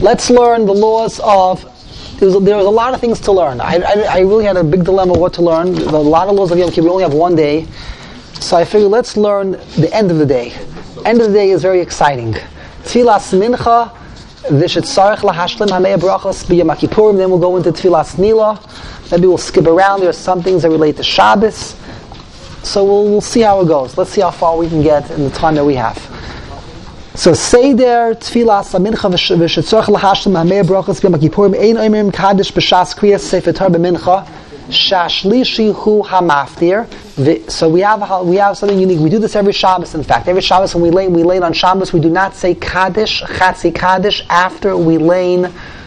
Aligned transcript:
Let's 0.00 0.30
learn 0.30 0.66
the 0.66 0.74
laws 0.74 1.20
of. 1.20 1.62
There 2.18 2.28
was, 2.28 2.44
there 2.44 2.56
was 2.56 2.66
a 2.66 2.70
lot 2.70 2.92
of 2.92 3.00
things 3.00 3.20
to 3.20 3.32
learn. 3.32 3.60
I, 3.60 3.76
I, 3.76 4.00
I 4.08 4.18
really 4.20 4.44
had 4.44 4.56
a 4.56 4.64
big 4.64 4.84
dilemma 4.84 5.14
what 5.14 5.32
to 5.34 5.42
learn. 5.42 5.68
A 5.68 5.98
lot 5.98 6.28
of 6.28 6.34
laws 6.34 6.50
of 6.50 6.58
Yom 6.58 6.70
Kippur. 6.70 6.82
We 6.82 6.90
only 6.90 7.02
have 7.04 7.14
one 7.14 7.36
day, 7.36 7.66
so 8.40 8.56
I 8.56 8.64
figured 8.64 8.90
let's 8.90 9.16
learn 9.16 9.52
the 9.52 9.88
end 9.92 10.10
of 10.10 10.18
the 10.18 10.26
day. 10.26 10.50
End 11.04 11.20
of 11.20 11.28
the 11.28 11.32
day 11.32 11.50
is 11.50 11.62
very 11.62 11.80
exciting. 11.80 12.34
Tfilas 12.82 13.32
mincha, 13.38 13.90
v'shetzarech 14.48 15.18
lahashlim 15.18 15.68
hamei 15.68 15.96
brachos 15.96 16.44
b'yom 16.44 16.74
Kippurim. 16.76 17.16
Then 17.16 17.30
we'll 17.30 17.38
go 17.38 17.56
into 17.56 17.70
tfilas 17.70 18.18
nila. 18.18 18.60
Maybe 19.10 19.28
we'll 19.28 19.38
skip 19.38 19.66
around. 19.66 20.00
There 20.00 20.10
are 20.10 20.12
some 20.12 20.42
things 20.42 20.62
that 20.62 20.70
relate 20.70 20.96
to 20.96 21.02
Shabbos. 21.02 21.76
So 22.62 22.84
we'll, 22.84 23.04
we'll 23.04 23.20
see 23.20 23.42
how 23.42 23.60
it 23.60 23.68
goes. 23.68 23.96
Let's 23.96 24.10
see 24.10 24.22
how 24.22 24.32
far 24.32 24.56
we 24.56 24.68
can 24.68 24.82
get 24.82 25.10
in 25.12 25.24
the 25.24 25.30
time 25.30 25.54
that 25.54 25.64
we 25.64 25.76
have. 25.76 26.15
So 27.16 27.32
say 27.32 27.72
there 27.72 28.14
tfilas 28.14 28.78
mincha 28.78 29.10
v'shetzarech 29.10 29.86
lahashlim 29.86 30.34
hamei 30.34 30.62
brachos 30.62 31.00
b'yom 31.00 31.18
Kippurim. 31.18 31.58
Ein 31.58 31.76
oimrim 31.76 32.12
kaddish 32.12 32.52
b'shas 32.52 32.94
kriyas 32.94 33.20
sefer 33.20 33.52
b'mincha. 33.52 34.26
Shashlishi 34.68 35.74
hu 35.74 36.02
hamaftir. 36.02 37.50
So 37.50 37.70
we 37.70 37.80
have 37.80 38.26
we 38.26 38.36
have 38.36 38.58
something 38.58 38.78
unique. 38.78 39.00
We 39.00 39.08
do 39.08 39.18
this 39.18 39.34
every 39.34 39.54
Shabbos. 39.54 39.94
In 39.94 40.02
fact, 40.02 40.28
every 40.28 40.42
Shabbos 40.42 40.74
when 40.74 40.82
we 40.82 40.90
lay 40.90 41.08
we 41.08 41.22
lay 41.22 41.38
on 41.38 41.54
Shabbos, 41.54 41.90
we 41.90 42.00
do 42.00 42.10
not 42.10 42.34
say 42.34 42.54
kaddish 42.54 43.22
chatzi 43.22 43.74
kaddish 43.74 44.22
after 44.28 44.76
we 44.76 44.98
lay 44.98 45.36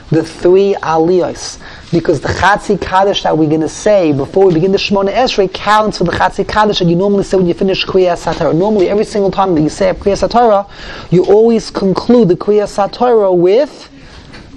the 0.09 0.23
three 0.23 0.75
aliyos 0.81 1.59
because 1.91 2.21
the 2.21 2.27
chatzi 2.29 2.79
kaddish 2.79 3.23
that 3.23 3.37
we're 3.37 3.49
going 3.49 3.61
to 3.61 3.69
say 3.69 4.11
before 4.11 4.47
we 4.47 4.53
begin 4.53 4.71
the 4.71 4.77
Shemona 4.77 5.11
Esrei 5.11 5.51
counts 5.51 5.97
for 5.97 6.03
the 6.03 6.11
chatzi 6.11 6.47
kaddish 6.47 6.79
that 6.79 6.85
you 6.85 6.95
normally 6.95 7.23
say 7.23 7.37
when 7.37 7.47
you 7.47 7.53
finish 7.53 7.85
Kriya 7.85 8.15
Satorah. 8.15 8.55
Normally, 8.55 8.89
every 8.89 9.05
single 9.05 9.31
time 9.31 9.55
that 9.55 9.61
you 9.61 9.69
say 9.69 9.89
a 9.89 9.95
Kriya 9.95 10.27
Satorah, 10.27 10.69
you 11.11 11.25
always 11.25 11.71
conclude 11.71 12.27
the 12.27 12.35
Kriya 12.35 12.67
Satorah 12.67 13.35
with 13.35 13.89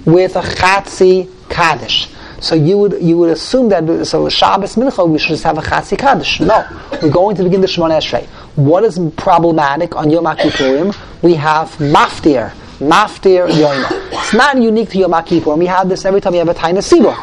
with 0.05 0.35
a 0.35 0.41
chatzi 0.41 1.29
kaddish. 1.49 2.09
So 2.43 2.55
you 2.55 2.77
would 2.77 3.01
you 3.01 3.17
would 3.19 3.29
assume 3.29 3.69
that 3.69 4.05
so 4.05 4.27
Shabbos 4.27 4.75
Mincha 4.75 5.09
we 5.09 5.17
should 5.17 5.29
just 5.29 5.45
have 5.45 5.57
a 5.57 5.61
Chatzi 5.61 5.97
Kaddish. 5.97 6.41
No, 6.41 6.67
we're 7.01 7.09
going 7.09 7.37
to 7.37 7.43
begin 7.43 7.61
the 7.61 7.67
Shemona 7.67 7.99
Esrei. 7.99 8.25
What 8.57 8.83
is 8.83 8.99
problematic 9.15 9.95
on 9.95 10.09
Yom 10.09 10.25
Kippurim? 10.25 10.93
We 11.21 11.35
have 11.35 11.69
Maftir, 11.77 12.53
Maftir 12.83 13.47
Yoima. 13.49 14.11
It's 14.11 14.33
not 14.33 14.61
unique 14.61 14.89
to 14.89 14.99
Yom 14.99 15.11
Kippurim. 15.11 15.57
We 15.57 15.65
have 15.67 15.89
this 15.89 16.05
every 16.05 16.21
time 16.21 16.33
we 16.33 16.39
have 16.39 16.49
a 16.49 16.53
Taina 16.53 16.79
Sibur. 16.79 17.17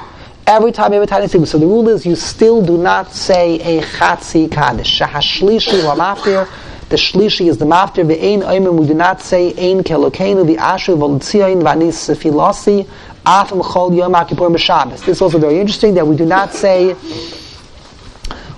Every 0.46 0.72
time 0.72 0.92
you 0.92 1.00
have 1.00 1.08
a 1.08 1.12
Taina 1.12 1.24
Sibur. 1.24 1.46
So 1.46 1.58
the 1.58 1.66
rule 1.66 1.88
is 1.88 2.04
you 2.06 2.16
still 2.16 2.62
do 2.64 2.76
not 2.78 3.12
say 3.12 3.60
a 3.60 3.82
Chatzi 3.82 4.50
Kaddish. 4.50 4.98
Shahashlishi 4.98 5.84
wa 5.84 5.94
Maftir. 5.94 6.48
The 6.90 6.96
shlishi 6.96 7.48
is 7.48 7.56
the 7.56 7.66
maftir. 7.66 8.04
The 8.04 8.20
ein 8.20 8.40
oimim. 8.40 8.76
We 8.76 8.84
do 8.88 8.94
not 8.94 9.20
say 9.20 9.50
ein 9.50 9.84
kelokenu. 9.84 10.44
The 10.44 10.58
asher 10.58 10.94
voltzion 10.94 11.62
vanis 11.62 12.10
filasi. 12.16 12.84
Afim 13.24 13.62
chol 13.62 13.96
yom 13.96 14.12
kippurim 14.12 14.56
b'Shabbos. 14.56 14.98
This 14.98 15.08
is 15.08 15.22
also 15.22 15.38
very 15.38 15.60
interesting 15.60 15.94
that 15.94 16.04
we 16.04 16.16
do 16.16 16.26
not 16.26 16.52
say. 16.52 16.96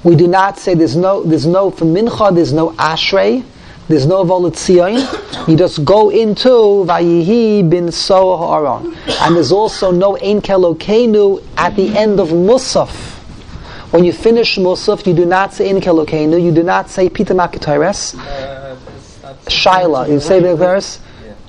We 0.03 0.17
do 0.17 0.27
not 0.27 0.59
say 0.59 0.75
there's 0.75 0.97
no 0.97 1.23
there's 1.25 1.47
no 1.47 1.71
for 1.71 1.85
mincha 1.85 2.35
there's 2.35 2.55
no 2.55 2.71
ashrei. 2.71 3.45
There's 3.89 4.07
no 4.07 4.25
volutzion. 4.25 5.49
You 5.49 5.57
just 5.57 5.85
go 5.85 6.11
into 6.11 6.49
vayihi 6.49 7.69
bin 7.69 7.91
so 7.91 8.37
ha'aron. 8.37 8.97
And 9.21 9.37
there's 9.37 9.53
also 9.53 9.91
no 9.91 10.17
ein 10.17 10.41
kelokenu 10.41 11.43
at 11.57 11.77
the 11.77 11.97
end 11.97 12.21
of 12.21 12.29
musaf. 12.29 13.13
When 13.93 14.05
you 14.05 14.13
finish 14.15 14.57
Musaf, 14.57 15.07
you 15.07 15.13
do 15.13 15.27
not 15.27 15.53
say 15.53 15.69
In 15.69 15.79
Kelokenu, 15.79 16.43
you 16.43 16.51
do 16.51 16.63
not 16.63 16.89
say 16.89 17.11
Pita 17.11 17.35
Makitaires, 17.35 18.19
uh, 18.19 18.75
Shaila. 19.45 20.09
You 20.09 20.19
say 20.19 20.41
the 20.41 20.57
verse? 20.57 20.99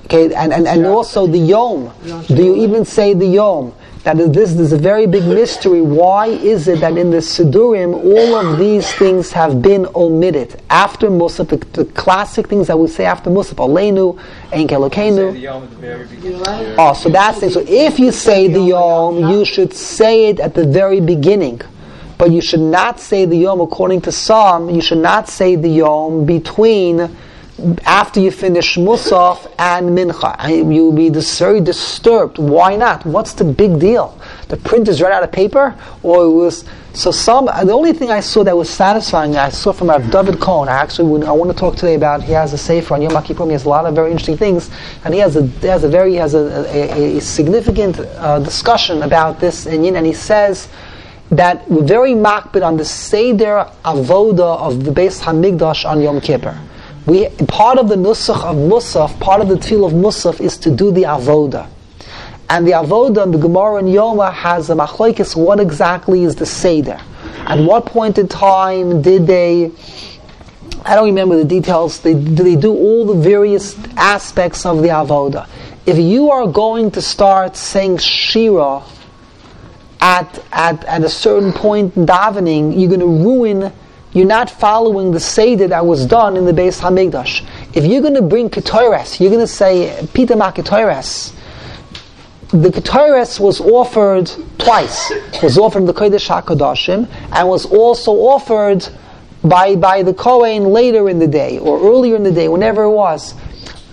Okay, 0.04 0.34
and, 0.34 0.52
and, 0.52 0.68
and 0.68 0.84
also 0.84 1.26
the 1.26 1.38
Yom. 1.38 1.90
Do 2.28 2.44
you 2.44 2.56
even 2.56 2.84
say 2.84 3.14
the 3.14 3.24
Yom? 3.24 3.72
That 4.04 4.20
is, 4.20 4.32
this 4.32 4.52
is 4.52 4.72
a 4.74 4.76
very 4.76 5.06
big 5.06 5.24
mystery. 5.24 5.80
Why 5.80 6.26
is 6.26 6.68
it 6.68 6.80
that 6.80 6.98
in 6.98 7.10
the 7.10 7.18
Sidurim 7.18 7.94
all 7.94 8.34
of 8.34 8.58
these 8.58 8.92
things 8.96 9.32
have 9.32 9.62
been 9.62 9.86
omitted? 9.94 10.60
After 10.68 11.08
Musaf, 11.08 11.48
the, 11.48 11.56
the 11.72 11.90
classic 11.92 12.48
things 12.48 12.66
that 12.66 12.78
we 12.78 12.86
say 12.88 13.06
after 13.06 13.30
Musaf, 13.30 13.54
Aleinu, 13.54 14.20
Ein 14.52 14.68
Kelokenu. 14.68 15.32
Oh, 16.78 16.92
so 16.92 17.08
that's 17.08 17.42
it. 17.42 17.52
So 17.52 17.64
if 17.66 17.98
you 17.98 18.12
say 18.12 18.46
the 18.48 18.60
Yom, 18.60 19.30
you 19.30 19.42
should 19.46 19.72
say 19.72 20.28
it 20.28 20.38
at 20.38 20.52
the 20.52 20.66
very 20.66 21.00
beginning. 21.00 21.62
But 22.18 22.30
you 22.30 22.42
should 22.42 22.60
not 22.60 23.00
say 23.00 23.24
the 23.24 23.36
Yom 23.38 23.62
according 23.62 24.02
to 24.02 24.12
Psalm, 24.12 24.68
you 24.68 24.82
should 24.82 24.98
not 24.98 25.30
say 25.30 25.56
the 25.56 25.68
Yom 25.70 26.26
between 26.26 27.16
after 27.84 28.20
you 28.20 28.30
finish 28.30 28.76
Musaf 28.76 29.50
and 29.58 29.90
Mincha. 29.90 30.74
You'll 30.74 30.92
be 30.92 31.10
dis- 31.10 31.38
very 31.38 31.60
disturbed. 31.60 32.38
Why 32.38 32.76
not? 32.76 33.06
What's 33.06 33.34
the 33.34 33.44
big 33.44 33.78
deal? 33.78 34.18
The 34.48 34.56
print 34.56 34.88
is 34.88 35.00
right 35.00 35.12
out 35.12 35.22
of 35.22 35.30
paper? 35.30 35.76
Or 36.02 36.24
it 36.24 36.30
was. 36.30 36.64
So 36.94 37.10
some. 37.10 37.46
The 37.46 37.72
only 37.72 37.92
thing 37.92 38.10
I 38.10 38.20
saw 38.20 38.44
that 38.44 38.56
was 38.56 38.70
satisfying, 38.70 39.36
I 39.36 39.48
saw 39.48 39.72
from 39.72 39.88
Rav 39.88 40.10
David 40.10 40.40
Cohen. 40.40 40.68
I 40.68 40.72
actually 40.72 41.26
I 41.26 41.32
want 41.32 41.50
to 41.50 41.56
talk 41.56 41.76
today 41.76 41.94
about. 41.94 42.22
He 42.22 42.32
has 42.32 42.52
a 42.52 42.58
sefer 42.58 42.94
on 42.94 43.02
Yom 43.02 43.20
Kippur. 43.22 43.44
He 43.46 43.52
has 43.52 43.64
a 43.64 43.68
lot 43.68 43.84
of 43.84 43.94
very 43.94 44.10
interesting 44.10 44.36
things, 44.36 44.70
and 45.04 45.12
he 45.12 45.20
has 45.20 45.36
a 45.36 45.46
he 45.46 45.66
has 45.66 45.82
a 45.84 45.88
very 45.88 46.12
he 46.12 46.16
has 46.16 46.34
a, 46.34 46.64
a, 46.72 47.16
a 47.16 47.20
significant 47.20 47.98
uh, 47.98 48.38
discussion 48.40 49.02
about 49.02 49.40
this 49.40 49.66
and 49.66 49.84
and 49.84 50.06
he 50.06 50.12
says 50.12 50.68
that 51.30 51.68
we're 51.68 51.82
very 51.82 52.12
makbid 52.12 52.64
on 52.64 52.76
the 52.76 52.84
Seder 52.84 53.68
Avoda 53.84 54.58
of 54.58 54.84
the 54.84 54.90
Beis 54.90 55.20
Hamikdash 55.20 55.84
on 55.84 56.00
Yom 56.00 56.20
Kippur. 56.20 56.56
We, 57.06 57.28
part 57.48 57.78
of 57.78 57.88
the 57.88 57.96
Nusach 57.96 58.44
of 58.44 58.56
Musaf, 58.56 59.20
part 59.20 59.42
of 59.42 59.48
the 59.48 59.56
Tfil 59.56 59.86
of 59.86 59.92
Musaf 59.92 60.40
is 60.40 60.56
to 60.58 60.70
do 60.70 60.90
the 60.90 61.02
Avoda. 61.02 61.68
And 62.48 62.66
the 62.66 62.72
Avoda, 62.72 63.22
and 63.22 63.34
the 63.34 63.38
Gemara 63.38 63.76
and 63.76 63.88
Yoma 63.88 64.32
has 64.32 64.70
a 64.70 64.74
machlokes, 64.74 65.36
what 65.36 65.60
exactly 65.60 66.24
is 66.24 66.36
the 66.36 66.46
Seder? 66.46 66.98
At 67.46 67.58
what 67.58 67.84
point 67.84 68.16
in 68.16 68.26
time 68.26 69.02
did 69.02 69.26
they, 69.26 69.70
I 70.84 70.94
don't 70.94 71.06
remember 71.06 71.36
the 71.36 71.44
details, 71.44 72.00
they, 72.00 72.14
do 72.14 72.42
they 72.42 72.56
do 72.56 72.72
all 72.72 73.04
the 73.04 73.14
various 73.14 73.76
aspects 73.96 74.64
of 74.64 74.80
the 74.80 74.88
Avoda? 74.88 75.46
If 75.84 75.98
you 75.98 76.30
are 76.30 76.46
going 76.46 76.90
to 76.92 77.02
start 77.02 77.56
saying 77.56 77.98
Shira, 77.98 78.82
at, 80.00 80.42
at, 80.52 80.84
at 80.84 81.02
a 81.02 81.08
certain 81.08 81.52
point 81.52 81.96
in 81.96 82.06
davening, 82.06 82.78
you're 82.78 82.88
going 82.88 83.00
to 83.00 83.06
ruin, 83.06 83.72
you're 84.14 84.26
not 84.26 84.48
following 84.48 85.10
the 85.10 85.20
Seder 85.20 85.68
that 85.68 85.84
was 85.84 86.06
done 86.06 86.36
in 86.36 86.44
the 86.44 86.52
Beis 86.52 86.80
HaMikdash. 86.80 87.44
If 87.74 87.84
you're 87.84 88.00
going 88.00 88.14
to 88.14 88.22
bring 88.22 88.48
Ketores, 88.48 89.18
you're 89.18 89.30
going 89.30 89.42
to 89.42 89.46
say, 89.46 90.06
Pita 90.14 90.36
Ma 90.36 90.52
Ketores, 90.52 91.34
the 92.50 92.70
Ketores 92.70 93.40
was 93.40 93.60
offered 93.60 94.30
twice. 94.58 95.10
It 95.10 95.42
was 95.42 95.58
offered 95.58 95.80
in 95.80 95.86
the 95.86 95.92
Kodesh 95.92 96.28
HaKadoshim, 96.28 97.08
and 97.32 97.48
was 97.48 97.66
also 97.66 98.12
offered 98.12 98.88
by, 99.42 99.74
by 99.74 100.04
the 100.04 100.14
Kohen 100.14 100.66
later 100.66 101.08
in 101.08 101.18
the 101.18 101.26
day, 101.26 101.58
or 101.58 101.80
earlier 101.80 102.14
in 102.14 102.22
the 102.22 102.30
day, 102.30 102.46
whenever 102.46 102.84
it 102.84 102.90
was. 102.90 103.34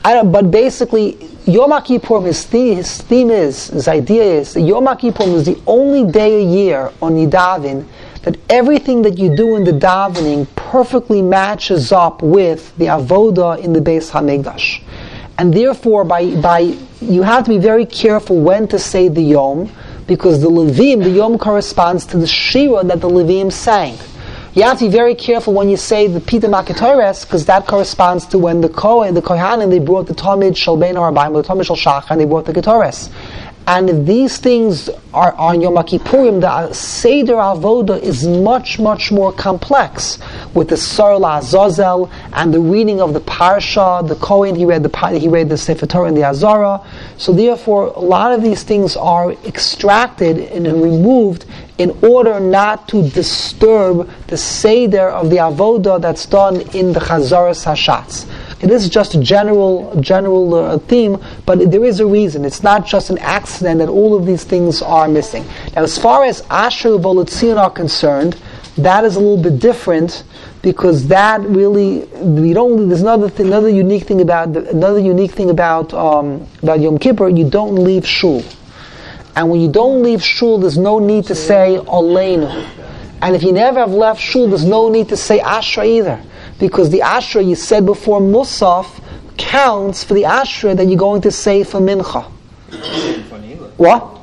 but 0.04 0.52
basically, 0.52 1.18
Yom 1.46 1.82
Kippur, 1.82 2.22
his 2.22 2.46
theme, 2.46 2.78
his 2.78 3.02
theme 3.02 3.32
is, 3.32 3.68
his 3.68 3.88
idea 3.88 4.24
is, 4.24 4.54
that 4.54 4.62
Yom 4.62 4.96
Kippur 4.98 5.24
is 5.24 5.48
the 5.48 5.60
only 5.66 6.10
day 6.10 6.44
a 6.44 6.46
year 6.46 6.92
on 7.02 7.14
Yidavin 7.14 7.88
that 8.24 8.38
everything 8.50 9.02
that 9.02 9.18
you 9.18 9.36
do 9.36 9.56
in 9.56 9.64
the 9.64 9.72
davening 9.72 10.48
perfectly 10.56 11.22
matches 11.22 11.92
up 11.92 12.22
with 12.22 12.76
the 12.78 12.86
avoda 12.86 13.60
in 13.60 13.74
the 13.74 13.80
Beis 13.80 14.12
Hamikdash. 14.12 14.82
And 15.38 15.54
therefore, 15.54 16.04
by, 16.04 16.36
by, 16.40 16.78
you 17.02 17.24
have 17.24 17.46
to 17.46 17.50
be 17.50 17.58
very 17.58 17.86
careful 17.86 18.40
when 18.40 18.68
to 18.68 18.78
say 18.78 19.08
the 19.08 19.24
Yom, 19.24 19.72
because 20.06 20.42
the 20.42 20.50
Levim, 20.50 21.04
the 21.04 21.10
Yom 21.10 21.38
corresponds 21.38 22.06
to 22.08 22.18
the 22.18 22.28
Shira 22.28 22.84
that 22.84 23.02
the 23.02 23.10
Levim 23.10 23.52
sang. 23.52 23.98
You 24.54 24.64
have 24.64 24.80
to 24.80 24.86
be 24.86 24.92
very 24.92 25.16
careful 25.16 25.54
when 25.54 25.70
you 25.70 25.78
say 25.78 26.08
the 26.08 26.20
Pita 26.20 26.48
Makatores, 26.48 27.26
because 27.26 27.46
that 27.46 27.66
corresponds 27.66 28.26
to 28.28 28.38
when 28.38 28.60
the 28.60 28.68
Kohen, 28.68 29.14
the 29.14 29.22
Kohanim, 29.22 29.70
they 29.70 29.80
brought 29.80 30.08
the 30.08 30.14
Tamid 30.14 30.52
Shalbein 30.52 30.96
Harbaim, 30.96 31.42
the 31.42 31.48
Tamid 31.48 31.76
Shal 31.76 32.04
and 32.10 32.20
they 32.20 32.26
brought 32.26 32.46
the 32.46 32.54
Ketores. 32.54 33.10
And 33.68 34.08
these 34.08 34.38
things 34.38 34.90
are 35.14 35.34
on 35.34 35.62
Yom 35.62 35.76
Kippurim, 35.76 36.42
the 36.42 36.74
Seder 36.74 37.36
Avoda 37.36 38.02
is 38.02 38.26
much, 38.26 38.80
much 38.80 39.12
more 39.12 39.32
complex 39.32 40.18
with 40.54 40.70
the 40.70 40.76
Sarla 40.76 41.40
Azazel 41.40 42.10
and 42.34 42.54
the 42.54 42.60
reading 42.60 43.02
of 43.02 43.14
the 43.14 43.22
Parsha, 43.22 44.08
the 44.08 44.16
Kohen, 44.16 44.56
he 44.56 44.66
read 44.66 44.84
the, 44.84 45.20
he 45.20 45.28
read 45.28 45.50
the 45.50 45.58
Sefer 45.58 45.86
Torah 45.86 46.08
and 46.08 46.18
the 46.18 46.24
Azara. 46.24 46.86
So 47.18 47.34
therefore, 47.34 47.88
a 47.88 48.00
lot 48.00 48.34
of 48.34 48.42
these 48.42 48.64
things 48.64 48.96
are 48.98 49.32
extracted 49.46 50.38
and 50.38 50.66
removed 50.82 51.46
in 51.78 51.92
order 52.04 52.40
not 52.40 52.88
to 52.90 53.10
disturb 53.10 54.10
the 54.28 54.38
Seder 54.38 55.10
of 55.10 55.30
the 55.30 55.38
Avoda 55.38 56.02
that's 56.02 56.26
done 56.26 56.62
in 56.76 56.94
the 56.94 57.00
Chazaras 57.00 57.66
Hashatz. 57.66 58.28
It 58.64 58.70
is 58.70 58.88
just 58.90 59.16
a 59.16 59.20
general, 59.20 60.00
general 60.00 60.54
uh, 60.54 60.78
theme, 60.78 61.18
but 61.46 61.72
there 61.72 61.84
is 61.84 62.00
a 62.00 62.06
reason. 62.06 62.46
It's 62.46 62.64
not 62.64 62.86
just 62.86 63.10
an 63.10 63.18
accident 63.20 63.80
that 63.80 63.90
all 63.90 64.16
of 64.16 64.26
these 64.26 64.44
things 64.44 64.82
are 64.82 65.08
missing. 65.08 65.46
Now, 65.76 65.84
as 65.84 65.98
far 65.98 66.24
as 66.24 66.42
Asher 66.50 66.90
Volutzion 66.92 67.58
are 67.58 67.70
concerned, 67.70 68.38
that 68.78 69.04
is 69.04 69.16
a 69.16 69.20
little 69.20 69.42
bit 69.42 69.60
different 69.60 70.24
because 70.62 71.08
that 71.08 71.42
really 71.42 72.06
we 72.22 72.54
don't. 72.54 72.88
There's 72.88 73.02
another 73.02 73.30
thing, 73.30 73.48
another 73.48 73.70
unique 73.70 74.04
thing 74.04 74.22
about 74.22 74.56
another 74.56 75.00
unique 75.00 75.32
thing 75.32 75.50
about 75.50 75.94
um, 75.94 76.48
about 76.62 76.80
Yom 76.80 76.98
Kippur. 76.98 77.30
You 77.30 77.50
don't 77.50 77.76
leave 77.76 78.08
shul, 78.08 78.44
and 79.36 79.50
when 79.50 79.60
you 79.60 79.72
don't 79.72 80.04
leave 80.04 80.24
shul, 80.24 80.60
there's 80.60 80.78
no 80.78 81.00
need 81.00 81.26
to 81.26 81.36
say 81.36 81.80
Aleinu. 81.82 82.70
And 83.22 83.36
if 83.36 83.44
you 83.44 83.52
never 83.52 83.80
have 83.80 83.92
left 83.92 84.22
shul, 84.22 84.48
there's 84.48 84.66
no 84.66 84.90
need 84.90 85.10
to 85.10 85.18
say 85.18 85.40
Ashra 85.40 85.86
either, 85.86 86.24
because 86.60 86.90
the 86.90 87.00
Ashra 87.00 87.46
you 87.46 87.56
said 87.56 87.86
before 87.86 88.20
Musaf 88.20 89.00
counts 89.42 90.04
for 90.04 90.14
the 90.14 90.24
Ashra 90.24 90.76
that 90.78 90.86
you're 90.86 90.98
going 90.98 91.22
to 91.22 91.32
say 91.32 91.64
for 91.64 91.80
Mincha. 91.80 92.24
What? 93.78 94.22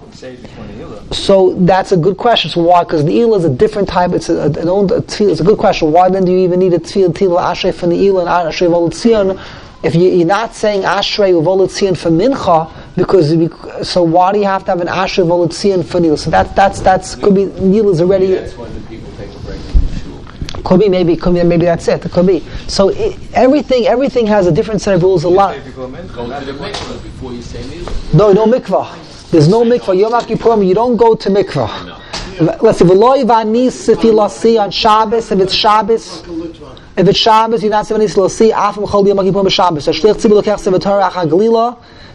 So 1.12 1.54
that's 1.54 1.92
a 1.92 1.96
good 1.96 2.16
question. 2.16 2.50
So 2.50 2.62
why? 2.62 2.84
Because 2.84 3.04
the 3.04 3.12
eel 3.12 3.34
is 3.34 3.44
a 3.44 3.50
different 3.50 3.88
type. 3.88 4.12
It's 4.12 4.28
a, 4.28 4.46
a 4.46 4.96
It's 4.98 5.40
a 5.40 5.44
good 5.44 5.58
question. 5.58 5.92
Why 5.92 6.10
then 6.10 6.24
do 6.24 6.32
you 6.32 6.38
even 6.38 6.58
need 6.58 6.74
a 6.74 6.78
tefillah 6.78 7.12
tefillah 7.12 7.52
ashrei 7.52 7.74
from 7.74 7.90
the 7.90 8.08
and 8.08 8.28
ashrei 8.28 8.68
volutzion 8.68 9.40
if 9.84 9.94
you, 9.94 10.22
are 10.22 10.24
not 10.24 10.54
saying 10.54 10.82
ashrei 10.82 11.32
volutzion 11.32 11.96
for 11.96 12.10
mincha? 12.10 12.70
Because 12.96 13.88
so 13.88 14.02
why 14.02 14.32
do 14.32 14.38
you 14.38 14.44
have 14.44 14.64
to 14.64 14.72
have 14.72 14.80
an 14.80 14.88
ashrei 14.88 15.24
volutzion 15.24 15.84
for 15.84 16.00
nil? 16.00 16.16
So 16.16 16.30
that 16.30 16.54
that's 16.56 16.80
that's 16.80 17.14
could 17.14 17.34
be 17.34 17.46
nil 17.46 17.88
is 17.90 18.00
already. 18.00 18.26
That's 18.26 18.56
when 18.56 18.74
the 18.74 18.80
people 18.88 19.10
take 19.16 19.34
a 19.34 19.38
break 19.40 19.60
from 19.60 19.80
the 19.86 19.98
shul. 19.98 20.24
Could 20.68 20.80
be 20.80 20.88
maybe 20.90 21.16
could 21.16 21.32
be 21.32 21.42
maybe 21.42 21.64
that's 21.64 21.88
it. 21.88 22.04
It 22.04 22.12
could 22.12 22.26
be. 22.26 22.44
So 22.66 22.90
it, 22.90 23.18
everything 23.32 23.86
everything 23.86 24.26
has 24.26 24.46
a 24.46 24.52
different 24.52 24.82
set 24.82 24.94
of 24.96 25.02
rules. 25.02 25.24
A 25.24 25.28
lot. 25.30 25.56
You 25.56 25.62
say. 27.40 27.62
No, 28.12 28.32
no 28.34 28.44
mikvah. 28.44 29.30
There's 29.30 29.48
no 29.48 29.62
mikvah. 29.64 29.98
Yom 29.98 30.12
Kippurim, 30.12 30.66
you 30.68 30.74
don't 30.74 30.98
go 30.98 31.14
to 31.14 31.30
mikvah. 31.30 32.60
Let's 32.60 32.80
see, 32.80 32.84
if 32.84 34.04
you 34.04 34.12
lasi 34.12 34.58
on 34.62 34.70
Shabbos, 34.70 35.32
if 35.32 35.40
it's 35.40 35.54
Shabbos, 35.54 36.22
if 36.98 37.08
it's 37.08 37.18
Shabbos, 37.18 37.62
you're 37.62 37.70
not 37.70 37.90
anis 37.90 38.14
lasi, 38.14 38.50
afim 38.52 38.86
chol 38.86 39.06
Yom 39.06 39.16
Kippurim 39.16 39.50
Shabbos. 39.50 39.84
So 39.86 39.92
shlich 39.92 40.16
tzibur 40.16 40.42
lokech 40.42 40.58
sevator 40.60 41.00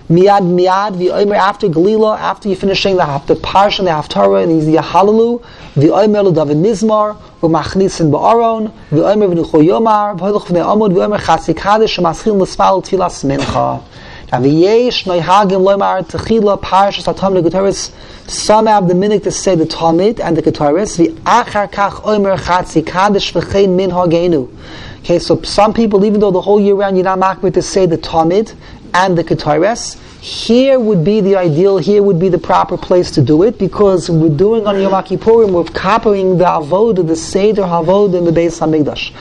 galila, 0.10 0.42
miyad 0.42 0.44
miyad, 0.44 0.96
v'yomer 0.98 1.36
after 1.36 1.68
galila, 1.68 2.18
after 2.18 2.50
you 2.50 2.56
finish 2.56 2.82
saying 2.84 2.98
the, 2.98 3.22
the 3.28 3.36
parsha, 3.36 3.84
the 3.84 3.90
haftarah, 3.90 4.44
and 4.44 4.62
the 4.62 4.78
halalu, 4.82 5.42
v'yomer 5.76 6.24
lo 6.24 6.32
David 6.32 6.58
Mizmar, 6.58 7.18
v'machnisin 7.42 8.12
ba'aron, 8.12 8.72
v'yomer 8.92 9.34
v'nucho 9.34 9.64
yomar, 9.64 10.18
v'hoilach 10.18 10.46
v'nei 10.46 10.64
amud, 10.64 10.94
v'yomer 10.94 11.20
chasik 11.20 11.58
hadish, 11.58 11.98
v'maschil 11.98 12.38
l'sfal 12.40 12.84
tfilas 12.84 13.24
mincha. 13.24 13.84
Aviyesh 14.32 15.04
noihagim 15.06 15.62
loymar 15.62 16.08
techila 16.08 16.60
parashas 16.60 17.08
atam 17.08 17.36
negutaris. 17.36 17.92
Some 18.28 18.66
have 18.66 18.88
the 18.88 18.96
minute 18.96 19.24
to 19.26 19.32
say 19.32 19.54
the 19.54 19.66
Tamid 19.66 20.20
and 20.20 20.36
the. 20.36 20.42
The 20.42 20.50
achar 20.50 21.72
kach 21.72 22.04
omer 22.04 22.38
chatzi 22.38 22.82
kadosh 22.82 23.32
v'chein 23.32 23.76
min 23.76 23.92
hagenu. 23.92 24.50
Okay, 25.02 25.20
so 25.20 25.40
some 25.44 25.74
people, 25.74 26.04
even 26.06 26.20
though 26.20 26.32
the 26.32 26.42
whole 26.42 26.60
year 26.60 26.74
round 26.74 26.96
you're 26.98 27.04
not 27.04 27.20
makbid 27.20 27.54
to 27.54 27.62
say 27.62 27.86
the 27.86 27.98
Talmud 27.98 28.54
and 28.94 29.18
the 29.18 29.24
Ketaris, 29.24 30.00
here 30.22 30.80
would 30.80 31.04
be 31.04 31.20
the 31.20 31.36
ideal, 31.36 31.78
here 31.78 32.02
would 32.02 32.20
be 32.20 32.30
the 32.30 32.38
proper 32.38 32.78
place 32.78 33.12
to 33.12 33.22
do 33.22 33.44
it 33.44 33.58
because 33.58 34.10
we're 34.10 34.30
doing 34.30 34.66
on 34.66 34.80
Yom 34.80 34.94
Kippurim, 35.04 35.52
we're 35.52 35.64
copying 35.66 36.38
the 36.38 36.46
Avod, 36.46 37.06
the 37.08 37.16
Seder 37.16 37.64
Havod 37.64 38.18
in 38.18 38.24
the 38.24 38.32
Beis 38.32 38.60
HaMikdash. 38.60 39.14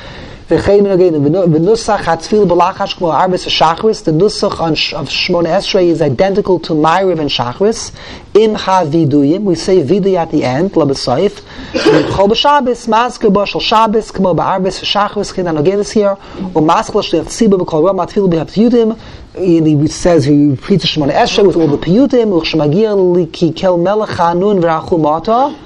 Again, 0.51 0.85
v'nusach 0.85 2.01
hatzfil 2.01 2.47
b'lachash 2.47 2.97
k'mo 2.97 3.13
arbis 3.15 3.47
shachris. 3.47 4.03
The 4.05 4.11
nusach 4.11 4.93
of 4.93 5.09
Shmona 5.09 5.57
Esrei 5.57 5.87
is 5.87 6.03
identical 6.03 6.59
to 6.59 6.73
Ma'ariv 6.73 7.21
and 7.21 7.31
Shachris. 7.31 7.93
Im 8.35 8.55
ha 8.55 8.85
viduyim, 8.85 9.45
we 9.45 9.55
say 9.55 9.83
viduy 9.83 10.17
at 10.17 10.33
the 10.33 10.43
end, 10.43 10.77
la 10.77 10.85
b'soif. 10.85 11.41
Chol 11.73 12.29
b'shabis, 12.29 12.89
masker 12.89 13.31
bo 13.31 13.45
shal 13.45 13.61
Shabbos, 13.61 14.11
k'mo 14.11 14.35
ba'arbis 14.37 14.83
shachris, 14.83 15.33
k'in 15.33 15.47
anogin 15.47 15.79
is 15.79 15.93
here. 15.93 16.17
O 16.57 16.61
masker 16.61 16.99
shliach 16.99 17.27
tziba 17.27 17.57
b'kol 17.59 17.87
ram 17.87 17.99
atfil 17.99 18.29
b'hapyudim. 18.29 18.99
He 19.35 19.87
says 19.87 20.25
he 20.25 20.51
repeats 20.51 20.87
Shmona 20.87 21.13
Esrei 21.13 21.47
with 21.47 21.57
all 21.57 21.69
the 21.69 21.79
piyutim. 21.79 22.33
Uchshmagir 22.39 23.15
li 23.15 23.27
ki 23.27 23.53
kel 23.53 23.79
melech 23.79 24.11
hanun 24.11 24.61
v'rachum 24.61 25.01
mata. 25.03 25.57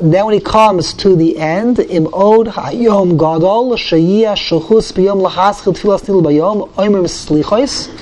Then 0.00 0.24
when 0.26 0.34
he 0.34 0.40
comes 0.40 0.92
to 0.94 1.14
the 1.14 1.38
end, 1.38 1.78
im 1.78 2.08
od 2.12 2.48
hayom 2.48 3.16
gadol 3.16 3.76
biyom 4.92 5.22
bayom 6.22 6.68
oimer. 6.70 8.00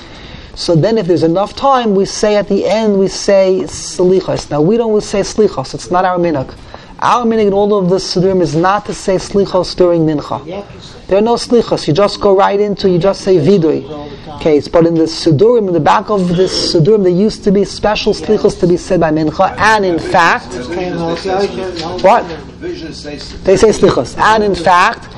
So 0.55 0.75
then, 0.75 0.97
if 0.97 1.07
there's 1.07 1.23
enough 1.23 1.55
time, 1.55 1.93
we 1.95 2.05
say 2.05 2.35
at 2.35 2.47
the 2.47 2.65
end, 2.65 2.99
we 2.99 3.07
say 3.07 3.61
slichos. 3.65 4.49
Now 4.49 4.61
we 4.61 4.77
don't 4.77 5.01
say 5.01 5.21
slichos; 5.21 5.75
it's 5.75 5.91
not 5.91 6.03
our 6.03 6.17
minhag. 6.17 6.53
Our 6.99 7.25
meaning 7.25 7.47
in 7.47 7.53
all 7.53 7.77
of 7.77 7.89
the 7.89 7.97
siddurim 7.97 8.41
is 8.41 8.55
not 8.55 8.85
to 8.85 8.93
say 8.93 9.15
slichos 9.15 9.75
during 9.75 10.05
mincha. 10.05 10.43
There 11.07 11.17
are 11.17 11.21
no 11.21 11.35
slichos. 11.35 11.87
You 11.87 11.93
just 11.93 12.21
go 12.21 12.35
right 12.35 12.59
into, 12.59 12.89
you 12.89 12.97
just 12.97 13.21
say 13.21 13.37
vidui. 13.37 13.83
Okay, 14.35 14.61
but 14.71 14.85
in 14.85 14.95
the 14.95 15.03
siddurim, 15.03 15.67
in 15.67 15.73
the 15.73 15.79
back 15.79 16.09
of 16.09 16.27
this 16.29 16.73
siddurim, 16.73 17.03
there 17.03 17.11
used 17.11 17.43
to 17.43 17.51
be 17.51 17.65
special 17.65 18.13
slichos 18.13 18.59
to 18.59 18.67
be 18.67 18.77
said 18.77 18.99
by 18.99 19.11
mincha, 19.11 19.55
and 19.57 19.85
in 19.85 19.99
fact, 19.99 20.53
what? 22.03 22.25
They 22.61 23.57
say 23.57 23.69
slichos, 23.69 24.17
and 24.17 24.43
in 24.43 24.55
fact, 24.55 25.09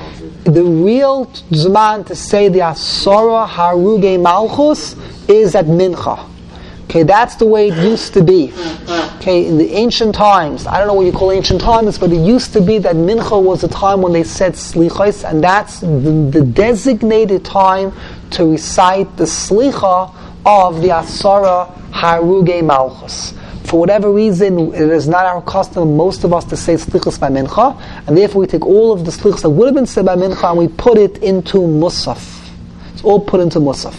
the 0.44 0.62
real 0.62 1.26
zman 1.50 2.06
to 2.06 2.14
say 2.14 2.48
the 2.48 2.60
asora 2.60 3.48
haruge 3.48 4.20
malchus 4.20 4.94
is 5.28 5.54
at 5.54 5.66
mincha. 5.66 6.35
Okay, 6.88 7.02
that's 7.02 7.34
the 7.34 7.46
way 7.46 7.68
it 7.68 7.76
used 7.82 8.14
to 8.14 8.22
be. 8.22 8.48
Mm, 8.48 8.52
mm. 8.54 9.16
Okay, 9.16 9.46
in 9.46 9.58
the 9.58 9.72
ancient 9.72 10.14
times, 10.14 10.68
I 10.68 10.78
don't 10.78 10.86
know 10.86 10.94
what 10.94 11.06
you 11.06 11.12
call 11.12 11.32
ancient 11.32 11.60
times, 11.60 11.98
but 11.98 12.12
it 12.12 12.24
used 12.24 12.52
to 12.52 12.60
be 12.60 12.78
that 12.78 12.94
mincha 12.94 13.42
was 13.42 13.64
a 13.64 13.68
time 13.68 14.00
when 14.00 14.12
they 14.12 14.22
said 14.22 14.52
slichos, 14.52 15.28
and 15.28 15.42
that's 15.42 15.80
the, 15.80 16.28
the 16.30 16.42
designated 16.42 17.44
time 17.44 17.92
to 18.30 18.52
recite 18.52 19.16
the 19.16 19.24
slicha 19.24 20.14
of 20.46 20.80
the 20.80 20.88
asara 20.88 21.72
haruge 21.90 22.64
malchus. 22.64 23.34
For 23.64 23.80
whatever 23.80 24.12
reason, 24.12 24.72
it 24.72 24.80
is 24.80 25.08
not 25.08 25.26
our 25.26 25.42
custom, 25.42 25.96
most 25.96 26.22
of 26.22 26.32
us, 26.32 26.44
to 26.44 26.56
say 26.56 26.74
slichos 26.74 27.18
by 27.18 27.28
mincha, 27.28 27.76
and 28.06 28.16
therefore 28.16 28.42
we 28.42 28.46
take 28.46 28.64
all 28.64 28.92
of 28.92 29.04
the 29.04 29.10
slichos 29.10 29.42
that 29.42 29.50
would 29.50 29.66
have 29.66 29.74
been 29.74 29.86
said 29.86 30.06
by 30.06 30.14
mincha 30.14 30.50
and 30.50 30.58
we 30.58 30.68
put 30.68 30.98
it 30.98 31.18
into 31.18 31.58
musaf. 31.58 32.48
It's 32.92 33.02
all 33.02 33.18
put 33.18 33.40
into 33.40 33.58
musaf. 33.58 33.96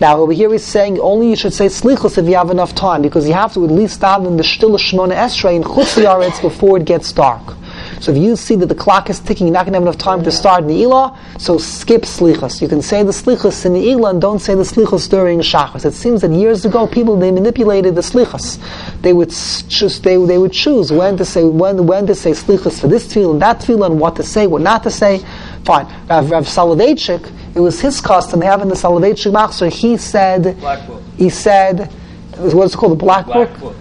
Now 0.00 0.18
over 0.18 0.32
here 0.32 0.50
he's 0.50 0.64
saying 0.64 0.98
only 0.98 1.30
you 1.30 1.36
should 1.36 1.54
say 1.54 1.66
slichus 1.66 2.18
if 2.18 2.26
you 2.26 2.34
have 2.34 2.50
enough 2.50 2.74
time, 2.74 3.02
because 3.02 3.26
you 3.26 3.34
have 3.34 3.54
to 3.54 3.64
at 3.64 3.70
least 3.70 3.94
start 3.94 4.24
in 4.24 4.36
the 4.36 4.42
stille 4.42 4.76
shmona 4.76 5.14
esrei 5.14 5.54
in 5.54 5.62
chutz 5.62 6.42
before 6.42 6.78
it 6.78 6.84
gets 6.84 7.12
dark. 7.12 7.56
So 8.00 8.12
if 8.12 8.18
you 8.18 8.36
see 8.36 8.54
that 8.56 8.66
the 8.66 8.74
clock 8.74 9.08
is 9.08 9.20
ticking, 9.20 9.46
you're 9.46 9.54
not 9.54 9.64
going 9.64 9.72
to 9.72 9.78
have 9.78 9.82
enough 9.82 9.98
time 9.98 10.22
to 10.24 10.32
start 10.32 10.64
Ne'ilah, 10.64 11.16
so 11.40 11.58
skip 11.58 12.02
Slichas. 12.02 12.60
You 12.60 12.68
can 12.68 12.82
say 12.82 13.02
the 13.02 13.12
Slichas 13.12 13.64
in 13.64 13.72
Ne'ilah 13.72 14.10
and 14.10 14.20
don't 14.20 14.40
say 14.40 14.54
the 14.54 14.62
Slichas 14.62 15.08
during 15.08 15.40
Shachas. 15.40 15.84
It 15.84 15.94
seems 15.94 16.20
that 16.20 16.30
years 16.30 16.64
ago 16.64 16.86
people, 16.86 17.16
they 17.16 17.30
manipulated 17.30 17.94
the 17.94 18.00
Slichas. 18.00 18.60
They 19.00 19.12
would 19.12 19.30
choose, 19.30 20.00
they, 20.00 20.16
they 20.16 20.38
would 20.38 20.52
choose 20.52 20.92
when 20.92 21.16
to 21.16 21.24
say, 21.24 21.44
when, 21.44 21.86
when 21.86 22.06
to 22.06 22.14
say 22.14 22.32
Slichas 22.32 22.80
for 22.80 22.88
this 22.88 23.06
tefillah 23.06 23.32
and 23.32 23.42
that 23.42 23.60
tefillah 23.60 23.86
and 23.86 24.00
what 24.00 24.16
to 24.16 24.22
say, 24.22 24.46
what 24.46 24.62
not 24.62 24.82
to 24.82 24.90
say. 24.90 25.24
Fine. 25.64 25.86
Rav, 26.08 26.30
Rav 26.30 26.44
Soloveitchik, 26.44 27.22
it 27.54 27.60
was 27.60 27.80
his 27.80 28.00
custom 28.00 28.40
having 28.40 28.68
the 28.68 28.74
Soloveitchik 28.74 29.32
Machzor, 29.32 29.70
he 29.70 29.96
said, 29.96 30.56
he 31.16 31.30
said, 31.30 31.92
what's 32.36 32.74
it 32.74 32.76
called, 32.76 32.92
the 32.92 32.96
Black, 32.96 33.26
Black 33.26 33.48
Book? 33.60 33.60
book. 33.60 33.76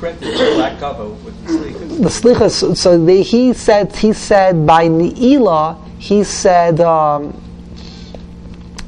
Black 0.00 0.78
cover 0.78 1.08
with 1.08 1.46
the 1.46 1.52
slichas. 1.52 2.02
the 2.02 2.08
slichas. 2.08 2.76
So 2.76 3.02
they, 3.02 3.22
he 3.22 3.54
said 3.54 3.94
he 3.96 4.12
said 4.12 4.66
by 4.66 4.86
Ne'ilah 4.86 5.78
he 5.98 6.24
said 6.24 6.80
um, 6.80 7.32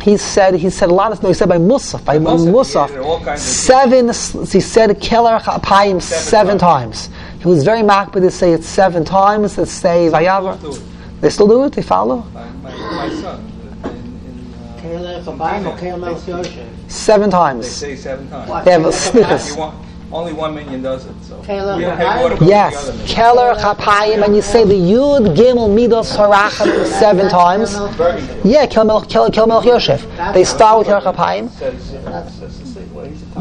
he 0.02 0.18
said 0.18 0.54
he 0.54 0.68
said 0.68 0.90
a 0.90 0.94
lot 0.94 1.12
of 1.12 1.22
no 1.22 1.28
he 1.28 1.34
said 1.34 1.48
by 1.48 1.56
Musaf 1.56 2.04
by 2.04 2.18
Musaf, 2.18 2.90
Musaf 2.90 3.38
seven 3.38 4.08
he 4.46 4.60
said 4.60 5.00
keller 5.00 5.38
chapayim 5.38 6.02
seven, 6.02 6.58
times. 6.58 7.08
He 7.38 7.48
was 7.48 7.64
very 7.64 7.80
makbid 7.80 8.20
to 8.20 8.30
say 8.30 8.52
it 8.52 8.62
seven 8.62 9.02
times. 9.02 9.56
Let's 9.56 9.70
say 9.70 10.10
vayavar. 10.12 10.82
They 11.22 11.30
still 11.30 11.48
do 11.48 11.64
it. 11.64 11.72
They 11.72 11.82
follow 11.82 12.26
My, 12.34 12.50
my, 12.50 12.70
my 12.76 13.08
son, 13.22 13.52
in, 14.92 15.02
in, 15.04 15.22
Kale 15.22 15.24
Chabayim 15.24 15.66
or 15.66 15.78
Kale 15.78 15.98
Melch 15.98 16.90
seven 16.90 17.30
they 17.30 17.36
times. 17.36 17.68
say 17.68 17.96
seven 17.96 18.28
times. 18.28 18.64
They 18.64 18.72
have 18.72 18.84
a 18.84 18.88
Kale 18.88 18.92
slichas. 18.92 19.50
You 19.50 19.58
want, 19.58 19.86
only 20.12 20.32
one 20.32 20.54
minion 20.54 20.82
does 20.82 21.04
it, 21.06 21.14
so. 21.22 21.40
Caleb, 21.42 21.78
we 21.78 21.82
don't 21.84 21.96
have 21.98 22.20
water 22.22 22.36
from 22.36 22.46
Yes, 22.46 22.88
minion. 22.88 23.06
keller 23.08 23.54
chapayim, 23.54 24.24
and 24.24 24.36
you 24.36 24.42
say 24.42 24.64
the 24.64 24.74
yud 24.74 25.34
gimel 25.36 25.68
midos 25.68 26.16
harachim 26.16 26.86
seven 26.86 27.28
times. 27.28 27.74
Yeah, 28.44 28.66
kel 28.66 28.84
melch 28.86 29.08
kel 29.10 29.30
kel 29.30 29.64
Yosef. 29.64 30.06
They 30.32 30.44
start 30.44 30.78
with 30.78 30.86
keller 30.86 31.00
chapayim. 31.00 31.50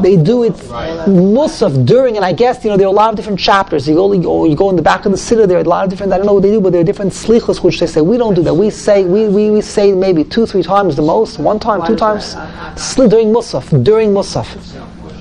They 0.02 0.16
do 0.16 0.42
it 0.44 0.52
musaf 0.52 1.86
during, 1.86 2.16
and 2.16 2.24
I 2.24 2.32
guess 2.32 2.62
you 2.64 2.70
know 2.70 2.76
there 2.76 2.86
are 2.86 2.90
a 2.90 2.92
lot 2.92 3.10
of 3.10 3.16
different 3.16 3.38
chapters. 3.38 3.88
You 3.88 3.94
go, 3.94 4.12
you 4.12 4.22
go, 4.22 4.44
you 4.44 4.54
go 4.56 4.68
in 4.70 4.76
the 4.76 4.82
back 4.82 5.06
of 5.06 5.12
the 5.12 5.18
city. 5.18 5.46
There 5.46 5.56
are 5.56 5.62
a 5.62 5.64
lot 5.64 5.84
of 5.84 5.90
different. 5.90 6.12
I 6.12 6.18
don't 6.18 6.26
know 6.26 6.34
what 6.34 6.42
they 6.42 6.50
do, 6.50 6.60
but 6.60 6.72
there 6.72 6.80
are 6.82 6.84
different 6.84 7.12
slichos 7.12 7.62
which 7.62 7.80
they 7.80 7.86
say. 7.86 8.00
We 8.02 8.18
don't 8.18 8.34
do 8.34 8.42
that. 8.42 8.52
We 8.54 8.68
say 8.70 9.04
we, 9.04 9.28
we, 9.28 9.50
we 9.50 9.60
say 9.62 9.92
maybe 9.92 10.24
two 10.24 10.44
three 10.46 10.62
times 10.62 10.96
the 10.96 11.02
most, 11.02 11.38
one 11.38 11.58
time, 11.58 11.86
two 11.86 11.96
times, 11.96 12.34
sli- 12.74 13.08
during 13.08 13.28
musaf, 13.32 13.82
during 13.84 14.10
musaf. 14.10 14.46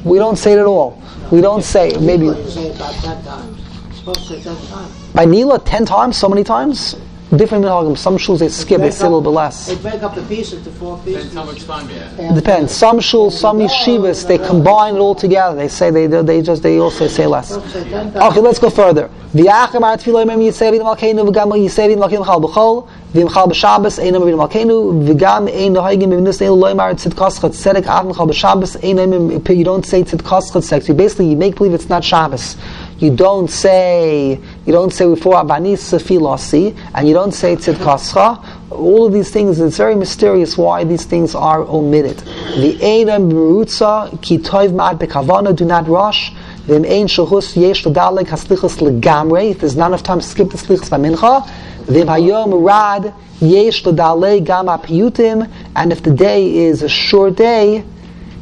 We 0.04 0.18
don't 0.18 0.36
say 0.38 0.54
it 0.54 0.60
at 0.60 0.66
all. 0.66 1.02
We 1.32 1.41
don't 1.41 1.63
say 1.63 1.98
maybe. 2.00 2.34
Say 2.50 2.72
about 2.72 2.94
ten 2.94 3.24
times. 3.24 3.62
supposed 4.05 4.27
to 4.27 4.41
say 4.41 4.44
ten 4.44 4.67
times. 4.67 5.13
By 5.13 5.25
Nila, 5.25 5.60
ten 5.60 5.86
times, 5.86 6.17
so 6.17 6.29
many 6.29 6.44
times. 6.44 6.96
Different 7.36 7.65
minhagim. 7.65 7.98
Some 7.98 8.17
shuls 8.17 8.39
they 8.39 8.50
skip, 8.50 8.82
they 8.82 8.91
say 8.91 9.08
a 9.08 9.10
little 9.10 9.20
bit 9.20 9.29
less. 9.29 9.65
They 9.65 9.75
break 9.75 10.03
up 10.03 10.13
the 10.13 10.22
pieces 10.24 10.63
to 10.63 10.72
four 10.72 11.00
pieces. 11.00 11.32
Depends 11.32 11.34
how 11.34 11.44
much 11.44 11.63
time 11.65 11.89
you 11.89 11.96
have. 11.96 12.36
Depends. 12.36 12.72
Some 12.72 13.00
shuls, 13.00 13.32
some 13.32 13.58
yeshivas, 13.58 14.27
they 14.27 14.38
combine 14.38 14.96
it 14.96 15.00
all 15.00 15.15
together. 15.15 15.55
They 15.55 15.67
say 15.67 15.89
they 15.89 16.05
they 16.05 16.41
just 16.44 16.62
they 16.62 16.77
also 16.79 17.08
say 17.08 17.25
less. 17.25 17.50
Supposed 17.50 17.74
to 17.74 17.84
say 17.84 17.89
ten 17.89 18.13
times. 18.13 18.32
Okay, 18.32 18.41
let's 18.41 18.60
go 18.60 18.70
further. 18.70 19.10
V'yachem 19.34 19.82
ar 19.82 19.98
tefillah 19.98 20.25
yisevin 20.38 20.82
malkeinu 20.82 21.27
v'gam 21.27 21.51
yisevin 21.58 21.98
malkeinu 21.98 22.25
chal 22.25 22.39
b'chol 22.39 22.88
v'imchal 23.15 23.48
b'shabbos 23.48 23.98
einam 24.03 24.24
v'im 24.27 24.38
malkeinu 24.43 24.77
v'gam 25.07 25.48
ein 25.48 25.74
nohagim 25.74 26.10
b'vinus 26.12 26.41
ein 26.41 26.51
loymar 26.51 26.93
tzidkoschat 26.95 27.53
tzedek 27.55 27.86
avim 27.86 28.13
chal 28.13 28.27
b'shabbos 28.27 28.75
einam 28.84 29.31
you 29.55 29.63
don't 29.63 29.86
say 29.86 30.03
tzidkoschat 30.03 30.63
sex. 30.63 30.88
You 30.88 30.93
basically 30.93 31.27
you 31.29 31.38
make 31.38 31.55
believe 31.55 31.74
it's 31.74 31.89
not 31.89 32.03
Shabbos. 32.03 32.57
You 32.98 33.15
don't 33.15 33.50
say 33.50 34.39
you 34.65 34.74
don't 34.74 34.91
say 34.91 35.05
before 35.05 35.36
avanis 35.36 35.93
filasi 36.00 36.75
and 36.93 37.07
you 37.07 37.13
don't 37.13 37.34
say 37.34 37.55
tzidkoscha. 37.55 38.72
All 38.72 39.05
of 39.05 39.13
these 39.13 39.31
things, 39.31 39.60
it's 39.60 39.77
very 39.77 39.95
mysterious 39.95 40.57
why 40.57 40.84
these 40.84 41.05
things 41.05 41.36
are 41.36 41.62
omitted. 41.62 42.17
The 42.17 42.77
einam 42.81 43.31
berutza 43.31 44.22
ki 44.22 44.39
toiv 44.39 44.72
ma'ad 44.72 45.00
bekavana 45.00 45.55
do 45.55 45.65
not 45.65 45.88
rush. 45.88 46.34
V'im 46.67 46.89
ein 46.89 47.07
shahus 47.07 47.55
yesh 47.55 47.86
l'daleg 47.86 48.27
haslichus 48.27 48.77
legamre. 48.79 49.51
If 49.51 49.60
there's 49.60 49.75
not 49.75 49.88
enough 49.88 50.03
time 50.03 50.22
skip 50.22 50.50
the 50.50 50.57
slichus 50.57 50.89
by 50.89 50.98
hayom 51.88 52.65
rad 52.65 53.13
yesh 53.39 53.86
l'daleg 53.86 54.46
gam 54.46 54.68
apiyutim. 54.68 55.50
And 55.75 55.92
if 55.92 56.04
the 56.04 56.12
day 56.12 56.56
is 56.56 56.82
a 56.82 56.89
short 56.89 57.36
day, 57.36 57.84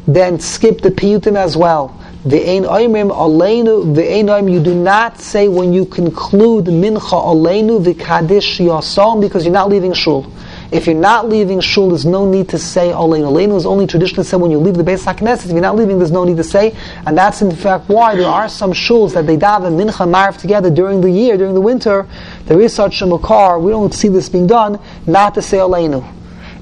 then 0.08 0.40
skip 0.40 0.82
the 0.82 0.90
piyutim 0.90 1.36
as 1.36 1.56
well. 1.56 2.00
V'ein 2.26 2.64
oimrim 2.64 3.12
aleinu 3.12 3.96
v'ein 3.96 4.26
oim. 4.26 4.52
You 4.52 4.62
do 4.62 4.74
not 4.74 5.20
say 5.20 5.48
when 5.48 5.74
you 5.74 5.86
conclude 5.86 6.66
mincha 6.66 7.00
aleinu 7.02 7.84
v'kadish 7.84 8.60
yasom 8.60 9.22
because 9.22 9.46
you're 9.46 9.54
not 9.54 9.70
leaving 9.70 9.94
shul. 9.94 10.26
If 10.74 10.88
you're 10.88 10.96
not 10.96 11.30
leaving 11.30 11.60
shul, 11.60 11.90
there's 11.90 12.04
no 12.04 12.28
need 12.28 12.50
to 12.50 12.58
say 12.58 12.90
aleinu. 12.90 13.32
Aleinu 13.32 13.56
is 13.56 13.68
only 13.68 13.86
traditionally 13.86 14.24
said 14.24 14.42
when 14.42 14.50
you 14.50 14.58
leave 14.58 14.74
the 14.74 14.84
Beis 14.84 15.06
HaKnesset. 15.06 15.46
If 15.46 15.52
you're 15.52 15.62
not 15.62 15.76
leaving, 15.76 16.00
there's 16.00 16.12
no 16.12 16.24
need 16.24 16.38
to 16.38 16.44
say. 16.44 16.76
And 17.06 17.16
that's 17.16 17.44
in 17.44 17.56
fact 17.56 17.90
why 17.90 18.16
there 18.16 18.28
are 18.28 18.50
some 18.50 18.72
shuls 18.72 19.14
that 19.14 19.28
they 19.28 19.38
daven 19.38 19.78
mincha 19.78 20.10
marv 20.10 20.40
together 20.40 20.72
during 20.72 21.02
the 21.02 21.12
year, 21.12 21.38
during 21.38 21.54
the 21.54 21.62
winter. 21.62 22.08
There 22.46 22.60
is 22.60 22.74
such 22.74 23.04
a 23.04 23.06
makar. 23.06 23.60
We 23.60 23.72
don't 23.72 23.94
see 23.94 24.08
this 24.08 24.30
being 24.30 24.48
done. 24.48 24.80
Not 25.06 25.36
to 25.36 25.44
say 25.44 25.58
aleinu. 25.58 26.04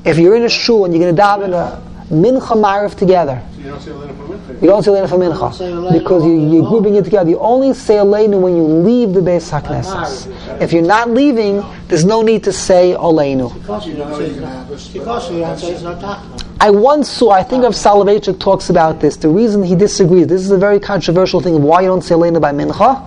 If 0.03 0.17
you're 0.17 0.35
in 0.35 0.43
a 0.43 0.49
shul 0.49 0.83
and 0.83 0.93
you're 0.93 1.03
going 1.03 1.15
to 1.15 1.21
daven 1.21 1.53
a 1.53 1.90
mincha 2.11 2.59
marv 2.59 2.95
together, 2.95 3.41
You 3.57 3.69
don't 3.69 3.81
say 3.81 3.91
Aleinu 3.91 4.17
for 4.17 4.27
Mincha. 4.27 4.61
you 4.61 4.67
don't 4.67 4.83
say 4.83 4.91
Leina 4.91 5.09
for 5.09 5.17
Mincha 5.17 5.93
because 5.93 6.25
you, 6.25 6.51
you're 6.51 6.67
grouping 6.67 6.95
it 6.95 7.03
together. 7.05 7.29
You 7.29 7.39
only 7.39 7.73
say 7.73 7.95
Aleinu 7.95 8.39
when 8.41 8.55
you 8.57 8.63
leave 8.63 9.13
the 9.13 9.21
Beis 9.21 9.49
HaKnesses. 9.49 10.61
If 10.61 10.73
you're 10.73 10.81
not 10.83 11.09
leaving, 11.09 11.63
there's 11.87 12.05
no 12.05 12.21
need 12.21 12.43
to 12.43 12.51
say 12.53 12.93
Aleinu. 12.97 13.53
Because 13.53 13.87
you 13.87 13.95
don't 13.95 14.15
say 14.15 14.25
it's 14.25 14.39
not. 14.39 14.67
Because 14.93 15.31
you 15.31 15.39
don't 15.39 15.57
say 15.57 15.71
it's 15.73 15.83
not 15.83 15.99
tachma. 16.01 16.47
I 16.59 16.69
once 16.69 17.09
saw, 17.09 17.31
I 17.31 17.41
think 17.43 17.63
of 17.63 17.73
Soloveitchik 17.73 18.39
talks 18.39 18.69
about 18.69 18.99
this. 18.99 19.15
The 19.17 19.29
reason 19.29 19.63
he 19.63 19.75
disagrees, 19.75 20.27
this 20.27 20.41
is 20.41 20.51
a 20.51 20.57
very 20.57 20.79
controversial 20.79 21.41
thing 21.41 21.55
of 21.55 21.63
why 21.63 21.81
you 21.81 21.87
don't 21.87 22.03
say 22.03 22.13
Aleinu 22.13 22.39
by 22.39 22.51
Mincha 22.51 23.01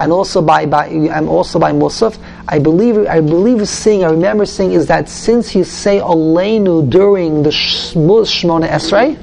and 0.00 0.12
also 0.12 0.40
by, 0.40 0.64
by 0.66 0.86
and 0.86 1.28
also 1.28 1.58
by 1.58 1.72
Musaf. 1.72 2.16
I 2.48 2.58
believe 2.58 3.06
I 3.06 3.20
believe 3.20 3.66
seeing, 3.68 4.04
I 4.04 4.10
remember 4.10 4.46
seeing 4.46 4.72
is 4.72 4.86
that 4.86 5.08
since 5.08 5.54
you 5.54 5.64
say 5.64 6.00
Aleinu 6.00 6.88
during 6.88 7.42
the 7.42 7.50
Shmuz 7.50 8.26
Shmona 8.26 8.68
Esrei, 8.68 9.16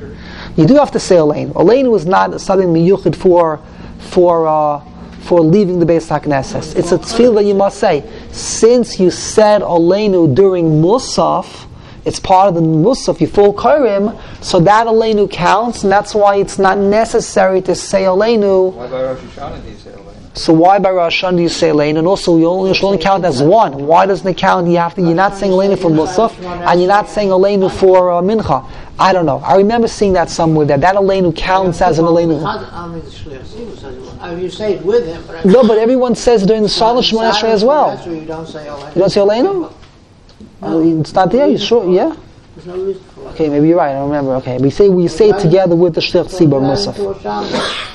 you 0.57 0.65
do 0.65 0.75
have 0.75 0.91
to 0.91 0.99
say 0.99 1.15
Aleinu. 1.15 1.53
Aleinu 1.53 1.95
is 1.95 2.05
not 2.05 2.39
something 2.41 2.69
miyuchid 2.69 3.15
for 3.15 3.59
for 3.99 4.47
uh, 4.47 4.79
for 5.21 5.41
leaving 5.41 5.79
the 5.79 5.85
Beis 5.85 6.07
HaKnesses. 6.07 6.75
It's 6.77 6.91
a 6.91 6.97
tefillah 6.97 7.35
that 7.35 7.43
you 7.43 7.53
must 7.53 7.79
say. 7.79 8.09
Since 8.31 8.99
you 8.99 9.11
said 9.11 9.61
Aleinu 9.61 10.33
during 10.33 10.81
Musaf, 10.81 11.67
it's 12.05 12.19
part 12.19 12.47
of 12.47 12.55
the 12.55 12.61
Musaf, 12.61 13.19
you 13.19 13.27
full 13.27 13.51
Karim, 13.53 14.17
so 14.41 14.61
that 14.61 14.87
Aleinu 14.87 15.29
counts, 15.29 15.83
and 15.83 15.91
that's 15.91 16.15
why 16.15 16.37
it's 16.37 16.57
not 16.57 16.77
necessary 16.77 17.61
to 17.63 17.75
say 17.75 18.03
Aleinu. 18.03 18.73
Why 18.73 18.87
Rosh 18.87 19.19
Hashanah 19.19 19.63
do 19.63 19.69
you 19.69 19.75
say 19.75 19.91
Aleinu? 19.91 20.06
So 20.37 20.53
why 20.53 20.77
by 20.79 20.91
Rosh 20.91 21.23
Hashanah 21.23 21.37
do 21.37 21.41
you 21.41 21.49
say 21.49 21.69
Aleinu? 21.69 21.97
And 21.99 22.07
also, 22.07 22.37
you 22.37 22.47
only, 22.47 22.69
you 22.69 22.75
should 22.75 22.85
only 22.85 22.99
count 22.99 23.25
as 23.25 23.41
one. 23.41 23.73
Why 23.87 24.05
doesn't 24.05 24.27
it 24.27 24.37
count? 24.37 24.67
You 24.67 24.77
have 24.77 24.93
to. 24.95 25.01
You're 25.01 25.15
not 25.15 25.35
saying 25.35 25.51
Aleinu 25.51 25.79
for 25.79 25.89
Musaf, 25.89 26.37
and 26.43 26.79
you're 26.79 26.87
not 26.87 27.09
saying 27.09 27.29
Aleinu 27.29 27.71
for 27.71 28.11
uh, 28.11 28.21
Mincha. 28.21 28.69
I 28.99 29.13
don't 29.13 29.25
know. 29.25 29.39
I 29.39 29.57
remember 29.57 29.87
seeing 29.87 30.13
that 30.13 30.29
somewhere 30.29 30.65
that 30.67 30.81
that 30.81 30.95
Aleinu 30.95 31.35
counts 31.35 31.81
as 31.81 31.99
an 31.99 32.05
Aleinu. 32.05 32.43
I 32.45 32.87
mean, 32.87 33.03
the 33.03 33.09
Shliach 33.09 33.39
Tzibur 33.41 33.77
says 33.77 33.97
it. 33.97 34.21
I 34.21 34.33
mean, 34.35 34.43
you 34.43 34.49
say 34.49 34.73
it 34.75 34.85
with 34.85 35.05
him, 35.05 35.23
but 35.27 35.45
No, 35.45 35.67
but 35.67 35.77
everyone 35.77 36.15
says 36.15 36.43
it 36.43 36.47
during 36.47 36.63
the 36.63 36.69
Shalom 36.69 37.03
Shemon 37.03 37.31
Esrei 37.31 37.49
as 37.49 37.63
well. 37.63 37.97
You 38.07 38.25
don't 38.25 38.47
say 38.47 38.65
Aleinu. 38.65 38.95
You 38.95 39.01
don't 39.01 39.11
say 39.11 40.99
it's 40.99 41.13
not 41.13 41.31
there. 41.31 41.47
You 41.47 41.57
sure? 41.57 41.89
Yeah. 41.91 42.15
There's 42.55 42.67
no 42.67 42.83
reason 42.83 43.03
for 43.13 43.21
it. 43.21 43.27
Okay, 43.33 43.49
maybe 43.49 43.67
you're 43.67 43.77
right. 43.77 43.91
I 43.91 43.93
don't 43.93 44.09
remember. 44.09 44.35
Okay, 44.37 44.57
we 44.57 44.69
say 44.69 44.89
we 44.89 45.07
say 45.07 45.29
it 45.29 45.39
together 45.39 45.75
with 45.75 45.95
the 45.95 46.01
Shliach 46.01 46.25
Tzibur 46.29 46.61
Musaf. 46.61 47.93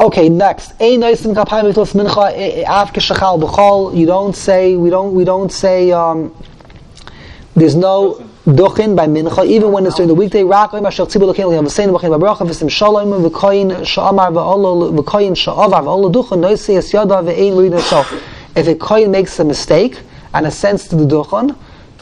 Okay, 0.00 0.30
next. 0.30 0.72
Eh, 0.80 0.96
eh. 0.96 1.10
You 3.94 4.06
don't 4.06 4.34
say. 4.34 4.74
We 4.76 4.88
don't. 4.88 5.14
We 5.14 5.24
don't 5.24 5.52
say. 5.52 5.92
Um, 5.92 6.34
there's 7.54 7.76
no 7.76 8.14
duchin 8.46 8.96
by 8.96 9.06
mincha, 9.06 9.46
even 9.46 9.70
when 9.72 9.84
it's 9.84 9.96
during 9.96 10.08
the 10.08 10.14
weekday. 10.14 10.40
If 18.56 18.66
a 18.66 18.74
koyin 18.74 19.10
makes 19.10 19.38
a 19.38 19.44
mistake 19.44 20.00
and 20.32 20.46
assents 20.46 20.88
to 20.88 20.96
the 20.96 21.04
duchin, 21.04 21.54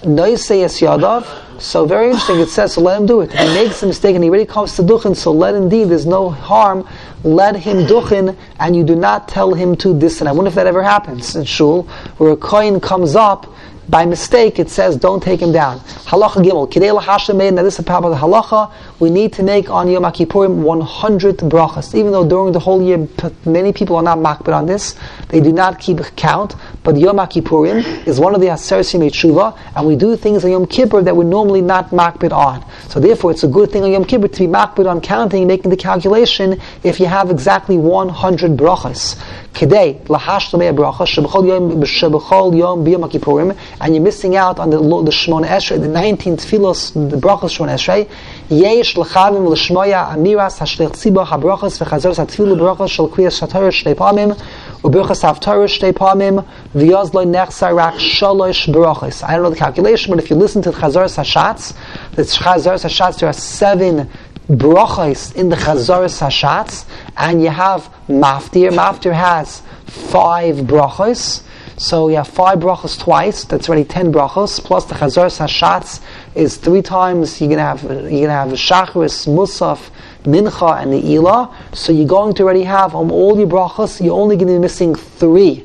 noisei 0.05 0.63
es 0.63 0.81
yadav. 0.81 1.27
So 1.59 1.87
very 1.87 2.07
interesting. 2.07 2.39
It 2.39 2.49
says 2.49 2.75
so 2.75 2.81
let 2.81 3.01
him 3.01 3.07
do 3.07 3.21
it. 3.21 3.35
If 3.35 3.41
he 3.41 3.55
makes 3.55 3.83
a 3.83 3.87
mistake 3.87 4.15
and 4.15 4.23
he 4.23 4.31
already 4.31 4.47
comes 4.47 4.77
to 4.77 4.83
duchin, 4.83 5.17
so 5.17 5.33
let 5.33 5.55
indeed. 5.55 5.89
There's 5.89 6.07
no 6.07 6.31
harm. 6.31 6.89
Let 7.25 7.57
him 7.57 7.79
duchin, 7.79 8.37
and 8.61 8.77
you 8.77 8.85
do 8.85 8.95
not 8.95 9.27
tell 9.29 9.55
him 9.55 9.77
to 9.79 9.93
this. 9.93 10.21
And 10.21 10.29
I 10.29 10.33
wonder 10.33 10.49
if 10.49 10.55
that 10.55 10.69
ever 10.69 10.83
happens 10.83 11.35
in 11.35 11.45
shul, 11.45 11.83
where 12.19 12.31
a 12.31 12.37
koyin 12.37 12.81
comes 12.81 13.17
up 13.17 13.53
by 13.89 14.05
mistake, 14.05 14.59
it 14.59 14.69
says, 14.69 14.97
don't 14.97 15.23
take 15.23 15.41
him 15.41 15.53
down. 15.53 15.81
Halacha 15.81 16.45
Gimel. 16.45 16.71
Kidei 16.71 16.99
lahashem 16.99 17.55
Now 17.55 17.63
this 17.63 17.75
is 17.75 17.81
of 17.81 17.87
the 17.87 17.93
halacha. 17.93 18.73
We 19.01 19.11
need 19.11 19.33
to 19.35 19.43
make 19.43 19.71
on 19.71 19.89
Yom 19.89 20.03
Kippurim 20.05 20.63
100 20.63 21.39
brachas. 21.39 21.95
Even 21.95 22.13
though 22.13 22.29
during 22.29 22.53
the 22.53 22.59
whole 22.59 22.83
year, 22.83 23.09
many 23.47 23.73
people 23.73 23.97
are 23.97 24.03
not 24.03 24.19
makbid 24.19 24.55
on 24.55 24.67
this. 24.67 24.95
They 25.29 25.41
do 25.41 25.53
not 25.53 25.79
keep 25.81 25.99
count. 26.17 26.55
But 26.83 26.97
Yom 26.99 27.17
Kippurim 27.17 28.07
is 28.07 28.21
one 28.21 28.35
of 28.35 28.41
the 28.41 28.53
Aser 28.53 28.81
Simei 28.81 29.59
and 29.75 29.87
we 29.87 29.97
do 29.97 30.17
things 30.17 30.45
on 30.45 30.51
Yom 30.51 30.67
Kippur 30.67 31.03
that 31.03 31.17
we're 31.17 31.25
normally 31.25 31.63
not 31.63 31.91
makbid 31.91 32.33
on. 32.33 32.65
So 32.89 33.01
therefore, 33.01 33.31
it's 33.31 33.45
a 33.45 33.49
good 33.49 33.71
thing 33.71 33.85
on 33.85 33.93
Yom 33.93 34.05
Kippur 34.05 34.29
to 34.29 34.39
be 34.41 34.47
makbid 34.47 34.89
on 34.89 35.01
counting, 35.01 35.47
making 35.47 35.71
the 35.71 35.77
calculation, 35.77 36.61
if 36.83 37.01
you 37.01 37.07
have 37.07 37.31
exactly 37.31 37.79
100 37.79 38.57
brachas. 38.57 39.19
Kidei 39.59 39.99
lahash 40.07 40.53
lamei 40.53 40.73
bracha 40.73 41.05
shebechol 41.05 41.49
yom 41.49 41.83
shebechol 41.83 42.57
yom 42.57 42.85
biyom 42.85 43.11
kippurim, 43.11 43.59
and 43.81 43.93
you're 43.93 44.05
missing 44.05 44.37
out 44.37 44.61
on 44.61 44.71
the 44.71 44.79
the 44.79 45.11
Shmona 45.11 45.49
Esrei, 45.49 45.81
the 45.81 45.89
19th 45.89 46.47
filos, 46.47 46.93
the 47.11 47.17
brachas 47.17 47.59
Shmona 47.59 47.75
Esrei. 47.75 48.09
Yesh 48.51 48.95
lechavim 48.95 49.49
l'shmoya 49.49 50.15
amiras 50.15 50.61
hashleich 50.61 50.93
tzibah 50.93 51.27
habrachas 51.27 51.77
v'chazor 51.81 52.15
satfilu 52.15 52.57
brachas 52.57 52.91
shel 52.91 53.09
kriyas 53.09 53.41
shatar 53.41 53.69
shtei 53.73 53.97
pamim 53.97 54.39
uberchas 54.85 55.25
haftar 55.25 55.67
shtei 55.67 55.93
pamim 55.93 56.47
v'yoz 56.73 57.13
lo 57.13 57.25
nechsar 57.25 57.75
rak 57.75 57.95
shalosh 57.95 58.73
brachas. 58.73 59.25
I 59.29 59.33
don't 59.35 59.43
know 59.43 59.51
the 59.51 59.57
calculation, 59.57 60.15
but 60.15 60.23
if 60.23 60.31
you 60.31 60.37
listen 60.37 60.63
to 60.63 60.71
the 60.71 60.77
chazor 60.77 61.07
hashatz, 61.07 61.75
the 62.13 62.23
chazor 62.23 62.75
hashatz 62.75 63.19
there 63.19 63.29
are 63.29 63.33
seven 63.33 64.09
brachas 64.49 65.35
in 65.35 65.49
the 65.49 65.57
Chazaras 65.57 66.21
Hashatz, 66.21 66.87
and 67.17 67.43
you 67.43 67.51
have 67.51 67.93
Maftir. 68.09 68.71
Maftir 68.71 69.13
has 69.13 69.63
five 69.87 70.57
brachas. 70.57 71.43
So 71.77 72.09
you 72.09 72.17
have 72.17 72.27
five 72.27 72.59
brachas 72.59 72.99
twice. 72.99 73.45
That's 73.45 73.69
already 73.69 73.85
ten 73.85 74.13
brachas. 74.13 74.63
Plus 74.63 74.87
the 74.87 74.95
Chazaras 74.95 75.39
Hashatz 75.39 76.01
is 76.35 76.57
three 76.57 76.83
times. 76.83 77.41
You're 77.41 77.51
gonna 77.51 77.63
have 77.63 77.83
you're 77.83 78.27
gonna 78.27 78.33
have 78.33 78.49
Shacharis, 78.49 79.29
Musaf, 79.29 79.91
Mincha, 80.25 80.83
and 80.83 80.93
the 80.93 81.13
Ila. 81.13 81.55
So 81.75 81.93
you're 81.93 82.09
going 82.09 82.35
to 82.35 82.43
already 82.45 82.65
have 82.65 82.95
on 82.95 83.11
all 83.11 83.39
your 83.39 83.47
brachas. 83.47 84.05
You're 84.05 84.19
only 84.19 84.37
to 84.37 84.45
be 84.45 84.59
missing 84.59 84.95
three. 84.95 85.65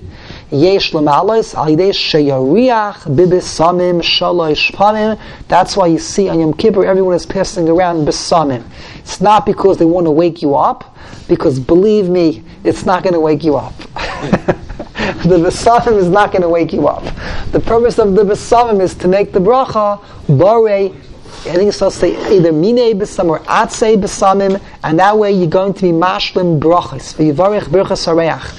Yesh 0.53 0.91
lemalos 0.91 1.55
al 1.55 1.65
yidei 1.65 1.89
sheyariach 1.89 3.15
bibisamim 3.15 4.03
shalosh 4.03 4.71
pamim. 4.71 5.19
That's 5.47 5.75
why 5.75 5.87
you 5.87 5.97
see 5.97 6.29
on 6.29 6.39
Yom 6.39 6.53
Kippur 6.53 6.85
everyone 6.85 7.15
is 7.15 7.25
passing 7.25 7.67
around 7.67 8.05
bisamim. 8.05 8.63
It's 8.99 9.19
not 9.19 9.47
because 9.47 9.79
they 9.79 9.85
want 9.85 10.05
to 10.05 10.11
wake 10.11 10.43
you 10.43 10.53
up, 10.53 10.95
because 11.27 11.59
believe 11.59 12.07
me, 12.07 12.43
it's 12.63 12.85
not 12.85 13.01
going 13.01 13.15
to 13.15 13.19
wake 13.19 13.43
you 13.43 13.55
up. 13.55 13.75
the 15.25 15.41
bisamim 15.43 15.97
is 15.97 16.07
not 16.07 16.31
going 16.31 16.43
to 16.43 16.49
wake 16.49 16.71
you 16.71 16.87
up. 16.87 17.03
The 17.51 17.59
purpose 17.59 17.97
of 17.97 18.13
the 18.13 18.23
bisamim 18.23 18.79
is 18.79 18.93
to 18.93 19.07
make 19.07 19.31
the 19.31 19.39
bracha 19.39 19.99
borei 20.27 20.95
I 21.45 21.55
think 21.55 21.67
it's 21.67 21.77
supposed 21.77 21.99
to 21.99 22.01
say 22.01 22.37
either 22.37 22.53
mine 22.53 22.97
besam 22.99 23.27
or 23.27 23.39
atzei 23.39 23.97
besamim, 23.97 24.61
and 24.83 24.99
that 24.99 25.17
way 25.17 25.31
you're 25.31 25.49
going 25.49 25.73
to 25.73 25.81
be 25.81 25.91
mashlim 25.91 26.59
brachas. 26.59 27.15
V'yivarich 27.15 27.63
brachas 27.63 28.05
hareach. 28.05 28.55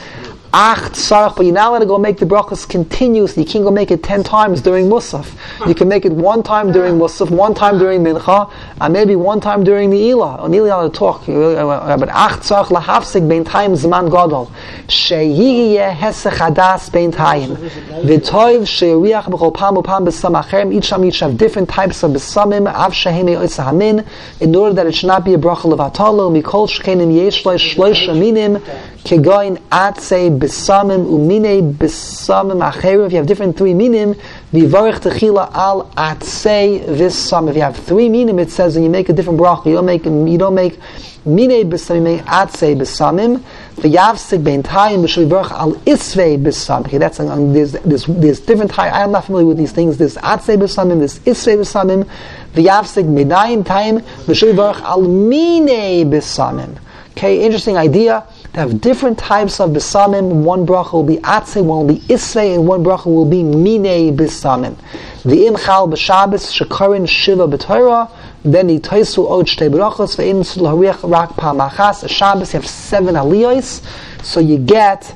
Ach 0.57 0.79
tzarach, 0.93 1.35
but 1.35 1.47
you're 1.47 1.53
not 1.53 1.71
allowed 1.71 1.81
to 1.81 1.87
go 1.87 1.99
make 1.99 2.19
the 2.19 2.27
brachas 2.27 2.69
continuously. 2.69 3.43
You 3.43 3.49
can't 3.49 3.65
go 3.65 3.73
make 3.73 3.91
it 3.91 4.05
ten 4.05 4.23
times 4.23 4.63
during 4.63 4.87
Musaf. 4.87 5.35
You 5.67 5.75
can 5.75 5.89
make 5.89 6.05
it 6.05 6.13
one 6.13 6.45
time 6.45 6.71
during 6.71 6.95
Musaf, 6.95 7.29
one 7.29 7.55
time 7.55 7.77
during 7.77 8.05
Mincha, 8.05 8.53
and 8.81 8.93
maybe 8.93 9.17
one 9.17 9.41
time 9.41 9.65
during 9.65 9.91
the 9.91 9.99
Ila. 9.99 10.37
On 10.37 10.55
Ila, 10.55 10.69
I'll 10.69 10.91
talk. 10.91 11.29
Uh, 11.29 11.33
uh, 11.33 11.97
but 11.97 12.09
ach 12.09 12.39
tzarach 12.39 12.67
lahafsik 12.67 13.29
bein 13.29 13.43
time 13.45 13.73
zman 13.73 14.09
gadol. 14.09 14.53
Sheyiyeh 14.87 15.93
hesech 15.93 16.37
hadas 16.37 16.89
bein 16.93 17.11
time. 17.11 17.57
V'toiv 17.57 18.63
sheyriach 18.63 19.25
b'chol 19.25 19.53
pam 19.53 19.75
upam 19.75 20.07
b'sam 20.07 20.41
acherem. 20.41 20.73
Each 20.73 20.89
time 20.89 21.05
each 21.05 21.19
have 21.19 21.37
different 21.37 21.69
types 21.69 22.05
of 22.05 22.13
b'samim. 22.13 22.73
Av 22.73 22.93
sheheme 22.93 23.37
oitza 23.37 23.65
hamin. 23.65 24.05
In 24.39 24.55
order 24.55 24.77
that 24.77 24.87
it 24.87 24.95
should 24.95 25.09
not 25.09 25.25
be 25.25 25.35
a 25.35 25.37
bracha 25.37 25.63
levatalo. 25.63 26.31
Mikol 26.31 26.69
shkenim 26.69 27.13
yesh 27.13 27.45
loy 27.45 27.57
shloish 27.57 28.09
aminim. 28.09 28.63
Kegoin 29.05 29.59
atse 29.71 30.31
besamim 30.39 31.05
umine 31.05 31.75
besamim 31.75 32.67
acheru. 32.67 33.05
If 33.05 33.13
you 33.13 33.19
have 33.19 33.27
different 33.27 33.55
three 33.55 33.75
minim, 33.75 34.15
vivarich 34.51 35.01
techila 35.01 35.53
al 35.53 35.91
atse 35.91 36.83
visam. 36.87 37.51
If 37.51 37.57
you 37.57 37.61
have 37.61 37.77
three 37.77 38.09
minim, 38.09 38.39
it 38.39 38.51
says 38.51 38.77
when 38.77 38.83
you 38.83 38.89
make 38.89 39.11
a 39.11 39.13
different 39.13 39.39
bracha, 39.39 39.67
you 39.67 39.75
don't 39.75 39.85
make 39.85 40.07
you 40.07 40.39
don't 40.39 40.55
make 40.55 40.79
mine 41.27 41.51
besamim, 41.69 41.97
you 41.97 42.01
make 42.01 42.23
atse 42.23 42.75
besamim. 42.75 43.43
V'yavsik 43.75 44.43
bein 44.43 44.63
tayim 44.63 45.05
b'shui 45.05 45.29
varich 45.29 45.51
al 45.51 45.75
isvei 45.85 46.43
besam. 46.43 46.87
Okay, 46.87 46.97
that's 46.97 47.21
um, 47.21 47.53
there's, 47.53 47.73
there's 47.73 48.07
there's 48.07 48.41
different 48.41 48.71
tayim. 48.71 48.91
I'm 48.91 49.13
not 49.13 49.27
familiar 49.27 49.49
with 49.49 49.59
these 49.59 49.73
things. 49.73 49.99
There's 49.99 50.17
atse 50.17 50.57
besamim, 50.57 51.01
there's 51.01 51.19
isvei 51.19 51.59
besamim. 51.59 52.09
V'yavsik 52.55 53.05
medayim 53.05 53.65
tayim 53.65 54.01
b'shui 54.01 54.55
varich 54.55 54.81
al 54.81 55.03
mine 55.03 56.11
besamim. 56.11 56.79
Okay, 57.11 57.45
interesting 57.45 57.77
idea 57.77 58.27
to 58.55 58.61
have 58.61 58.81
different 58.81 59.19
types 59.19 59.59
of 59.59 59.71
besamim. 59.71 60.45
One 60.45 60.65
bracha 60.65 60.93
will 60.93 61.03
be 61.03 61.17
atze, 61.19 61.63
one 61.63 61.87
will 61.87 61.95
be 61.95 62.01
isvei, 62.07 62.55
and 62.55 62.67
one 62.67 62.85
bracha 62.85 63.07
will 63.07 63.29
be 63.29 63.43
mine 63.43 64.17
besamim. 64.17 64.77
The 65.23 65.47
imchal 65.47 65.93
b'shabes 65.93 66.53
shekarin 66.57 67.09
shiva 67.09 67.49
b'torah. 67.49 68.11
Then 68.45 68.69
the 68.69 68.79
toisu 68.79 69.29
od 69.29 69.47
shtei 69.47 69.69
brachos 69.69 70.17
ve'in 70.17 70.45
sul 70.45 70.65
hariach 70.65 71.09
rak 71.11 71.31
pa'machas. 71.31 72.05
A 72.05 72.09
Shabbos 72.09 72.55
you 72.55 72.61
have 72.61 72.69
seven 72.69 73.17
aliyos, 73.17 73.85
so 74.23 74.39
you 74.39 74.59
get 74.59 75.13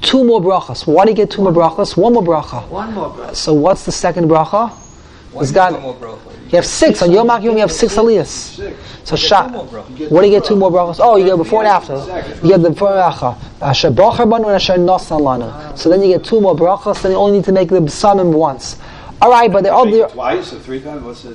two 0.00 0.22
more 0.22 0.40
brachas. 0.40 0.86
Why 0.86 1.04
do 1.04 1.10
you 1.10 1.16
get 1.16 1.30
two 1.32 1.42
more 1.42 1.52
brachas? 1.52 1.96
One 1.96 2.12
more 2.12 2.22
bracha. 2.22 2.68
One 2.68 2.92
more 2.94 3.10
brother. 3.10 3.34
So 3.34 3.52
what's 3.52 3.84
the 3.84 3.92
second 3.92 4.28
bracha? 4.28 4.70
Got- 5.52 5.72
one 5.72 5.82
more 5.82 5.94
bracha? 5.94 6.31
You 6.52 6.56
have 6.56 6.66
six 6.66 7.00
on 7.00 7.10
Yom 7.10 7.28
HaKippur. 7.28 7.44
You 7.44 7.58
have 7.60 7.72
six 7.72 7.96
aliyos. 7.96 8.26
So 9.04 9.16
Get 9.16 9.18
Sha- 9.18 9.46
two 9.46 9.52
more 9.54 9.64
brachas. 9.64 10.10
what 10.10 10.20
do 10.20 10.26
you 10.28 10.32
get 10.38 10.44
two 10.44 10.56
more 10.56 10.70
brachas? 10.70 11.00
Oh, 11.00 11.16
you 11.16 11.24
get 11.24 11.36
before 11.38 11.60
and 11.60 11.68
after. 11.68 11.94
You 12.42 12.50
get 12.50 12.60
the 12.62 12.68
before 12.70 12.90
and 12.90 12.98
after. 12.98 13.34
Asher 13.64 13.90
bocher 13.90 14.28
banu 14.28 14.48
and 14.48 14.56
asher 14.56 14.74
nosan. 14.74 15.78
So 15.78 15.88
then 15.88 16.02
you 16.02 16.08
get 16.08 16.24
two 16.24 16.42
more 16.42 16.54
brachas. 16.54 17.00
Then 17.00 17.12
you 17.12 17.16
only 17.16 17.38
need 17.38 17.46
to 17.46 17.52
make 17.52 17.70
the 17.70 17.80
besamim 17.80 18.32
once. 18.34 18.76
All 19.22 19.30
right, 19.30 19.50
but 19.50 19.64
the 19.64 19.72
other, 19.74 20.08
Twice 20.08 20.52
or 20.52 20.58
three 20.58 20.80
times? 20.80 21.02
What's 21.04 21.22
the? 21.22 21.34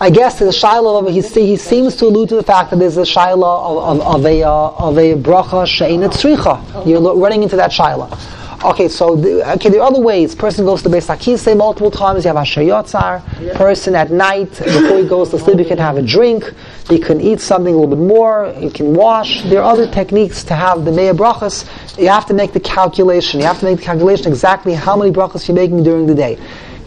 I 0.00 0.10
guess 0.10 0.40
there's 0.40 0.54
a 0.54 0.58
shiloh 0.58 1.06
of 1.06 1.14
he, 1.14 1.20
he 1.22 1.56
seems 1.56 1.94
to 1.96 2.06
allude 2.06 2.28
to 2.30 2.34
the 2.34 2.42
fact 2.42 2.70
that 2.70 2.76
there's 2.80 2.96
a 2.96 3.06
shiloh 3.06 3.46
of, 3.46 4.00
of, 4.00 4.16
of 4.16 4.26
a 4.26 4.42
uh, 4.42 4.50
of 4.50 4.98
a 4.98 5.14
bracha 5.14 5.64
tzricha. 5.64 6.86
You're 6.86 7.14
running 7.16 7.44
into 7.44 7.56
that 7.56 7.72
shiloh. 7.72 8.10
Okay, 8.66 8.88
so 8.88 9.14
the, 9.14 9.48
okay, 9.52 9.68
there 9.68 9.80
are 9.80 9.86
other 9.86 10.00
ways. 10.00 10.34
Person 10.34 10.64
goes 10.64 10.82
to 10.82 10.88
Beis 10.88 11.06
Hakisei 11.06 11.56
multiple 11.56 11.88
times. 11.88 12.24
You 12.24 12.30
have 12.30 12.36
Asher 12.36 12.62
Yotzar. 12.62 13.22
Person 13.54 13.94
at 13.94 14.10
night 14.10 14.50
before 14.50 14.98
he 14.98 15.06
goes 15.06 15.30
to 15.30 15.38
sleep, 15.38 15.60
he 15.60 15.64
can 15.64 15.78
have 15.78 15.96
a 15.96 16.02
drink. 16.02 16.52
He 16.88 16.98
can 16.98 17.20
eat 17.20 17.40
something 17.40 17.72
a 17.72 17.78
little 17.78 17.94
bit 17.94 18.04
more. 18.04 18.52
He 18.54 18.68
can 18.68 18.92
wash. 18.92 19.42
There 19.42 19.62
are 19.62 19.70
other 19.70 19.86
techniques 19.88 20.42
to 20.42 20.56
have 20.56 20.84
the 20.84 20.90
Meah 20.90 21.14
brachas. 21.14 21.64
You 21.96 22.08
have 22.08 22.26
to 22.26 22.34
make 22.34 22.54
the 22.54 22.58
calculation. 22.58 23.38
You 23.38 23.46
have 23.46 23.60
to 23.60 23.66
make 23.66 23.78
the 23.78 23.84
calculation 23.84 24.32
exactly 24.32 24.74
how 24.74 24.96
many 24.96 25.12
brachas 25.12 25.46
you're 25.46 25.54
making 25.54 25.84
during 25.84 26.08
the 26.08 26.16
day. 26.16 26.36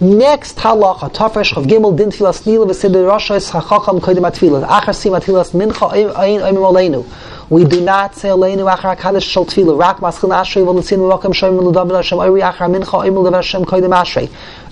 Next 0.01 0.57
halacha, 0.57 1.13
tafresh 1.13 1.53
chav 1.53 1.65
gimel 1.65 1.95
din 1.95 2.09
tfilas 2.09 2.45
nila 2.45 2.65
roshos 2.67 3.51
hachacham 3.51 4.01
kodim 4.01 4.29
atfilas. 4.29 4.67
Achar 4.67 4.93
sim 4.93 5.13
atfilas 5.13 5.53
mincha 5.53 5.89
oleinu. 5.93 7.05
We 7.49 7.65
do 7.65 7.81
not 7.81 8.13
say 8.13 8.29
oleinu 8.29 8.71
achar 8.71 8.95
hakadosh 8.95 9.23
shel 9.23 9.43
tefillah. 9.43 9.79
Rak 9.79 9.97
maschil 9.97 10.29
ashrei 10.29 10.63
v'letzin 10.63 10.99
v'rokem 10.99 11.33
shoyim 11.33 11.59
l'david 11.59 11.95
Hashem 11.95 12.19
oiri 12.19 12.41
achar 12.41 12.69
mincha 12.69 13.03
oimim 13.03 13.23
l'david 13.23 13.35
Hashem 13.37 13.65
kodim 13.65 13.89
ashrei. 13.89 14.29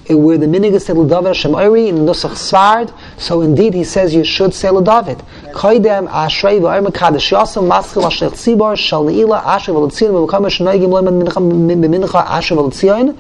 Uh, 0.10 0.15
where 0.15 0.38
the 0.38 0.45
minig 0.45 0.73
is 0.73 0.88
l'david 0.88 1.25
Hashem 1.25 1.54
oiri 1.54 1.88
in 1.88 1.95
Nusach 2.06 2.36
Svard, 2.36 2.93
so 3.19 3.41
indeed 3.41 3.73
he 3.73 3.84
says 3.84 4.13
you 4.13 4.23
should 4.23 4.54
say 4.54 4.69
l'david. 4.69 5.25
Koidem 5.54 6.08
ashrei 6.08 6.60
v'oim 6.60 6.86
hakadosh 6.86 7.32
yasam 7.32 7.67
maschil 7.67 8.04
ashrei 8.04 8.30
tzibor 8.30 8.78
shel 8.78 9.06
neila 9.06 9.41
ashrei 9.41 9.73
v'letzin 9.73 10.12
v'rokem 10.12 10.45
shoyim 10.45 10.88
loiman 10.88 11.23
mincha 11.23 12.28
ashrei 12.28 12.58
v'letzion 12.58 13.17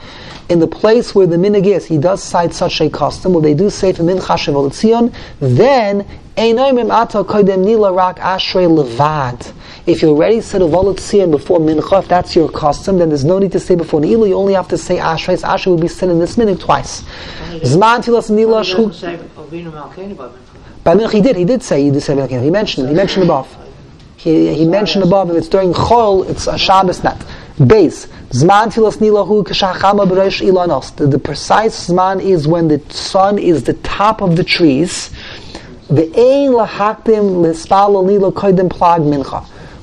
in 0.49 0.59
the 0.59 0.67
place 0.67 1.13
where 1.13 1.27
the 1.27 1.35
minig 1.35 1.65
is, 1.65 1.85
he 1.85 1.97
does 1.97 2.23
cite 2.23 2.53
such 2.53 2.79
a 2.79 2.89
custom 2.89 3.33
where 3.33 3.41
they 3.41 3.53
do 3.53 3.69
say 3.69 3.91
for 3.91 4.03
mincha 4.03 4.37
shevel 4.37 4.69
tzion, 4.69 5.13
then 5.39 6.07
If 6.39 6.53
you 10.03 10.09
already 10.09 10.41
said 10.41 10.61
a 10.61 10.65
tzion 10.65 11.31
before 11.31 11.59
mincha, 11.59 11.99
if 11.99 12.07
that's 12.07 12.35
your 12.35 12.47
custom, 12.51 12.99
then 12.99 13.09
there's 13.09 13.25
no 13.25 13.39
need 13.39 13.51
to 13.53 13.59
say 13.59 13.73
before 13.73 14.01
nila. 14.01 14.27
You 14.27 14.35
only 14.35 14.53
have 14.53 14.67
to 14.67 14.77
say 14.77 14.97
ashrei. 14.97 15.41
Ashrei 15.41 15.65
will 15.65 15.79
be 15.79 15.87
said 15.87 16.09
in 16.09 16.19
this 16.19 16.35
minig 16.35 16.59
twice. 16.59 17.01
Zman 17.63 18.03
tilas 18.03 18.29
nila 18.29 18.63
but 20.15 20.31
By 20.83 20.93
mincha 20.93 21.13
he 21.13 21.21
did. 21.21 21.37
He 21.37 21.45
did 21.45 21.63
say 21.63 21.81
he 21.85 21.89
did 21.89 22.03
say 22.03 22.13
mincha. 22.13 22.39
He 22.43 22.51
mentioned. 22.51 22.89
He 22.89 22.93
mentioned 22.93 23.23
above. 23.23 23.57
He, 24.17 24.53
he 24.53 24.67
mentioned 24.67 25.03
above 25.05 25.31
if 25.31 25.37
it's 25.37 25.47
during 25.47 25.73
chol, 25.73 26.29
it's 26.29 26.45
a 26.45 26.55
Shabbos 26.59 27.03
not. 27.03 27.17
Base. 27.65 28.05
Zman 28.29 28.71
tilas 28.71 28.97
nilahu 28.97 29.43
k'shachama 29.43 30.05
b'reish 30.07 30.45
ilanos. 30.47 31.09
The 31.09 31.17
precise 31.17 31.89
zman 31.89 32.21
is 32.21 32.47
when 32.47 32.67
the 32.67 32.79
sun 32.91 33.39
is 33.39 33.63
the 33.63 33.73
top 33.73 34.21
of 34.21 34.35
the 34.35 34.43
trees. 34.43 35.09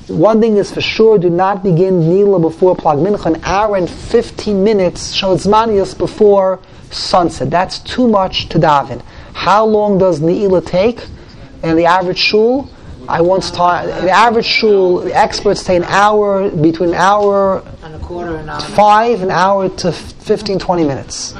One 0.07 0.39
thing 0.39 0.57
is 0.57 0.71
for 0.71 0.81
sure, 0.81 1.17
do 1.17 1.31
not 1.31 1.63
begin 1.63 2.07
nila 2.07 2.39
before 2.39 2.75
plag 2.75 2.99
mincha. 2.99 3.25
An 3.25 3.41
hour 3.43 3.75
and 3.75 3.89
15 3.89 4.63
minutes, 4.63 5.19
shozmanius 5.19 5.97
before 5.97 6.59
sunset. 6.91 7.49
That's 7.49 7.79
too 7.79 8.07
much 8.07 8.49
to 8.49 8.59
daven. 8.59 9.01
How 9.33 9.65
long 9.65 9.97
does 9.97 10.19
Ne'ilah 10.19 10.63
take? 10.65 11.03
And 11.63 11.77
the 11.77 11.85
average 11.85 12.19
shul, 12.19 12.69
I 13.09 13.21
once 13.21 13.49
taught, 13.49 13.87
the 13.87 14.11
average 14.11 14.45
shul, 14.45 14.99
the 14.99 15.15
experts 15.15 15.61
say 15.61 15.75
an 15.75 15.83
hour, 15.85 16.49
between 16.51 16.89
an 16.89 16.95
hour 16.95 17.63
and 17.83 17.95
a 17.95 17.99
quarter 17.99 18.35
an 18.37 18.47
hour. 18.47 18.61
five, 18.61 19.23
an 19.23 19.31
hour 19.31 19.69
to 19.69 19.91
15, 19.91 20.59
20 20.59 20.83
minutes. 20.83 21.33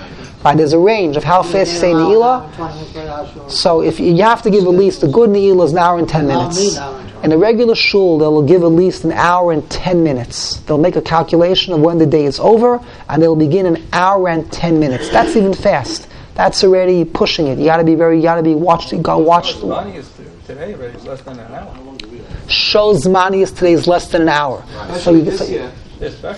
Right, 0.45 0.55
there's 0.55 0.73
a 0.73 0.79
range 0.79 1.17
of 1.17 1.23
how 1.23 1.41
fast 1.41 1.73
you 1.73 1.79
say 1.79 1.91
An 1.91 1.97
Ne'ilah. 1.97 2.55
20 2.55 2.73
minutes, 2.75 2.95
an 2.95 3.08
hour, 3.08 3.27
sure. 3.34 3.49
So 3.49 3.81
if 3.81 3.99
you, 3.99 4.13
you 4.13 4.21
have 4.21 4.43
to 4.43 4.51
give 4.51 4.63
at 4.65 4.69
least 4.69 5.01
a 5.01 5.08
good 5.08 5.31
Ne'ilah 5.31 5.65
is 5.65 5.71
an 5.71 5.79
hour 5.79 5.97
and 5.97 6.08
10 6.08 6.27
minutes. 6.27 6.60
need 6.60 6.73
an 6.73 6.77
hour 6.84 6.99
and 6.99 7.10
20. 7.13 7.25
In 7.25 7.31
a 7.31 7.38
regular 7.39 7.73
shul, 7.73 8.19
they'll 8.19 8.43
give 8.43 8.62
at 8.62 8.67
least 8.67 9.05
an 9.05 9.12
hour 9.13 9.51
and 9.53 9.67
10 9.71 10.03
minutes. 10.03 10.58
They'll 10.67 10.77
make 10.77 10.95
a 10.97 11.01
calculation 11.01 11.73
of 11.73 11.81
when 11.81 11.97
the 11.97 12.05
day 12.05 12.25
is 12.25 12.39
over, 12.39 12.79
and 13.10 13.23
they'll 13.23 13.36
begin 13.36 13.65
an 13.65 13.84
hour 13.91 14.29
and 14.29 14.51
10 14.51 14.79
minutes. 14.79 15.10
That's 15.10 15.36
even 15.36 15.55
fast. 15.55 16.08
That's 16.36 16.63
already 16.63 17.05
pushing 17.05 17.47
it. 17.47 17.58
You 17.58 17.65
gotta 17.65 17.84
be 17.84 17.95
very, 17.95 18.17
you 18.17 18.21
gotta 18.21 18.43
be 18.43 18.53
watched, 18.53 18.91
you 18.91 18.99
gotta 18.99 19.23
watch. 19.23 19.60
Money 19.63 19.95
is 19.95 20.12
today 20.45 20.75
already 20.75 20.95
is 20.95 21.05
less 21.08 21.21
than 21.21 21.39
an 21.39 21.51
hour. 21.55 21.75
Shows 22.47 23.08
money 23.08 23.41
is 23.41 23.51
today 23.51 23.73
is 23.73 23.88
less 23.88 24.10
than 24.12 24.21
an 24.23 24.29
hour. 24.29 24.63
So 24.99 25.12
you, 25.12 25.23
This 25.23 25.39
so- 25.39 25.45
year, 25.45 25.71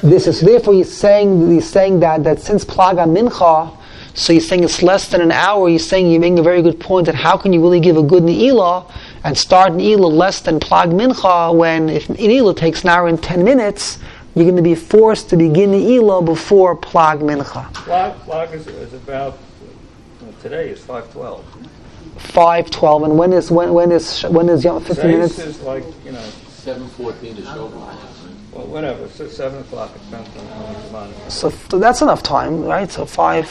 This 0.01 0.27
is 0.27 0.39
therefore 0.39 0.75
he's 0.75 0.95
saying 0.95 1.51
he's 1.51 1.69
saying 1.69 1.99
that 1.99 2.23
that 2.23 2.39
since 2.39 2.63
plaga 2.63 3.05
mincha, 3.05 3.75
so 4.17 4.33
he's 4.33 4.47
saying 4.47 4.63
it's 4.63 4.81
less 4.81 5.07
than 5.09 5.21
an 5.21 5.31
hour. 5.31 5.69
He's 5.69 5.87
saying 5.87 6.09
you're 6.11 6.19
making 6.19 6.39
a 6.39 6.43
very 6.43 6.61
good 6.63 6.79
point 6.79 7.05
that 7.05 7.13
how 7.15 7.37
can 7.37 7.53
you 7.53 7.61
really 7.61 7.79
give 7.79 7.97
a 7.97 8.01
good 8.03 8.23
ne'ilah 8.23 8.91
and 9.23 9.37
start 9.37 9.73
ne'ilah 9.73 10.11
less 10.11 10.39
than 10.41 10.59
plag 10.59 10.87
mincha 10.91 11.55
when 11.55 11.87
if 11.89 12.07
ne'ilah 12.07 12.55
takes 12.55 12.81
an 12.83 12.89
hour 12.89 13.07
and 13.07 13.21
ten 13.21 13.43
minutes, 13.43 13.99
you're 14.33 14.45
going 14.45 14.55
to 14.55 14.61
be 14.63 14.73
forced 14.75 15.29
to 15.29 15.37
begin 15.37 15.71
ne'ilah 15.71 16.25
before 16.25 16.75
plag 16.75 17.19
mincha. 17.21 17.71
Plag, 17.73 18.19
flag 18.25 18.53
is, 18.53 18.65
is 18.67 18.93
about, 18.93 19.37
well, 20.21 20.33
today 20.41 20.69
is 20.69 20.79
five 20.83 21.11
twelve. 21.13 21.45
Five 22.17 22.71
twelve 22.71 23.03
and 23.03 23.15
when 23.19 23.31
is 23.33 23.51
when 23.51 23.71
when 23.73 23.91
is 23.91 24.23
when 24.23 24.49
is 24.49 24.63
Yom- 24.63 24.81
fifteen 24.83 24.95
Today 25.05 25.17
minutes? 25.17 25.37
is 25.37 25.61
like, 25.61 25.83
you 26.03 26.11
know, 26.11 26.25
Seven 26.49 26.87
fourteen 26.89 27.35
to 27.35 27.43
show. 27.43 27.67
well, 28.51 28.65
whatever, 28.65 29.07
So 29.09 29.27
seven 29.27 29.59
o'clock, 29.59 29.91
it 29.95 30.01
depends 30.09 30.35
on 30.37 30.45
how 30.47 30.73
much 30.73 30.91
money. 30.91 31.13
So, 31.29 31.49
so 31.69 31.77
that's 31.77 32.01
enough 32.01 32.23
time, 32.23 32.63
right? 32.65 32.91
So 32.91 33.05
five. 33.05 33.47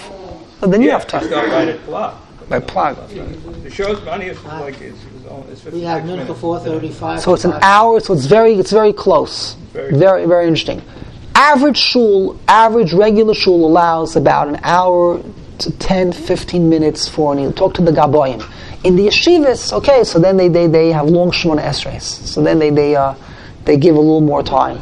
But 0.60 0.70
then 0.70 0.80
you 0.82 0.88
Yeah, 0.88 0.94
have 0.94 1.02
it's 1.02 1.12
time 1.12 1.30
not 1.30 1.48
right 1.48 1.68
at 1.68 1.84
clock. 1.84 2.20
by 2.48 2.60
plag. 2.60 2.96
The 3.64 3.70
show's 3.70 4.02
money 4.04 4.26
is 4.26 4.42
like, 4.44 4.80
it's, 4.80 4.96
it's 5.16 5.26
only- 5.30 5.52
it's 5.52 5.64
We 5.64 5.80
have 5.82 6.02
fifty-six 6.02 6.06
minute 6.06 6.24
minutes. 6.24 6.40
for 6.40 6.58
4.35. 6.60 7.20
So 7.20 7.34
it's 7.34 7.44
an 7.44 7.54
hour, 7.62 8.00
so 8.00 8.14
it's 8.14 8.26
very, 8.26 8.54
it's 8.54 8.70
very 8.70 8.92
close. 8.92 9.54
Very 9.72 9.92
Very, 9.98 10.26
very 10.26 10.46
interesting. 10.46 10.80
Average 11.34 11.76
shul, 11.76 12.38
average 12.48 12.92
regular 12.94 13.34
shul 13.34 13.66
allows 13.66 14.16
about 14.16 14.48
an 14.48 14.58
hour 14.62 15.20
to 15.58 15.70
10, 15.78 16.12
15 16.12 16.68
minutes 16.68 17.08
for 17.08 17.34
an 17.36 17.52
Talk 17.52 17.74
to 17.74 17.82
the 17.82 17.90
Gaboyim. 17.92 18.42
In 18.84 18.94
the 18.96 19.06
yeshivas, 19.08 19.72
okay, 19.72 20.04
so 20.04 20.18
then 20.18 20.36
they, 20.36 20.48
they, 20.48 20.66
they 20.66 20.92
have 20.92 21.06
long 21.10 21.30
Shemona 21.32 21.62
Esres. 21.62 22.02
So 22.02 22.42
then 22.42 22.58
they, 22.58 22.70
they, 22.70 22.94
uh, 22.96 23.14
they 23.64 23.76
give 23.76 23.96
a 23.96 24.00
little 24.00 24.20
more 24.20 24.42
time. 24.42 24.78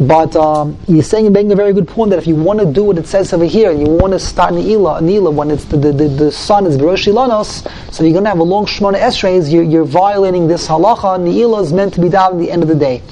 But 0.00 0.36
um, 0.36 0.78
you're 0.86 1.02
saying 1.02 1.32
making 1.32 1.50
a 1.50 1.56
very 1.56 1.72
good 1.72 1.88
point 1.88 2.10
that 2.10 2.20
if 2.20 2.26
you 2.26 2.36
want 2.36 2.60
to 2.60 2.72
do 2.72 2.84
what 2.84 2.98
it 2.98 3.06
says 3.08 3.32
over 3.32 3.44
here, 3.44 3.70
and 3.72 3.80
you 3.80 3.92
want 3.92 4.12
to 4.12 4.20
start 4.20 4.54
Ne'ilah, 4.54 5.00
Ne'ilah 5.00 5.32
when 5.32 5.50
it's 5.50 5.64
the, 5.64 5.76
the, 5.76 5.92
the, 5.92 6.08
the 6.08 6.32
sun 6.32 6.66
is 6.66 6.76
Berosh 6.76 7.12
Ilanos, 7.12 7.68
so 7.92 8.04
you're 8.04 8.12
going 8.12 8.24
to 8.24 8.30
have 8.30 8.38
a 8.38 8.44
long 8.44 8.64
Shemona 8.64 9.00
Esrei, 9.00 9.50
you're, 9.50 9.64
you're 9.64 9.84
violating 9.84 10.46
this 10.46 10.68
halacha. 10.68 11.18
Ne'ilah 11.18 11.62
is 11.64 11.72
meant 11.72 11.94
to 11.94 12.00
be 12.00 12.08
done 12.08 12.34
at 12.34 12.38
the 12.38 12.50
end 12.50 12.62
of 12.62 12.68
the 12.68 12.76
day. 12.76 13.02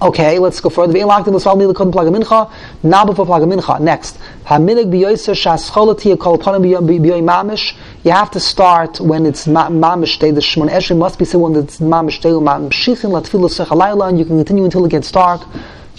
Okay, 0.00 0.38
let's 0.38 0.60
go 0.60 0.68
further. 0.68 0.92
Ve'in 0.92 1.06
laktim 1.06 1.34
l'sval 1.34 1.56
nila 1.58 1.74
kodem 1.74 1.92
plaga 1.92 2.10
mincha, 2.10 2.50
now 2.82 3.04
before 3.04 3.26
plaga 3.26 3.44
mincha. 3.44 3.78
Next, 3.78 4.18
haminig 4.46 4.90
b'yoyser 4.90 5.34
shascholati 5.34 6.18
kol 6.18 6.38
panim 6.38 6.62
b'yoy 6.62 7.22
mamish. 7.22 7.74
You 8.02 8.10
have 8.10 8.30
to 8.32 8.40
start 8.40 9.00
when 9.00 9.26
it's 9.26 9.46
ma- 9.46 9.68
mamish 9.68 10.18
day. 10.18 10.30
The 10.30 10.40
shmon 10.40 10.70
esri 10.70 10.96
must 10.96 11.18
be 11.18 11.24
said 11.24 11.40
when 11.40 11.54
it's 11.56 11.78
mamish 11.78 12.20
day. 12.20 12.30
Ma'amshichin 12.30 13.10
latfilu 13.10 13.48
sechalayla, 13.48 14.08
and 14.08 14.18
you 14.18 14.24
can 14.24 14.38
continue 14.38 14.64
until 14.64 14.84
it 14.86 14.90
gets 14.90 15.12
dark. 15.12 15.42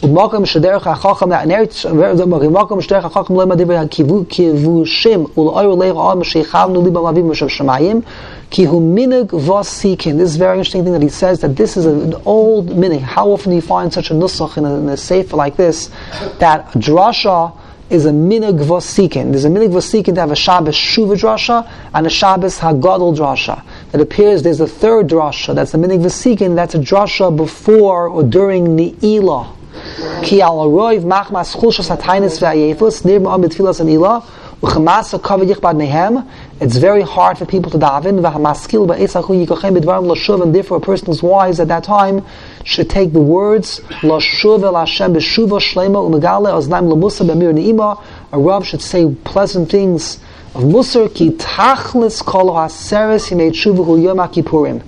ובמקום 0.04 0.46
שדרך 0.46 0.88
החכם 0.88 1.30
נענרת, 1.30 1.74
ובמקום 1.92 2.82
שדרך 2.82 3.06
החכם 3.06 3.40
לא 3.40 3.46
מדבר 3.46 3.74
הכיבושים 3.74 5.26
ולאור 5.38 5.84
לב 5.84 5.98
העם 5.98 6.24
שיכבנו 6.24 6.84
ליבם 6.84 7.06
אביב 7.06 7.26
משב 7.26 7.48
שמיים 7.48 8.02
Kihu 8.51 8.81
minig 8.81 9.31
vas 9.31 9.69
seeking. 9.69 10.17
This 10.17 10.31
is 10.31 10.37
very 10.37 10.57
interesting 10.57 10.83
thing 10.83 10.95
that 10.95 11.03
he 11.03 11.11
says 11.11 11.41
that 11.41 11.55
this 11.57 11.77
is 11.77 11.85
an 11.85 12.15
old 12.25 12.69
minig. 12.69 13.01
How 13.01 13.29
often 13.31 13.51
do 13.51 13.57
you 13.57 13.63
find 13.63 13.93
such 13.93 14.11
a 14.11 14.15
nusach 14.15 14.57
in 14.57 14.65
a, 14.65 14.75
in 14.77 14.89
a 14.89 14.97
sefer 14.97 15.37
like 15.37 15.57
this 15.57 15.91
that 16.39 16.67
drasha 16.73 17.55
is 17.91 18.07
a 18.07 18.11
minig 18.11 18.59
vasikin. 18.59 19.31
There's 19.33 19.45
a 19.45 19.51
minig 19.51 19.71
vasikin 19.71 20.15
to 20.15 20.21
have 20.21 20.31
a 20.31 20.37
Shabbos 20.37 20.75
shuva 20.75 21.17
drasha 21.17 21.71
and 21.93 22.07
a 22.07 22.11
Shabbos 22.11 22.59
hagadol 22.59 23.17
drasha. 23.17 23.63
It 23.93 24.01
appears 24.01 24.43
there's 24.43 24.61
a 24.61 24.67
third 24.67 25.09
drasha. 25.09 25.55
That's 25.55 25.75
a 25.75 25.79
minig 25.79 26.03
vasikin. 26.03 26.55
That's 26.55 26.75
a 26.75 26.79
drasha 26.79 27.35
before 27.35 28.09
or 28.09 28.23
during 28.23 28.77
ni'ilah. 28.77 29.55
Ki 30.23 30.41
al 30.41 30.57
roiv 30.69 31.03
machmas 31.03 31.55
chulshas 31.55 31.95
hatainis 31.95 32.41
ve'ayefus 32.41 33.05
nir 33.05 33.21
ma'am 33.21 33.43
betfilas 33.43 33.81
and 33.81 33.89
it's 36.61 36.77
very 36.77 37.03
hard 37.03 37.39
for 37.39 37.47
people 37.47 37.71
to 37.71 37.79
daven. 37.79 38.17
And 40.43 40.55
therefore 40.55 40.77
a 40.77 40.81
person 40.81 41.07
who's 41.07 41.23
wise 41.23 41.61
at 41.61 41.69
that 41.69 41.85
time 41.85 42.25
should 42.65 42.91
take 42.91 43.13
the 43.13 43.21
words. 43.21 43.81
A 48.33 48.39
Rav 48.39 48.67
should 48.67 48.83
say 48.83 49.15
pleasant 49.25 49.71
things 49.71 50.19
of 50.55 50.63
Musar 50.65 51.15
ki 51.15 51.31
tachlis 51.31 52.25
kol 52.25 52.53
ha'seres 52.53 53.31
yom 54.03 54.19
ha'kippurim. 54.19 54.83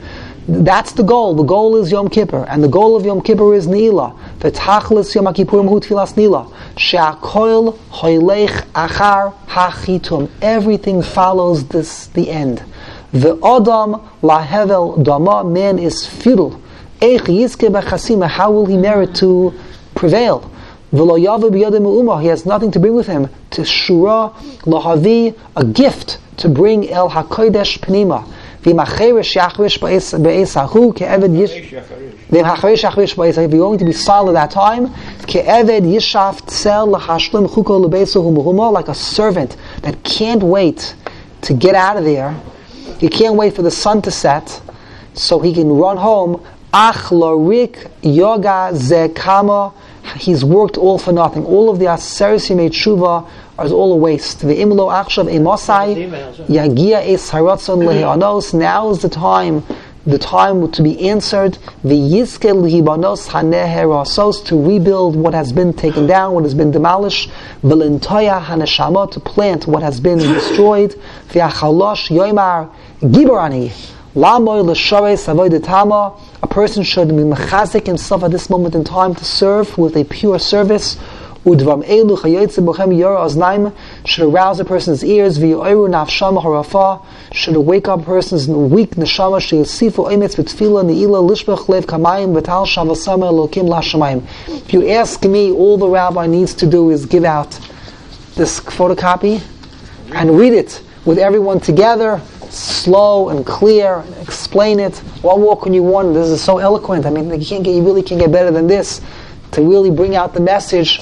That's 0.53 0.91
the 0.95 1.05
goal. 1.05 1.35
The 1.37 1.45
goal 1.45 1.77
is 1.77 1.93
Yom 1.93 2.09
Kippur, 2.09 2.45
and 2.49 2.61
the 2.65 2.69
goal 2.69 2.97
of 2.97 3.05
Yom 3.05 3.23
Kippur 3.23 3.55
is 3.55 3.69
Nila. 3.69 4.17
The 4.41 4.51
tachlis 4.51 5.15
Yom 5.15 5.27
Kippurim 5.27 5.69
hu 5.69 5.79
tfilas 5.79 6.17
Nila. 6.17 6.49
She'akoil 6.77 7.79
hoylech 7.91 8.65
achar 8.73 9.33
hachitum. 9.47 10.29
Everything 10.43 11.03
follows 11.03 11.69
this 11.69 12.09
the 12.09 12.31
end. 12.31 12.65
The 13.13 13.37
Adam 13.37 14.01
lahevel 14.23 15.05
dama. 15.05 15.45
Man 15.45 15.79
is 15.79 16.05
futile. 16.05 16.61
Eich 17.01 17.29
yizke 17.29 17.71
b'chasima. 17.71 18.27
How 18.29 18.51
will 18.51 18.67
he 18.67 18.77
merit 18.77 19.15
to 19.17 19.55
prevail? 19.95 20.51
He 20.91 20.99
has 22.27 22.45
nothing 22.45 22.73
to 22.73 22.81
bring 22.81 22.95
with 22.95 23.07
him. 23.07 23.29
To 23.51 23.63
shura 23.63 24.35
lahavi 24.63 25.39
a 25.57 25.65
gift 25.65 26.19
to 26.39 26.49
bring 26.49 26.91
el 26.91 27.09
hakodesh 27.11 27.79
pnima. 27.79 28.25
V'imacherish 28.62 29.37
yachrish 29.37 29.79
ba'esahu 29.79 30.94
ke'eved 30.94 31.35
yish. 31.35 31.70
V'imacherish 32.31 32.83
yachrish 32.83 33.14
ba'esahu. 33.14 33.44
If 33.46 33.53
you're 33.53 33.61
going 33.61 33.79
to 33.79 33.87
be 33.87 33.92
silent 33.92 34.37
at 34.37 34.51
that 34.51 34.55
time, 34.55 34.88
ke'eved 35.27 35.83
yishav 35.83 36.46
tzel 36.46 36.88
l'chashlim 36.88 37.49
chuko 37.49 37.81
l'beisahu 37.81 38.35
muhuma, 38.35 38.70
like 38.70 38.88
a 38.88 38.94
servant 38.94 39.57
that 39.83 40.05
can't 40.05 40.42
wait 40.42 40.94
to 41.40 41.55
get 41.55 41.75
out 41.75 41.96
of 41.96 42.05
there. 42.05 42.38
He 42.99 43.09
can't 43.09 43.35
wait 43.35 43.55
for 43.55 43.62
the 43.62 43.70
sun 43.70 44.03
to 44.03 44.11
set 44.11 44.61
so 45.14 45.40
he 45.40 45.55
can 45.55 45.70
run 45.70 45.96
home. 45.96 46.44
Ach 46.73 47.11
larik 47.11 47.90
yoga 48.03 48.70
zekama. 48.75 49.73
He's 50.16 50.44
worked 50.44 50.77
all 50.77 50.99
for 50.99 51.12
nothing. 51.12 51.46
All 51.46 51.70
of 51.70 51.79
the 51.79 51.87
aseres 51.87 52.46
he 52.46 52.55
made 52.55 52.73
tshuva 52.73 53.27
is 53.64 53.73
all 53.73 53.92
a 53.92 53.96
waste. 53.96 54.40
The 54.40 54.55
imlo 54.55 54.90
achshav 54.90 55.31
emosai 55.31 56.11
yagia 56.46 57.07
es 57.07 57.31
haratzon 57.31 57.85
lehianos. 57.85 58.55
Now 58.55 58.90
is 58.90 59.03
the 59.03 59.09
time, 59.09 59.62
the 60.07 60.18
time 60.18 60.70
to 60.73 60.83
be 60.83 61.09
answered. 61.09 61.59
The 61.85 61.94
yiskel 61.94 62.62
lihibanos 62.62 63.29
haneherasos 63.29 64.44
to 64.46 64.57
rebuild 64.57 65.16
what 65.16 65.35
has 65.35 65.53
been 65.53 65.73
taken 65.73 66.07
down, 66.07 66.35
what 66.35 66.44
has 66.44 66.55
been 66.55 66.70
demolished. 66.70 67.31
Velintoya 67.62 68.42
haneshama 68.42 69.11
to 69.12 69.20
plant 69.20 69.66
what 69.66 69.83
has 69.83 70.01
been 70.01 70.18
destroyed. 70.18 70.94
V'achalosh 71.29 72.09
yoimar 72.09 72.70
giborani 73.01 73.73
lamoy 74.14 74.64
l'shares 74.64 75.27
avodatama. 75.27 76.18
A 76.42 76.46
person 76.46 76.83
should 76.83 77.09
be 77.09 77.14
mechazik 77.14 77.87
himself 77.87 78.25
at 78.25 78.31
this 78.31 78.49
moment 78.49 78.75
in 78.75 78.85
time 78.85 79.14
to 79.14 79.25
serve 79.25 79.77
with 79.77 79.96
a 79.96 80.05
pure 80.05 80.38
service. 80.38 80.96
Udvam 81.44 81.83
elu 81.85 82.18
chayotze 82.18 82.62
bochem 82.62 82.98
yor 82.98 83.16
oznaim 83.16 83.74
should 84.05 84.29
arouse 84.29 84.61
a 84.61 84.64
person's 84.64 85.03
ears. 85.03 85.38
V'yoiru 85.38 85.88
nafsham 85.88 86.42
harafa 86.42 87.03
should 87.33 87.57
wake 87.57 87.88
up 87.88 88.00
a 88.00 88.05
person's 88.05 88.46
weak 88.46 88.90
neshama. 88.90 89.40
Sheyosifu 89.40 90.11
emetz 90.12 90.37
v'tfila 90.37 90.85
neila 90.85 91.26
lishbech 91.26 91.66
lev 91.68 91.87
kamayim 91.87 92.38
v'tal 92.38 92.66
shavasama 92.66 93.31
elokim 93.33 93.68
lashamayim. 93.68 94.22
If 94.48 94.74
you 94.74 94.90
ask 94.90 95.24
me, 95.24 95.50
all 95.50 95.79
the 95.79 95.88
rabbi 95.88 96.26
needs 96.26 96.53
to 96.55 96.66
do 96.66 96.90
is 96.90 97.07
give 97.07 97.24
out 97.24 97.59
this 98.35 98.61
photocopy 98.61 99.42
and 100.12 100.38
read 100.38 100.53
it 100.53 100.83
with 101.07 101.18
everyone 101.18 101.61
together, 101.61 102.20
slow 102.50 103.31
and 103.31 103.46
clear, 103.46 104.00
and 104.00 104.14
explain 104.16 104.79
it. 104.79 104.98
What 105.22 105.38
more 105.38 105.59
can 105.59 105.72
you 105.72 105.83
want? 105.83 106.12
This 106.12 106.29
is 106.29 106.42
so 106.42 106.59
eloquent. 106.59 107.07
I 107.07 107.11
mean, 107.11 107.31
you 107.40 107.46
can't 107.46 107.64
get, 107.64 107.74
you 107.74 107.83
really 107.83 108.03
can't 108.03 108.20
get 108.20 108.31
better 108.31 108.50
than 108.50 108.66
this 108.66 109.00
to 109.53 109.62
really 109.62 109.90
bring 109.90 110.14
out 110.14 110.35
the 110.35 110.40
message, 110.40 111.00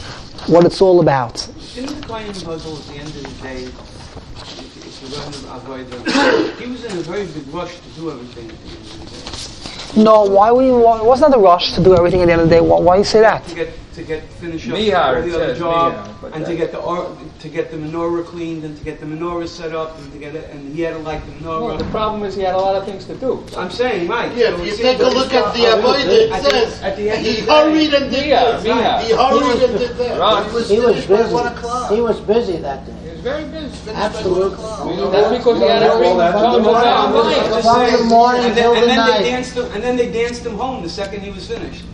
what 0.48 0.64
it's 0.64 0.80
all 0.80 1.00
about. 1.00 1.46
Didn't 1.74 2.00
the 2.00 2.06
Kohen 2.06 2.32
Gadol 2.32 2.78
at 2.78 2.84
the 2.84 2.94
end 2.94 3.08
of 3.08 3.22
the 3.22 3.42
day, 3.42 3.64
if, 3.64 4.86
if 4.86 5.02
you 5.02 5.08
learn 5.16 5.28
about 5.28 5.62
Avodah, 5.62 6.58
he 6.58 6.70
was 6.70 6.84
in 6.84 6.92
a 6.92 7.02
very 7.02 7.26
big 7.26 7.46
rush 7.48 7.78
to 7.78 7.88
do 7.90 8.10
everything 8.10 8.50
at 8.50 8.56
the 8.64 8.70
end 8.70 8.78
of 8.78 9.00
the 9.00 9.06
day. 9.94 10.02
No, 10.02 10.24
why 10.24 10.50
would 10.50 10.64
you, 10.64 10.78
why, 10.78 11.02
wasn't 11.02 11.32
that 11.32 11.38
a 11.38 11.40
rush 11.40 11.72
to 11.74 11.84
do 11.84 11.96
everything 11.96 12.22
at 12.22 12.26
the 12.26 12.32
end 12.32 12.42
of 12.42 12.48
the 12.48 12.56
day? 12.56 12.60
Why, 12.60 12.80
why 12.80 12.96
you 12.96 13.04
say 13.04 13.20
that? 13.20 13.44
To 13.44 13.54
get 13.54 13.72
to 13.94 14.02
get 14.02 14.22
finish 14.34 14.68
up 14.68 14.76
Mihar, 14.76 15.24
the 15.24 15.34
other 15.34 15.54
job, 15.54 15.94
Mihar, 15.94 16.20
but 16.20 16.34
and 16.34 16.46
to 16.46 16.56
get 16.56 16.72
the 16.72 16.78
or, 16.78 17.16
to 17.40 17.48
get 17.48 17.70
the 17.70 17.76
menorah 17.76 18.24
cleaned, 18.24 18.64
and 18.64 18.76
to 18.76 18.84
get 18.84 18.98
the 18.98 19.06
menorah 19.06 19.46
set 19.46 19.72
up, 19.74 19.96
and 19.98 20.12
to 20.12 20.18
get 20.18 20.34
it, 20.34 20.50
and 20.50 20.74
he 20.74 20.82
had 20.82 20.94
to 20.94 20.98
light 21.00 21.24
the 21.26 21.32
menorah. 21.32 21.62
Well, 21.68 21.76
the 21.78 21.84
problem 21.84 22.24
is 22.24 22.34
he 22.34 22.42
had 22.42 22.54
a 22.54 22.58
lot 22.58 22.74
of 22.74 22.84
things 22.84 23.04
to 23.06 23.14
do. 23.14 23.44
I'm 23.56 23.70
saying, 23.70 24.08
Mike. 24.08 24.32
Yeah, 24.34 24.56
so 24.56 24.62
if 24.62 24.66
you 24.66 24.76
take 24.76 24.98
a 24.98 25.04
look 25.04 25.32
at 25.32 25.52
the 25.54 25.58
he's 25.60 25.68
Avodah, 25.68 26.00
at 26.00 26.06
it 26.08 26.30
the- 26.42 26.50
says, 26.50 26.82
at 26.82 26.96
the 26.96 27.10
end 27.10 27.26
of 27.26 27.32
he 27.32 27.40
hurried 27.42 27.94
and 27.94 28.10
did 28.10 28.26
Mia, 28.26 28.40
this. 28.58 28.64
Mia. 28.64 29.00
He 29.02 29.12
hurried 29.14 29.62
and 29.62 29.78
did 29.78 29.96
that. 29.98 30.18
Ron. 30.18 30.44
He 30.48 30.54
was 30.54 30.68
He 30.68 30.78
was 30.80 30.86
finished 30.88 31.08
by 31.08 31.16
busy. 31.22 31.34
one 31.34 31.46
o'clock. 31.46 31.92
He 31.92 32.00
was 32.00 32.20
busy 32.20 32.56
that 32.56 32.86
day. 32.86 32.92
He 33.04 33.10
was 33.10 33.20
very 33.20 33.44
busy. 33.44 33.90
Absolutely. 33.92 35.10
That's 35.10 35.36
because 35.38 35.58
he 35.58 35.64
had 35.68 35.78
to 35.80 35.96
bring 35.98 36.16
Well, 36.16 36.32
some 36.32 36.54
of 36.58 36.64
that's- 36.64 36.84
down 36.84 37.06
I'm 37.06 37.12
just- 37.14 37.18
I'm 37.18 37.22
lines. 37.22 37.36
just 37.38 37.68
From 37.68 37.78
the 37.78 37.90
saying- 37.96 38.08
morning 38.08 38.44
and 38.46 38.54
till 38.56 38.74
the 38.74 38.86
night. 38.86 39.18
they 39.22 39.30
danced 39.30 39.54
him, 39.54 39.66
and 39.74 39.82
then 39.84 39.96
they 39.96 40.10
danced 40.10 40.44
him 40.44 40.56
home 40.58 40.82
the 40.82 40.88
second 40.88 41.20
he 41.22 41.30
was 41.30 41.46
finished. 41.46 41.84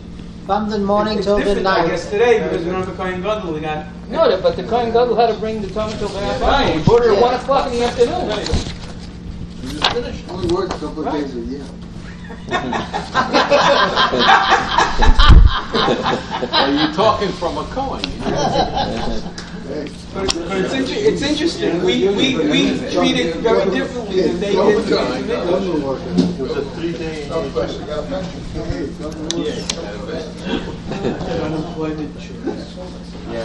From 0.45 0.69
the 0.69 0.77
morning 0.77 1.17
it's 1.17 1.25
till 1.25 1.39
the 1.39 1.43
different, 1.43 1.65
I 1.65 1.87
guess, 1.87 2.07
today 2.07 2.37
because 2.43 2.63
we 2.63 2.69
don't 2.69 2.81
have 2.85 2.93
a 2.93 2.95
Kohen 2.95 3.23
Gadol. 3.23 3.53
We 3.53 3.61
got 3.61 3.87
No, 4.09 4.39
but 4.43 4.55
the 4.55 4.63
Kohen 4.63 4.91
Gadol 4.91 5.15
had 5.15 5.33
to 5.33 5.39
bring 5.39 5.59
the 5.59 5.67
Tamid 5.69 5.97
till 5.97 6.07
the 6.09 6.19
half 6.19 6.71
He 6.71 6.83
brought 6.83 7.01
it 7.01 7.13
at 7.15 7.21
one 7.21 7.33
o'clock 7.33 7.65
in 7.65 7.79
the 7.79 7.85
afternoon. 7.85 8.27
We 9.63 9.69
just 9.71 9.91
finished. 9.91 10.29
Only 10.29 10.53
works 10.53 10.75
a 10.75 10.79
couple 10.79 11.07
of 11.07 11.13
days 11.13 11.35
a 11.35 11.39
year. 11.39 11.65
Are 16.51 16.71
you 16.89 16.93
talking 16.93 17.31
from 17.31 17.57
a 17.57 17.63
Cohen? 17.73 19.41
It's, 19.67 20.73
inter- 20.73 20.93
it's 20.93 21.21
interesting. 21.23 21.83
We, 21.83 22.07
we, 22.09 22.35
we 22.35 22.77
treat 22.91 23.17
it 23.17 23.37
very 23.37 23.69
differently 23.71 24.21
than 24.21 24.39
they 24.39 24.51
did. 24.51 24.91
It 24.91 26.39
was 26.39 26.57
a 26.57 26.65
three-day 26.71 27.27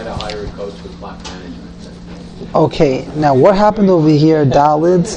to 0.03 0.13
hire 0.13 0.43
a 0.45 0.49
coach 0.51 0.73
with 0.83 0.99
management. 1.01 2.55
Okay, 2.55 3.07
now 3.15 3.33
what 3.33 3.55
happened 3.55 3.89
over 3.89 4.09
here, 4.09 4.45
Dalid? 4.45 5.07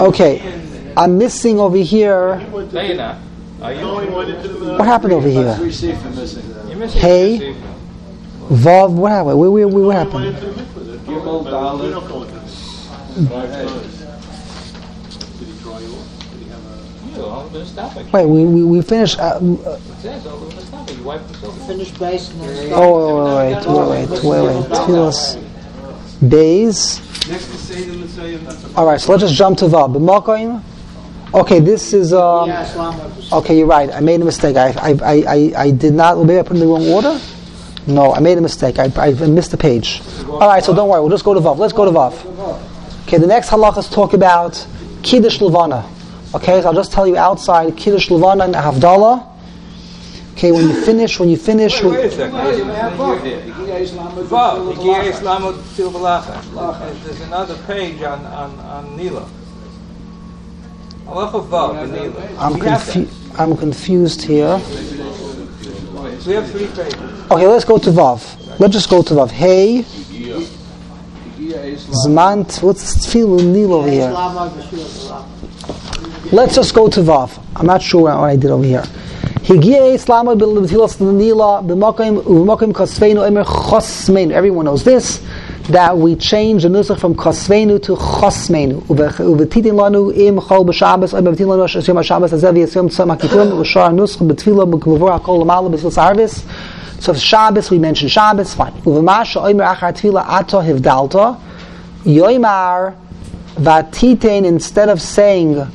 Okay, 0.00 0.38
I'm 0.98 1.16
missing 1.16 1.60
over 1.60 1.76
here. 1.76 2.38
No, 2.50 2.58
you're 2.58 4.04
you? 4.04 4.12
What 4.76 4.86
happened 4.86 5.12
over 5.12 5.28
here? 5.28 5.54
Three 5.54 5.70
seats 5.70 6.04
are 6.04 6.10
missing. 6.10 6.44
You're 6.68 6.76
missing. 6.76 7.00
Hey. 7.00 7.54
Vav, 8.48 8.92
what 8.92 9.12
happened? 9.12 9.38
Where, 9.38 9.50
where, 9.50 9.68
where, 9.68 9.84
what 9.84 9.94
happened? 9.94 10.34
Gimel, 11.06 11.44
Dalet. 11.44 11.90
Yeah, 17.12 17.22
all 17.22 17.48
the 17.48 17.64
stuff. 17.64 18.12
Wait, 18.12 18.26
we, 18.26 18.44
we, 18.44 18.64
we 18.64 18.82
finished. 18.82 19.20
Uh, 19.20 19.22
uh, 19.22 19.38
It 19.38 19.80
says 20.00 20.26
all 20.26 20.38
the 20.38 20.60
stuff. 20.62 20.90
You 20.96 21.04
wipe 21.04 21.26
the 21.28 21.34
silver. 21.34 21.60
Finish 21.66 21.90
base 21.92 22.30
and 22.30 22.40
then 22.40 22.72
oh, 22.74 23.36
wait, 23.36 23.54
wait, 23.54 23.66
wait, 23.66 24.10
wait, 24.10 24.22
wait, 24.24 24.42
wait. 24.42 24.70
Tfilas 24.70 25.36
Bays. 26.28 27.00
Next 27.28 27.46
to 27.46 27.56
Seder 27.56 27.92
Mitzrayim. 27.92 28.76
All 28.76 28.86
right, 28.86 29.00
so 29.00 29.12
let's 29.12 29.22
just 29.22 29.34
jump 29.34 29.58
to 29.58 29.66
Vav. 29.66 29.94
B'makoim. 29.94 30.62
Okay, 31.34 31.60
this 31.60 31.92
is. 31.92 32.12
Um, 32.12 32.48
Yeah, 32.48 32.62
Islam 32.62 32.98
was- 32.98 33.32
okay, 33.32 33.56
you're 33.58 33.66
right. 33.66 33.90
I 33.92 34.00
made 34.00 34.20
a 34.20 34.24
mistake. 34.24 34.56
I, 34.56 34.68
I, 34.70 34.90
I, 35.02 35.14
I, 35.28 35.52
I 35.64 35.70
did 35.70 35.92
not. 35.94 36.18
Maybe 36.24 36.38
I 36.38 36.42
put 36.42 36.54
in 36.56 36.60
the 36.60 36.66
wrong 36.66 36.86
order. 36.88 37.20
No, 37.86 38.12
I 38.14 38.20
made 38.20 38.38
a 38.38 38.40
mistake. 38.40 38.78
I, 38.78 38.90
I 38.96 39.10
missed 39.12 39.52
a 39.54 39.56
page. 39.56 40.00
All 40.28 40.40
right, 40.40 40.62
so 40.64 40.74
don't 40.74 40.88
worry. 40.88 41.00
We'll 41.00 41.10
just 41.10 41.24
go 41.24 41.34
to 41.34 41.40
Vav. 41.40 41.58
Let's 41.58 41.72
go 41.72 41.84
to 41.84 41.90
Vav. 41.90 42.12
Okay, 43.06 43.18
the 43.18 43.26
next 43.26 43.48
halachas 43.50 43.90
talk 43.92 44.12
about 44.12 44.66
Kiddush 45.02 45.40
Levana. 45.40 45.84
Okay, 46.34 46.60
so 46.60 46.68
I'll 46.68 46.74
just 46.74 46.92
tell 46.92 47.06
you 47.06 47.16
outside 47.16 47.76
Kiddush 47.76 48.10
Levana 48.10 48.44
and 48.44 48.54
Havdalah. 48.54 49.26
Okay, 50.32 50.52
when 50.52 50.68
you 50.68 50.84
finish, 50.84 51.18
when 51.18 51.28
you 51.30 51.36
finish, 51.36 51.82
Wait 51.82 52.04
a 52.04 52.10
second. 52.10 52.36
Vav, 54.28 54.74
Higia 54.74 55.10
Islam 55.10 55.42
Til 55.74 55.90
Balacha. 55.90 57.04
There's 57.04 57.20
another 57.22 57.56
page 57.66 58.02
on, 58.02 58.24
on, 58.26 58.58
on 58.60 58.96
Nila. 58.96 59.26
Halacha 61.08 61.48
Vav, 61.48 61.90
Nila. 61.90 62.38
I'm, 62.38 62.60
confu- 62.60 63.08
I'm 63.38 63.56
confused 63.56 64.20
here. 64.22 64.60
We 66.26 66.34
have 66.34 66.50
three 66.50 66.66
pages. 66.66 67.30
Okay, 67.30 67.46
let's 67.46 67.64
go 67.64 67.78
to 67.78 67.90
Vav. 67.90 68.60
Let's 68.60 68.74
just 68.74 68.90
go 68.90 69.02
to 69.02 69.14
Vav. 69.14 69.30
Hey, 69.30 69.84
Zman, 72.04 72.62
what's 72.62 73.06
tefillah 73.06 73.42
Nil 73.42 73.72
over 73.72 73.90
here? 73.90 74.08
Islam 74.08 74.34
was 74.34 74.52
Yeshua. 74.66 76.32
Let's 76.32 76.54
just 76.54 76.74
go 76.74 76.88
to 76.90 77.00
Vav. 77.00 77.42
I'm 77.56 77.64
not 77.64 77.80
sure 77.80 78.02
what 78.02 78.14
I 78.14 78.36
did 78.36 78.50
over 78.50 78.64
here. 78.64 78.82
Higia 79.48 79.94
Islam 79.94 80.26
b'tilas 80.26 81.00
nila 81.00 81.62
b'makim 81.62 82.22
u'makim 82.24 82.72
kasveinu 82.74 83.26
emer 83.26 83.44
chosmeinu. 83.44 84.32
Everyone 84.32 84.66
knows 84.66 84.84
this. 84.84 85.22
That 85.68 85.98
we 85.98 86.16
change 86.16 86.62
the 86.62 86.68
nusach 86.68 86.98
from 86.98 87.14
kasveinu 87.14 87.82
to 87.82 87.96
chosmeinu. 87.96 88.82
Uvetitin 88.82 89.74
lanu 89.74 90.16
im 90.16 90.36
chol 90.36 90.64
b'shabbos 90.66 91.12
oim 91.14 91.26
b'titin 91.34 91.46
lanu 91.46 91.86
yom 91.86 91.96
ha'shabbos 91.96 92.32
azev 92.32 92.54
yisyom 92.56 92.88
tzom 92.88 93.08
ha'kippum 93.10 93.52
u'shar 93.60 93.92
nusach 93.92 94.26
b'tfila 94.26 94.70
b'kvavor 94.70 95.12
ha'kol 95.18 95.40
l'mala 95.40 95.68
b'tfil 95.70 95.92
sarvis. 95.92 96.44
So 97.00 97.12
if 97.12 97.18
Shabbos, 97.18 97.70
we 97.70 97.78
mention 97.78 98.08
Shabbos, 98.08 98.54
fine. 98.54 98.72
Uv'masha 98.82 99.42
oimer 99.42 99.74
achar 99.74 99.92
tfila 99.92 100.24
ato 100.26 100.60
hivdalta. 100.60 101.38
Yoimar 102.04 102.96
vatitein, 103.56 104.44
instead 104.44 104.88
of 104.88 105.00
saying 105.02 105.66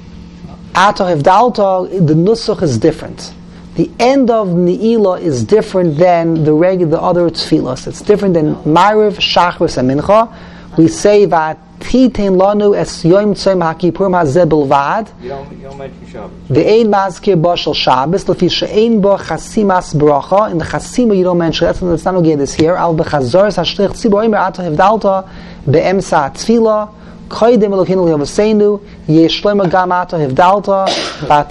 Ato 0.75 1.05
Hevdalta, 1.05 1.87
the 2.07 2.15
nusach 2.15 2.63
is 2.63 2.79
different. 2.79 3.31
The 3.75 3.89
end 3.99 4.29
of 4.29 4.49
Ni'ila 4.49 5.19
is 5.19 5.43
different 5.43 5.97
than 5.97 6.43
the 6.43 6.53
regular, 6.53 6.91
the 6.91 7.01
other 7.01 7.29
tefillas. 7.31 7.87
It's 7.87 8.01
different 8.01 8.35
than 8.35 8.55
Mariv, 8.57 9.13
Shachris, 9.13 9.77
and 9.77 9.89
Mincha. 9.89 10.31
We 10.77 10.87
say 10.87 11.25
that 11.25 11.57
Titein 11.79 12.37
lanu 12.37 12.77
es 12.77 13.03
yoim 13.03 13.33
tzoim 13.33 13.61
hakipurim 13.61 14.13
hazeh 14.13 14.47
Shabbos. 16.11 16.31
Ve'ein 16.49 16.87
mazkir 16.87 17.41
bo 17.41 17.55
shel 17.55 17.73
Shabbos, 17.73 18.25
lefi 18.25 18.49
she'ein 18.49 19.01
bo 19.01 19.17
chasimas 19.17 19.93
bracha. 19.95 20.51
In 20.51 20.59
the 20.59 20.65
chasima 20.65 21.17
you 21.17 21.23
don't 21.23 21.39
mention, 21.39 21.65
that's, 21.65 21.79
that's 21.79 22.05
not 22.05 22.15
okay 22.15 22.35
this 22.35 22.53
here. 22.53 22.75
Al 22.75 22.95
bechazor 22.95 23.53
ha'shlich 23.55 23.89
tzibor 23.89 24.23
oimer 24.23 24.39
ato 24.39 24.61
hevdalta 24.61 25.27
be'emsa 25.65 26.31
tefila. 26.33 26.93
Koidem 27.27 27.71
Elokeinu 27.71 28.05
Levaseinu, 28.05 28.79
Yeshloima 29.07 29.69
Gam 29.71 29.91
Ato 29.91 30.17
Hevdalta, 30.17 30.85
You 31.23 31.29
have 31.29 31.47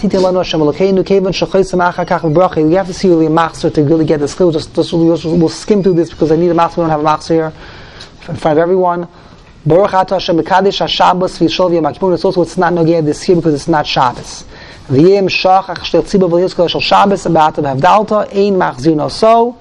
to 2.86 2.94
see 2.94 3.08
really 3.08 3.26
a 3.26 3.30
machzor 3.30 3.74
to 3.74 3.82
really 3.82 4.04
get 4.04 4.20
this 4.20 4.34
clear. 4.34 4.52
Just, 4.52 4.74
just 4.74 4.92
we'll, 4.92 5.06
we'll 5.38 5.48
skim 5.48 5.82
through 5.82 5.94
this 5.94 6.10
because 6.10 6.30
I 6.30 6.36
need 6.36 6.50
a 6.50 6.54
machzor. 6.54 6.76
We 6.78 6.82
don't 6.82 6.90
have 6.90 7.00
a 7.00 7.04
machzor 7.04 7.28
here 7.30 7.52
in 8.28 8.36
front 8.36 8.58
of 8.58 8.62
everyone. 8.62 9.08
Baruch 9.64 9.94
Ato 9.94 10.16
Hashem 10.16 10.36
Mekadesh 10.36 10.80
HaShabbos 10.84 11.38
V'Yishol 11.38 11.70
V'Yom. 11.70 12.14
It's 12.14 12.24
also 12.24 12.42
it's 12.42 12.58
not 12.58 12.72
nogea 12.72 13.04
this 13.04 13.28
year 13.28 13.36
because 13.36 13.54
it's 13.54 13.68
not 13.68 13.86
Shabbos. 13.86 14.44
V'yem 14.88 15.28
Shach 15.28 15.66
Achshter 15.66 16.02
Tzibah 16.02 16.28
V'Yizkol 16.28 16.68
Shal 16.68 16.80
Shabbos 16.80 17.24
Ba'ato 17.24 17.62
Hevdalta, 17.62 18.28
Ein 18.34 18.56
Machzir 18.56 18.96
No 18.96 19.08
So. 19.08 19.56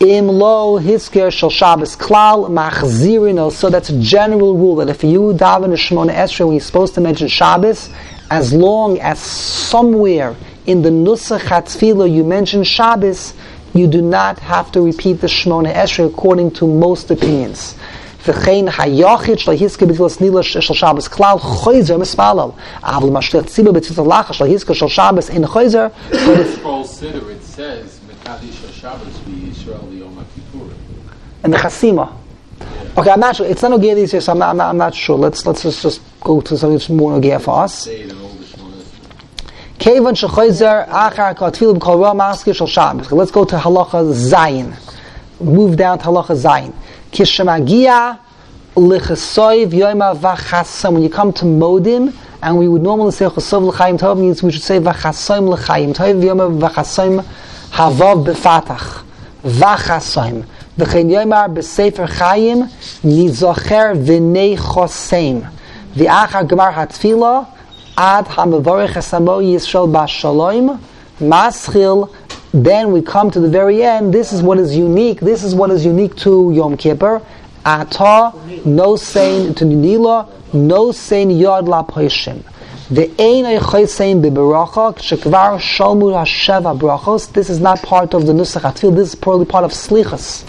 Im 0.00 0.28
lo 0.28 0.78
hisker 0.78 1.32
shel 1.32 1.50
Shabbos 1.50 1.96
klal 1.96 2.48
machzirin. 2.48 3.50
So 3.50 3.68
that's 3.68 3.90
a 3.90 4.00
general 4.00 4.56
rule 4.56 4.76
that 4.76 4.88
if 4.88 5.02
you 5.02 5.32
daven 5.32 5.72
a 5.72 5.76
Shemona 5.76 6.14
Esrei 6.14 6.44
when 6.44 6.54
you're 6.54 6.60
supposed 6.60 6.94
to 6.94 7.00
mention 7.00 7.26
Shabbos, 7.26 7.88
as 8.29 8.53
long 8.53 8.99
as 8.99 9.19
somewhere 9.19 10.35
in 10.65 10.81
the 10.81 10.89
Nusach 10.89 11.39
HaTfilah 11.41 12.11
you 12.11 12.23
mention 12.23 12.63
Shabbos, 12.63 13.33
you 13.73 13.87
do 13.87 14.01
not 14.01 14.39
have 14.39 14.71
to 14.71 14.81
repeat 14.81 15.21
the 15.21 15.27
Shemona 15.27 15.73
Esrei 15.73 16.07
according 16.07 16.51
to 16.51 16.67
most 16.67 17.11
opinions. 17.11 17.75
וכן 18.27 18.65
היחיד 18.77 19.39
שלא 19.39 19.53
יזכה 19.53 19.85
בתפילת 19.85 20.21
נילה 20.21 20.43
של 20.43 20.61
שבס 20.61 21.07
כלל 21.07 21.39
חויזר 21.39 21.97
מספלל 21.97 22.49
אבל 22.83 23.09
משליך 23.09 23.45
ציבור 23.45 23.73
בתפילת 23.73 23.99
הלכה 23.99 24.33
שלא 24.33 24.45
יזכה 24.47 24.73
של 24.73 24.87
שבס 24.87 25.29
אין 25.29 25.47
חויזר 25.47 25.87
but 26.11 26.13
if- 26.15 26.59
Scroll 26.59 26.85
Siddur, 26.85 27.29
it 27.29 27.43
says, 27.43 27.99
Mekadesh 28.09 28.59
HaShabbos 28.63 29.15
v'Yisrael 29.27 29.99
Yom 29.99 30.15
HaKippur. 30.15 30.69
and 31.43 31.53
the 31.53 31.57
Chasima. 31.57 32.07
Okay, 32.97 33.09
I'm 33.11 33.19
not 33.19 33.35
sure. 33.35 33.45
It's 33.47 33.61
not 33.61 33.71
Nogea 33.71 33.95
these 33.95 34.11
days, 34.11 34.23
so 34.23 34.31
I'm 34.31 34.39
not, 34.39 34.49
I'm 34.51 34.57
not, 34.57 34.69
I'm 34.69 34.77
not 34.77 34.95
sure. 34.95 35.17
Let's 35.17 35.45
let's 35.45 35.63
just, 35.63 35.81
just 35.81 35.99
go 36.21 36.39
to 36.39 36.55
something 36.57 36.77
that's 36.77 36.89
more 36.89 37.19
Nogea 37.19 37.41
for 37.41 37.61
us. 37.63 37.73
Say 37.79 38.03
Let's 39.80 40.10
go 40.10 40.10
to 43.44 43.56
halacha 43.56 44.12
zayin. 44.12 44.74
Move 45.40 45.76
down 45.76 45.98
to 46.00 46.04
halacha 46.06 46.34
zayin. 46.34 46.72
When 50.92 51.02
you 51.02 51.08
come 51.08 51.32
to 51.32 51.44
modim, 51.44 52.12
and 52.42 52.58
we 52.58 52.66
would 52.66 52.82
normally 52.82 53.12
say 53.12 53.26
chasov 53.26 53.62
l'chaim 53.62 53.98
tov 53.98 54.18
means 54.18 54.42
we 54.42 54.50
should 54.50 54.62
say 54.62 54.80
vachasam 54.80 55.48
l'chaim 55.48 55.94
tov 55.94 56.22
yoima 56.22 56.50
vachasam 56.58 57.24
havav 57.70 58.24
befatach 58.26 59.04
vachasam. 59.44 60.44
V'chein 60.76 61.08
yoimar 61.08 61.48
b'sefer 61.54 62.08
nizocher 63.04 63.94
v'nei. 63.96 64.56
V'achar 65.94 66.48
gemar 66.48 66.72
hatfilah 66.72 67.46
ad 67.98 68.26
hamavorech 68.26 68.92
esamo 68.92 69.42
Yisrael 69.42 69.90
b'shalom 69.90 70.78
maschil. 71.18 72.08
Then 72.52 72.92
we 72.92 73.02
come 73.02 73.28
to 73.32 73.40
the 73.40 73.48
very 73.48 73.82
end. 73.82 74.14
This 74.14 74.32
is 74.32 74.40
what 74.40 74.58
is 74.58 74.76
unique. 74.76 75.18
This 75.18 75.42
is 75.42 75.52
what 75.52 75.72
is 75.72 75.84
unique 75.84 76.14
to 76.18 76.52
Yom 76.52 76.76
Kippur. 76.76 77.20
Ata 77.66 78.32
no 78.64 78.94
sein 78.94 79.52
to 79.54 79.64
Nila, 79.64 80.28
no 80.52 80.92
sein 80.92 81.28
yod 81.28 81.66
la 81.66 81.82
poishim. 81.82 82.44
The 82.88 83.10
ein 83.18 83.44
eichosein 83.44 84.22
biberacha 84.22 84.94
shekvar 84.94 85.58
shalmu 85.58 86.12
hasheva 86.14 86.78
brachos. 86.78 87.32
This 87.32 87.50
is 87.50 87.58
not 87.58 87.82
part 87.82 88.14
of 88.14 88.26
the 88.26 88.32
nusach 88.32 88.62
atfil. 88.62 88.94
This 88.94 89.08
is 89.08 89.14
probably 89.16 89.44
part 89.44 89.64
of 89.64 89.72
slichas. 89.72 90.44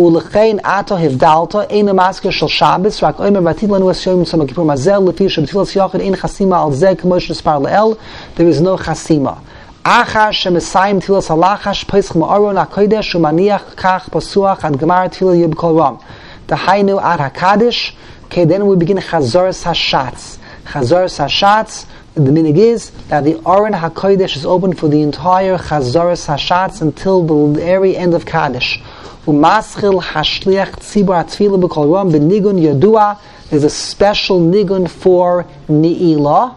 ולכן 0.00 0.56
עתה 0.64 0.96
הבדלת, 0.96 1.54
אין 1.70 1.88
המזכיר 1.88 2.30
של 2.30 2.48
שבס, 2.48 3.02
רק 3.02 3.20
אומר 3.20 3.40
ועתיד 3.44 3.70
לנו 3.70 3.90
אסיום 3.90 4.24
צום 4.24 4.40
הכיפור 4.40 4.64
מזל, 4.64 4.98
לפי 5.08 5.28
שבתפילת 5.28 5.76
יוחד 5.76 6.00
אין 6.00 6.16
חסימה 6.16 6.62
על 6.62 6.72
זה, 6.72 6.92
כמו 6.98 7.20
שנספר 7.20 7.58
לאל, 7.58 7.92
there 8.36 8.40
is 8.40 8.62
no 8.62 8.76
חסימה. 8.76 9.32
אחר 9.82 10.30
שמסיים 10.30 11.00
תפילת 11.00 11.30
הלחש, 11.30 11.84
פסח 11.84 12.16
מאורון 12.16 12.58
הקודש, 12.58 13.14
ומניח 13.14 13.62
כך 13.76 14.08
פסוח 14.12 14.64
עד 14.64 14.76
גמר 14.76 15.08
תפילה 15.08 15.34
יהיה 15.34 15.48
בכל 15.48 15.66
רום. 15.66 15.96
דהיינו 16.48 17.00
עד 17.00 17.20
הקדש, 17.20 17.96
okay, 18.30 18.34
then 18.34 18.60
we 18.60 18.84
begin 18.84 19.00
חזורס 19.00 19.66
השץ. 19.66 20.38
חזורס 20.72 21.20
השץ, 21.20 21.86
the 22.16 22.30
minig 22.30 22.56
is 22.56 22.92
that 23.10 23.24
the 23.24 23.38
Aron 23.44 23.74
HaKodesh 23.74 24.36
is 24.36 24.46
open 24.46 24.72
for 24.72 24.88
the 24.88 25.02
entire 25.02 25.58
Chazoras 25.58 26.26
HaShatz 26.26 26.80
until 26.80 27.22
the 27.22 27.60
very 27.60 27.94
end 27.94 28.14
of 28.14 28.24
Kaddish. 28.24 28.82
Umaschil 29.27 30.01
hashliach 30.01 30.79
tzibur 30.79 31.23
atfila 31.23 31.61
b'kol 31.61 31.93
ram 31.93 32.11
b'nigun 32.11 32.59
yadua. 32.59 33.19
There's 33.51 33.63
a 33.63 33.69
special 33.69 34.39
nigun 34.39 34.89
for 34.89 35.45
ni'ila. 35.69 36.55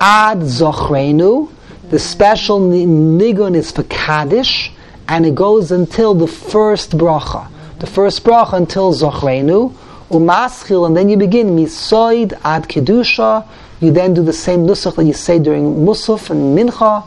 Ad 0.00 0.38
zochrenu. 0.38 1.50
The 1.90 1.98
special 1.98 2.58
ni- 2.58 2.86
nigun 2.86 3.54
is 3.54 3.70
for 3.70 3.82
Kaddish, 3.82 4.72
and 5.08 5.26
it 5.26 5.34
goes 5.34 5.70
until 5.70 6.14
the 6.14 6.26
first 6.26 6.96
bracha. 6.96 7.48
The 7.80 7.86
first 7.86 8.24
bracha 8.24 8.54
until 8.54 8.94
zochrenu. 8.94 9.74
Umaschil, 10.10 10.86
and 10.86 10.96
then 10.96 11.10
you 11.10 11.18
begin 11.18 11.48
misoid 11.48 12.32
ad 12.42 12.66
kedusha. 12.66 13.46
You 13.80 13.92
then 13.92 14.14
do 14.14 14.22
the 14.22 14.32
same 14.32 14.60
nusach 14.60 14.96
that 14.96 15.04
you 15.04 15.12
say 15.12 15.38
during 15.38 15.74
musaf 15.84 16.30
and 16.30 16.56
mincha 16.56 17.04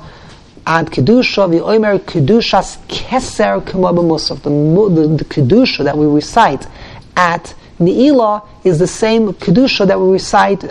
ad 0.65 0.89
kedusha 0.89 1.49
v'omer 1.49 1.99
kedushas 1.99 2.78
keser 2.88 3.63
k'mo 3.63 3.93
b'musaf. 3.93 4.41
The, 4.43 5.02
the, 5.02 5.08
the 5.17 5.26
kedusha 5.26 5.84
that 5.84 5.97
we 5.97 6.06
recite 6.06 6.67
at 7.15 7.54
ni'ila 7.80 8.43
is 8.63 8.80
the 8.80 8.88
same 8.88 9.34
kedusha 9.34 9.88
that 9.88 9.99
we 9.99 10.12
recite 10.12 10.63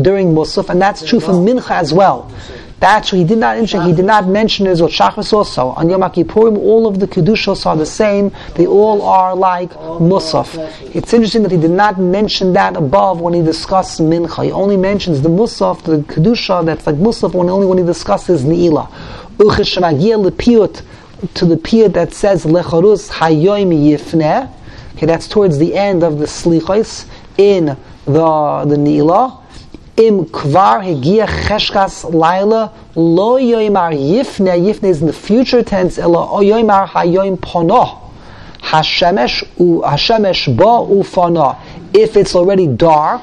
during 0.00 0.34
Musaf, 0.34 0.70
and 0.70 0.80
that's 0.80 1.04
true 1.06 1.20
for 1.20 1.32
Mincha 1.32 1.70
as 1.70 1.92
well. 1.92 2.30
That's 2.80 3.08
true. 3.08 3.18
He 3.18 3.24
did 3.24 3.38
not 3.38 3.56
mention. 3.56 3.82
He 3.82 3.92
did 3.92 4.04
not 4.04 4.26
mention 4.26 4.66
Israel 4.66 4.90
Shachris 4.90 5.32
also 5.32 5.68
on 5.68 5.88
Yom 5.88 6.02
Kippurim. 6.02 6.58
All 6.58 6.86
of 6.86 7.00
the 7.00 7.06
kedushos 7.06 7.64
are 7.64 7.76
the 7.76 7.86
same. 7.86 8.32
They 8.56 8.66
all 8.66 9.02
are 9.02 9.34
like 9.34 9.70
Musaf. 9.70 10.54
It's 10.94 11.14
interesting 11.14 11.44
that 11.44 11.52
he 11.52 11.58
did 11.58 11.70
not 11.70 11.98
mention 11.98 12.52
that 12.54 12.76
above 12.76 13.20
when 13.20 13.32
he 13.32 13.42
discussed 13.42 14.00
Mincha. 14.00 14.44
He 14.44 14.52
only 14.52 14.76
mentions 14.76 15.22
the 15.22 15.28
Musaf, 15.28 15.82
the 15.84 15.98
kedusha 15.98 16.64
that's 16.64 16.86
like 16.86 16.96
Musaf, 16.96 17.34
only 17.34 17.66
when 17.66 17.78
he 17.78 17.84
discusses 17.84 18.44
Ne'ilah. 18.44 18.90
To 19.38 19.44
the 21.46 21.56
piyut 21.56 21.92
that 21.94 22.12
says 22.12 22.44
lecharus 22.44 23.10
hayoim 23.10 23.72
yifneh. 23.72 24.50
Okay, 24.94 25.06
that's 25.06 25.26
towards 25.26 25.58
the 25.58 25.74
end 25.74 26.02
of 26.04 26.18
the 26.18 26.26
slichos 26.26 27.06
in 27.38 27.76
the 28.04 28.64
the 28.66 28.76
Ne'ilah. 28.76 29.40
Im 29.96 30.26
kvar 30.26 30.82
hegia 30.82 31.26
cheshkas 31.26 32.12
laila 32.12 32.72
lo 32.94 33.38
yoimar 33.38 33.92
yifne 33.92 34.58
yifne 34.60 34.88
is 34.88 35.00
in 35.00 35.06
the 35.06 35.12
future 35.12 35.62
tense 35.62 35.98
ela 35.98 36.30
o 36.30 36.40
yoimar 36.40 36.88
hayoim 36.88 37.36
pono 37.38 38.00
hashemesh 38.60 39.44
u 39.58 39.82
hashemesh 39.82 40.56
ba 40.56 40.64
ufana 40.64 41.56
if 41.92 42.16
it's 42.16 42.34
already 42.34 42.66
dark 42.66 43.22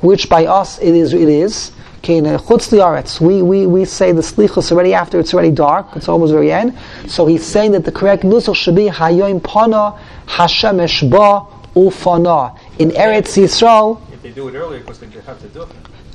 which 0.00 0.28
by 0.28 0.46
us 0.46 0.78
it 0.78 0.94
is 0.94 1.12
it 1.12 1.28
is 1.28 1.72
okay 2.02 2.16
in 2.16 2.24
chutz 2.24 2.72
liaretz 2.72 3.20
we, 3.20 3.42
we 3.42 3.64
we 3.64 3.84
say 3.84 4.10
the 4.10 4.22
slichus 4.22 4.72
already 4.72 4.92
after 4.92 5.20
it's 5.20 5.32
already 5.32 5.52
dark 5.52 5.86
it's 5.94 6.08
almost 6.08 6.32
very 6.32 6.50
end 6.50 6.76
so 7.06 7.26
he's 7.26 7.46
saying 7.46 7.70
that 7.70 7.84
the 7.84 7.92
correct 7.92 8.24
nusach 8.24 8.56
should 8.56 8.74
be 8.74 8.88
hayoim 8.88 9.40
pono 9.40 9.96
hashemesh 10.26 11.08
ba 11.08 11.46
ufana 11.76 12.58
in 12.80 12.90
Eretz 12.90 13.40
Yisrael 13.40 14.00
If 14.12 14.22
they 14.22 14.32
do 14.32 14.48
it 14.48 14.54
earlier, 14.54 14.80
because 14.80 14.98
they 14.98 15.06
have 15.20 15.40
to 15.40 15.48
do 15.48 15.62
it. 15.62 15.68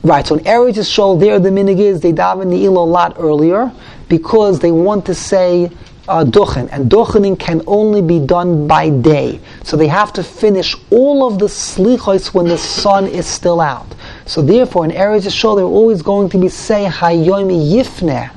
Right, 0.04 0.28
so 0.28 0.36
in 0.36 0.43
Eretz 0.43 0.76
Yisrael, 0.76 1.19
there 1.19 1.39
the 1.39 1.50
minig 1.50 1.80
is 1.80 2.02
they 2.02 2.13
daven 2.13 2.50
the 2.50 2.65
ilo 2.65 2.84
a 2.84 2.86
lot 2.86 3.15
earlier 3.17 3.71
because 4.10 4.60
they 4.60 4.71
want 4.71 5.06
to 5.06 5.15
say 5.15 5.71
uh, 6.08 6.23
duchen, 6.23 6.69
and 6.71 6.89
duchening 6.89 7.38
can 7.38 7.62
only 7.67 8.02
be 8.02 8.19
done 8.19 8.67
by 8.67 8.89
day. 8.89 9.39
So 9.63 9.76
they 9.76 9.88
have 9.88 10.13
to 10.13 10.23
finish 10.23 10.76
all 10.89 11.28
of 11.28 11.39
the 11.39 11.47
slichos 11.47 12.34
when 12.34 12.47
the 12.47 12.58
sun 12.58 13.08
is 13.08 13.26
still 13.26 13.60
out. 13.60 13.88
So 14.28 14.42
therefore, 14.42 14.84
in 14.84 14.92
Eretz 14.92 15.26
Yisrael, 15.26 15.56
they're 15.56 15.66
always 15.66 16.02
going 16.02 16.30
to 16.30 16.38
be 16.38 16.50
saying 16.50 16.92
hayomi 16.92 17.72
yifneh. 17.72 18.30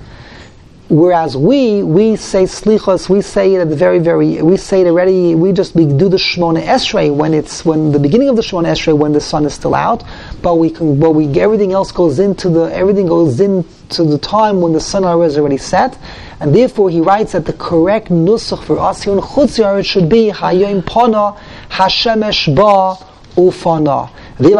Whereas 0.88 1.36
we 1.36 1.84
we 1.84 2.16
say 2.16 2.44
slichos, 2.44 3.08
we 3.08 3.22
say 3.22 3.54
it 3.54 3.60
at 3.60 3.70
the 3.70 3.76
very 3.76 4.00
very 4.00 4.42
we 4.42 4.56
say 4.56 4.80
it 4.80 4.88
already. 4.88 5.36
We 5.36 5.52
just 5.52 5.74
we 5.76 5.86
do 5.86 6.08
the 6.08 6.16
shmona 6.16 6.64
esrei 6.64 7.14
when 7.14 7.32
it's 7.32 7.64
when 7.64 7.92
the 7.92 8.00
beginning 8.00 8.28
of 8.28 8.34
the 8.34 8.42
shmona 8.42 8.72
esrei 8.72 8.96
when 8.96 9.12
the 9.12 9.20
sun 9.20 9.44
is 9.44 9.54
still 9.54 9.76
out. 9.76 10.02
But 10.42 10.56
we 10.56 10.68
can 10.70 10.98
but 10.98 11.12
we 11.12 11.26
everything 11.40 11.72
else 11.72 11.92
goes 11.92 12.18
into 12.18 12.48
the 12.48 12.62
everything 12.74 13.06
goes 13.06 13.38
into 13.38 14.02
the 14.02 14.18
time 14.18 14.60
when 14.60 14.72
the 14.72 14.80
sun 14.80 15.04
is 15.22 15.38
already 15.38 15.58
set, 15.58 15.96
and 16.40 16.52
therefore 16.52 16.90
he 16.90 17.00
writes 17.00 17.32
that 17.32 17.46
the 17.46 17.52
correct 17.52 18.08
nusach 18.08 18.64
for 18.64 18.80
us 18.80 19.04
here 19.04 19.14
in 19.14 19.82
should 19.84 20.08
be 20.08 20.30
hayom 20.30 20.84
pana 20.84 21.36
hashemesh 21.68 22.52
ba 22.52 22.96
ufana. 23.36 24.10
He 24.40 24.50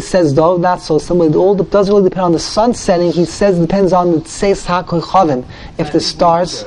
says 0.00 0.34
though 0.34 0.56
not 0.58 0.82
so. 0.82 0.98
Somebody 0.98 1.30
it 1.30 1.36
all 1.36 1.54
doesn't 1.54 1.94
really 1.94 2.08
depend 2.08 2.24
on 2.24 2.32
the 2.32 2.38
sun 2.38 2.74
setting. 2.74 3.12
He 3.12 3.24
says 3.24 3.58
it 3.58 3.62
depends 3.62 3.94
on 3.94 4.12
the 4.12 4.18
tseis 4.18 4.66
hakoychavim. 4.66 5.46
If 5.78 5.92
the 5.92 6.00
stars 6.00 6.66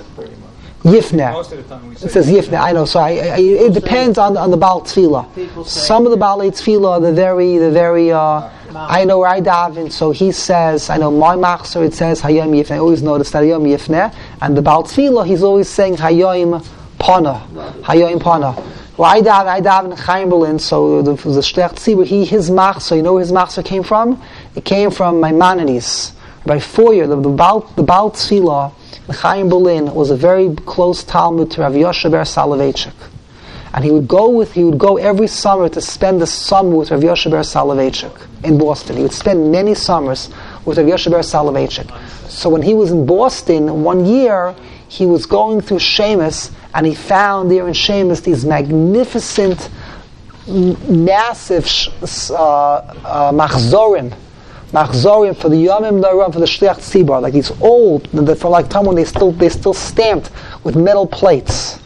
yifne. 0.84 1.32
Most 1.32 1.52
of 1.52 1.58
the 1.58 1.76
time 1.76 1.88
we 1.88 1.96
say. 1.96 2.08
It 2.08 2.12
says 2.12 2.28
yifne. 2.28 2.60
I 2.60 2.72
know. 2.72 2.86
So 2.86 3.00
I, 3.00 3.10
I, 3.10 3.38
it 3.38 3.74
depends 3.74 4.17
on 4.17 4.36
on 4.36 4.50
the 4.50 4.58
Baal 4.58 4.82
Tefillah. 4.82 5.67
Some 5.67 6.06
of 6.06 6.12
the 6.12 6.17
Baal 6.17 6.39
Tefillah, 6.39 7.02
the 7.02 7.13
very, 7.13 7.58
the 7.58 7.72
very. 7.72 8.12
Uh, 8.12 8.50
I 8.76 9.06
know 9.06 9.20
where 9.20 9.30
I 9.30 9.41
daven. 9.41 9.91
So 9.91 10.12
he 10.12 10.32
says, 10.32 10.89
I 10.89 10.98
know 10.98 11.12
my 11.12 11.36
machzor. 11.36 11.86
It 11.86 11.93
says 11.93 12.22
hayom 12.22 12.50
yifne. 12.50 12.72
I 12.72 12.78
always 12.80 13.04
notice 13.04 13.30
that 13.32 13.43
hayom 13.43 13.67
yifne, 13.67 14.13
and 14.41 14.58
the 14.58 14.63
Baal 14.63 14.84
Tefillah, 14.84 15.28
he's 15.28 15.43
always 15.43 15.70
saying 15.70 15.98
hayom 15.98 16.65
pana, 16.98 17.46
hayom 17.84 18.22
pana. 18.22 18.56
Well, 18.98 19.12
I 19.12 19.22
daven, 19.22 19.46
I 19.46 19.62
daven 19.62 19.92
in 19.92 19.98
Chaim 19.98 20.30
Berlin, 20.30 20.58
so 20.58 21.04
the, 21.04 21.12
the 21.12 21.42
Shlech 21.42 21.74
Tzibur, 21.74 22.04
he, 22.04 22.26
his 22.26 22.50
machzor, 22.50 22.96
you 22.96 23.04
know 23.04 23.14
where 23.14 23.22
his 23.22 23.32
machzor 23.32 23.64
came 23.64 23.84
from? 23.84 24.20
It 24.56 24.66
came 24.66 24.90
from 24.90 25.22
Maimonides. 25.22 26.14
By 26.48 26.60
four 26.60 26.96
years, 26.96 27.08
the, 27.10 27.22
the 27.22 27.30
Baal, 27.30 27.60
the 27.76 27.84
Baal 27.84 28.10
Chaim 28.10 29.50
Berlin, 29.50 29.94
was 29.94 30.10
a 30.10 30.16
very 30.16 30.56
close 30.66 31.04
Talmud 31.04 31.52
to 31.52 31.62
Rav 31.62 31.74
Yoshe 31.74 32.10
Ber 32.10 32.24
Soloveitchik. 32.24 32.96
And 33.72 33.86
he 33.86 33.92
would 33.92 34.08
go 34.08 34.30
with, 34.30 34.54
he 34.54 34.64
would 34.64 34.80
go 34.80 34.98
every 34.98 35.28
summer 35.28 35.70
to 35.70 35.80
spend 35.80 36.20
the 36.20 36.26
summer 36.26 36.76
with 36.76 36.90
Rav 36.90 37.02
Yoshe 37.02 37.30
Ber 37.30 37.42
Soloveitchik 37.42 38.28
in 38.44 38.58
Boston. 38.58 38.98
He 38.98 39.04
would 39.04 39.14
spend 39.14 39.52
many 39.52 39.76
summers 39.76 40.32
with 40.66 40.80
Rav 40.80 40.88
Yoshe 40.88 41.12
Ber 41.12 41.20
Soloveitchik. 41.20 42.30
So 42.30 42.50
when 42.50 42.64
he 42.64 42.74
was 42.74 42.90
in 42.90 43.06
Boston 43.06 43.84
one 43.84 44.08
year, 44.08 44.56
he 44.88 45.06
was 45.06 45.28
going 45.28 45.62
through 45.62 45.80
Sheamus, 45.80 46.50
and 46.78 46.86
he 46.86 46.94
found 46.94 47.50
there 47.50 47.68
in 47.68 47.74
Sheamus 47.74 48.20
these 48.20 48.46
magnificent, 48.46 49.72
massive 50.48 51.66
uh, 52.30 52.76
uh, 52.76 53.32
machzorim, 53.32 54.16
machzorim 54.72 55.36
for 55.36 55.50
the 55.50 55.56
Yomim 55.56 56.00
Noraim 56.00 56.32
for 56.32 56.40
the 56.40 56.46
Shliach 56.46 56.78
Tzibor, 56.78 57.20
like 57.20 57.34
these 57.34 57.50
old, 57.62 58.08
for 58.38 58.50
like 58.50 58.70
time 58.70 58.86
when 58.86 58.96
they 58.96 59.06
still 59.06 59.32
they 59.32 59.50
still 59.50 59.74
stamped 59.74 60.30
with 60.63 60.76
metal 60.76 61.08
plates. 61.08 61.80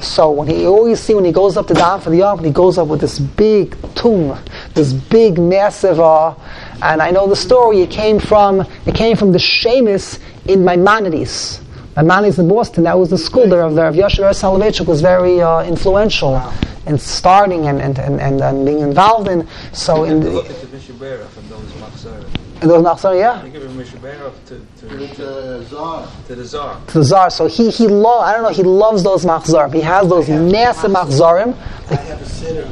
So 0.00 0.30
when 0.30 0.46
he 0.46 0.64
always 0.64 1.00
see 1.00 1.14
when 1.14 1.24
he 1.24 1.32
goes 1.32 1.56
up 1.56 1.66
to 1.66 1.74
Dam 1.74 2.00
for 2.00 2.10
the 2.10 2.18
Yom, 2.18 2.44
he 2.44 2.50
goes 2.50 2.78
up 2.78 2.86
with 2.86 3.00
this 3.00 3.18
big 3.18 3.76
tomb, 3.96 4.38
this 4.74 4.92
big 4.92 5.40
massive. 5.40 5.98
Uh, 5.98 6.36
and 6.82 7.02
I 7.02 7.10
know 7.10 7.26
the 7.26 7.34
story. 7.34 7.80
It 7.80 7.90
came 7.90 8.20
from 8.20 8.60
it 8.60 8.94
came 8.94 9.16
from 9.16 9.32
the 9.32 9.40
Sheamus 9.40 10.20
in 10.44 10.64
Maimonides. 10.64 11.65
Maimonides 11.96 12.38
in 12.38 12.48
Boston. 12.48 12.84
That 12.84 12.98
was 12.98 13.10
the 13.10 13.18
school 13.18 13.48
there 13.48 13.62
of 13.62 13.74
the 13.74 13.82
Rav 13.82 13.96
Yosef 13.96 14.20
Soloveitchik 14.36 14.86
was 14.86 15.00
very 15.00 15.40
uh, 15.40 15.64
influential 15.64 16.40
in 16.86 16.98
starting 16.98 17.66
and, 17.66 17.80
and, 17.80 17.98
and, 17.98 18.20
and, 18.20 18.40
and 18.40 18.66
being 18.66 18.80
involved 18.80 19.28
in. 19.28 19.48
So 19.72 20.04
in 20.04 20.20
the, 20.20 20.30
Look 20.30 20.50
at 20.50 20.60
the 20.60 20.66
Mishabera 20.68 21.26
from 21.28 21.48
those 21.48 21.72
Machzor. 21.72 22.62
in 22.62 22.68
those 22.68 22.84
Machzor, 22.84 23.18
yeah. 23.18 23.40
They 23.42 23.50
give 23.50 23.62
a 23.64 23.68
Mishabera 23.68 24.30
to, 24.46 24.66
to, 24.86 25.04
It's 25.04 25.16
to, 25.16 25.58
a 25.60 25.64
czar. 25.64 26.08
to 26.28 26.34
the 26.34 26.44
Czar. 26.44 26.80
to 26.86 26.98
the 26.98 27.04
Tsar. 27.04 27.30
So 27.30 27.46
he 27.46 27.70
he 27.70 27.88
lo- 27.88 28.20
I 28.20 28.34
don't 28.34 28.42
know 28.42 28.50
he 28.50 28.62
loves 28.62 29.02
those 29.02 29.24
machzorim. 29.24 29.72
He 29.74 29.80
has 29.80 30.06
those 30.08 30.28
massive 30.28 30.90
machzorim. 30.92 31.54
I 31.90 31.94
have 31.94 32.20
a 32.20 32.26
sitter 32.26 32.68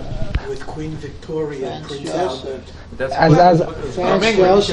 with 0.48 0.64
Queen 0.66 0.92
Victoria 0.96 1.70
and 1.72 1.84
Prince 1.86 2.10
Albert. 2.10 2.62
That's 2.96 3.12
As, 3.14 3.34
as, 3.34 3.94
Franz 3.94 4.66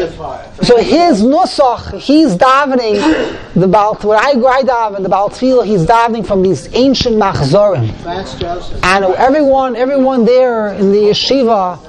so 0.67 0.77
his 0.77 1.23
nusach, 1.23 1.99
he's 1.99 2.35
davening 2.35 3.53
the 3.55 3.67
Baal. 3.67 3.95
Where 3.95 4.19
I 4.19 4.33
go, 4.35 4.47
I 4.47 4.61
daven 4.61 5.01
the 5.01 5.09
Baal 5.09 5.29
Tefillah. 5.29 5.65
He's 5.65 5.85
davening 5.85 6.25
from 6.25 6.43
these 6.43 6.73
ancient 6.75 7.15
machzorim. 7.15 7.89
And 8.83 9.05
everyone, 9.15 9.75
everyone 9.75 10.25
there 10.25 10.73
in 10.73 10.91
the 10.91 10.99
yeshiva, 10.99 11.79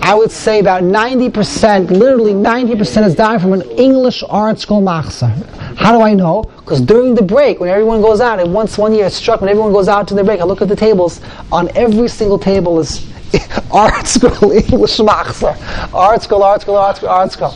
I 0.00 0.14
would 0.14 0.32
say 0.32 0.60
about 0.60 0.82
90%, 0.82 1.90
literally 1.90 2.32
90% 2.32 3.06
is 3.06 3.14
dying 3.14 3.38
from 3.38 3.52
an 3.52 3.62
English 3.62 4.22
ArtScroll 4.22 4.82
machzor. 4.82 5.30
How 5.76 5.92
do 5.92 6.02
I 6.02 6.14
know? 6.14 6.42
Because 6.56 6.80
during 6.80 7.14
the 7.14 7.22
break, 7.22 7.60
when 7.60 7.68
everyone 7.68 8.00
goes 8.00 8.20
out, 8.20 8.40
and 8.40 8.52
once 8.54 8.78
one 8.78 8.94
year 8.94 9.06
it 9.06 9.12
struck, 9.12 9.40
when 9.40 9.50
everyone 9.50 9.72
goes 9.72 9.88
out 9.88 10.08
to 10.08 10.14
the 10.14 10.24
break, 10.24 10.40
I 10.40 10.44
look 10.44 10.62
at 10.62 10.68
the 10.68 10.76
tables, 10.76 11.20
on 11.50 11.68
every 11.76 12.08
single 12.08 12.38
table 12.38 12.80
is 12.80 13.11
ArtScroll 13.72 14.52
English 14.54 14.98
machzor. 14.98 15.54
ArtScroll, 15.92 16.42
art 16.42 16.60
school, 16.60 16.74
ArtScroll, 16.74 17.08
art 17.08 17.32
school. 17.32 17.50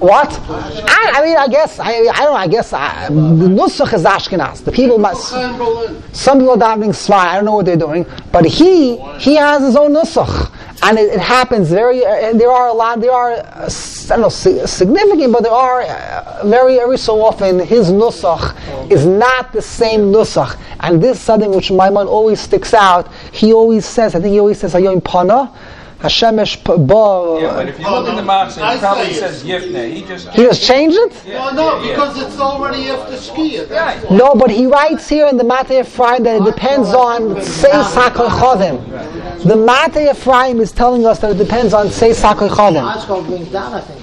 What? 0.00 0.40
I, 0.48 1.12
I 1.14 1.24
mean, 1.24 1.36
I 1.36 1.46
guess, 1.46 1.78
I, 1.78 1.90
I 1.90 2.02
don't 2.02 2.16
know, 2.16 2.34
I 2.34 2.48
guess, 2.48 2.70
the 2.70 2.76
nusach 3.48 3.92
is 3.94 4.02
Ashkenaz. 4.02 4.64
The 4.64 4.72
people 4.72 4.98
must... 4.98 5.28
Some 6.12 6.38
people 6.40 6.54
are 6.54 6.56
davening 6.56 6.90
Svai. 6.90 7.12
I 7.12 7.36
don't 7.36 7.44
know 7.44 7.54
what 7.54 7.66
they're 7.66 7.76
doing, 7.76 8.04
but 8.32 8.44
he 8.44 8.96
he 9.18 9.36
has 9.36 9.62
his 9.62 9.76
own 9.76 9.92
nusach, 9.92 10.50
and 10.82 10.98
it, 10.98 11.14
it 11.14 11.20
happens 11.20 11.70
very. 11.70 12.04
Uh, 12.04 12.32
there 12.32 12.50
are 12.50 12.68
a 12.68 12.72
lot. 12.72 13.00
There 13.00 13.12
are 13.12 13.32
uh, 13.32 13.70
I 14.04 14.08
don't 14.08 14.20
know 14.20 14.28
significant, 14.28 15.32
but 15.32 15.42
there 15.42 15.52
are 15.52 15.82
uh, 15.82 16.42
very 16.46 16.80
every 16.80 16.98
so 16.98 17.22
often 17.22 17.60
his 17.60 17.90
nusach 17.90 18.90
is 18.90 19.06
not 19.06 19.52
the 19.52 19.62
same 19.62 20.12
nusach, 20.12 20.58
and 20.80 21.02
this 21.02 21.18
is 21.18 21.22
something 21.22 21.54
which 21.54 21.70
my 21.70 21.88
man 21.88 22.06
always 22.06 22.40
sticks 22.40 22.74
out. 22.74 23.12
He 23.32 23.52
always 23.52 23.86
says. 23.86 24.14
I 24.14 24.20
think 24.20 24.32
he 24.32 24.40
always 24.40 24.58
says 24.58 24.74
Hayom 24.74 25.02
Pana. 25.04 25.52
Hashemesh 26.02 26.56
p- 26.64 26.82
ba. 26.84 27.38
Yeah, 27.40 27.54
but 27.54 27.68
if 27.68 27.78
you 27.78 27.88
look 27.88 28.08
in 28.08 28.16
the 28.16 28.22
Machzor, 28.22 28.74
it 28.74 28.80
probably 28.80 29.14
says 29.14 29.44
Yifne. 29.44 29.92
He 29.94 30.02
just. 30.02 30.28
he 30.30 30.42
just 30.42 30.62
changed 30.62 30.96
it. 30.98 31.12
No, 31.28 31.50
no, 31.52 31.80
because 31.80 32.20
it's 32.20 32.38
already 32.40 32.90
after 32.90 33.16
skiing. 33.16 33.68
That's 33.68 34.04
why. 34.04 34.16
No, 34.16 34.34
but 34.34 34.50
he 34.50 34.66
writes 34.66 35.08
here 35.08 35.28
in 35.28 35.36
the 35.36 35.44
Matei 35.44 35.80
Ephraim 35.80 36.24
that 36.24 36.40
it 36.42 36.44
depends 36.44 36.88
on 36.88 37.40
Seis 37.42 37.86
HaKoychavim. 37.94 39.44
The 39.44 39.54
Matei 39.54 40.10
Ephraim 40.10 40.60
is 40.60 40.72
telling 40.72 41.06
us 41.06 41.20
that 41.20 41.30
it 41.30 41.38
depends 41.38 41.72
on 41.72 41.88
Seis 41.90 42.20
HaKoychavim. 42.20 42.82
Oscar 42.82 43.22
brings 43.22 43.48
down, 43.48 43.72
I 43.74 43.80
think. 43.80 44.02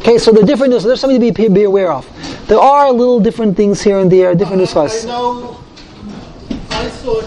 Okay, 0.00 0.18
so 0.18 0.30
the 0.32 0.44
different 0.44 0.72
so 0.74 0.86
there's 0.86 1.00
something 1.00 1.18
to 1.20 1.32
be, 1.32 1.48
be 1.48 1.62
aware 1.64 1.92
of. 1.92 2.06
There 2.46 2.60
are 2.60 2.92
little 2.92 3.18
different 3.20 3.56
things 3.56 3.80
here 3.80 3.98
and 3.98 4.12
there, 4.12 4.34
different 4.34 4.60
I 4.62 4.64
nuskos. 4.66 5.06
know, 5.06 5.60
I 6.70 6.88
thought 6.90 7.24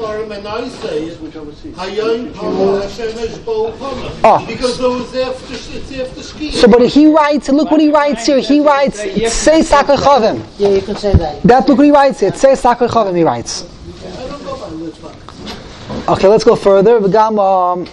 in 0.00 0.06
for 0.06 0.22
him 0.22 0.32
and 0.32 0.46
I 0.46 0.68
say 0.68 1.04
it. 1.04 1.18
Hayoim 1.18 2.34
Pama 2.34 2.80
Hashemesh 2.82 3.44
Bo 3.44 3.72
Pama. 3.72 4.12
Oh. 4.24 4.46
Because 4.46 4.78
those 4.78 5.14
after, 5.16 5.54
it's 5.54 5.92
after 5.92 6.22
ski. 6.22 6.52
So, 6.52 6.68
but 6.68 6.86
he 6.88 7.06
writes, 7.06 7.48
look 7.48 7.70
what 7.70 7.80
he 7.80 7.90
writes 7.90 8.26
here. 8.26 8.38
He 8.38 8.60
writes, 8.60 8.98
say 8.98 9.60
Sakar 9.60 9.96
Chavim. 9.96 10.44
Yeah, 10.58 10.68
you 10.68 10.82
can 10.82 10.96
say 10.96 11.12
that. 11.14 11.42
That 11.42 11.68
look 11.68 11.78
what 11.78 11.84
he 11.84 11.90
writes 11.90 12.20
here. 12.20 12.32
Say 12.32 12.52
Sakar 12.52 12.88
Chavim, 12.88 13.16
he 13.16 13.24
writes. 13.24 13.64
I 14.04 14.26
don't 14.26 14.44
go 14.44 14.56
by 14.58 14.68
Litzvah. 14.68 16.08
Okay, 16.12 16.28
let's 16.28 16.44
go 16.44 16.56
further. 16.56 17.00
V'gam, 17.00 17.38
um, 17.38 17.88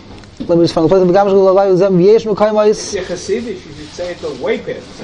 let 0.47 0.57
me 0.57 0.63
just 0.63 0.73
find 0.73 0.85
the 0.85 0.89
place. 0.89 1.03
V'gam 1.03 1.29
shul 1.29 1.45
lavai 1.45 1.71
uzem 1.75 1.97
v'yesh 1.97 2.25
mekaymois. 2.33 2.95
If 2.95 3.09
you're 3.09 3.17
Hasidic, 3.17 3.65
you 3.65 3.73
should 3.73 3.89
say 3.89 4.11
it 4.11 4.19
the 4.19 4.31
way 4.43 4.59
past. 4.59 5.03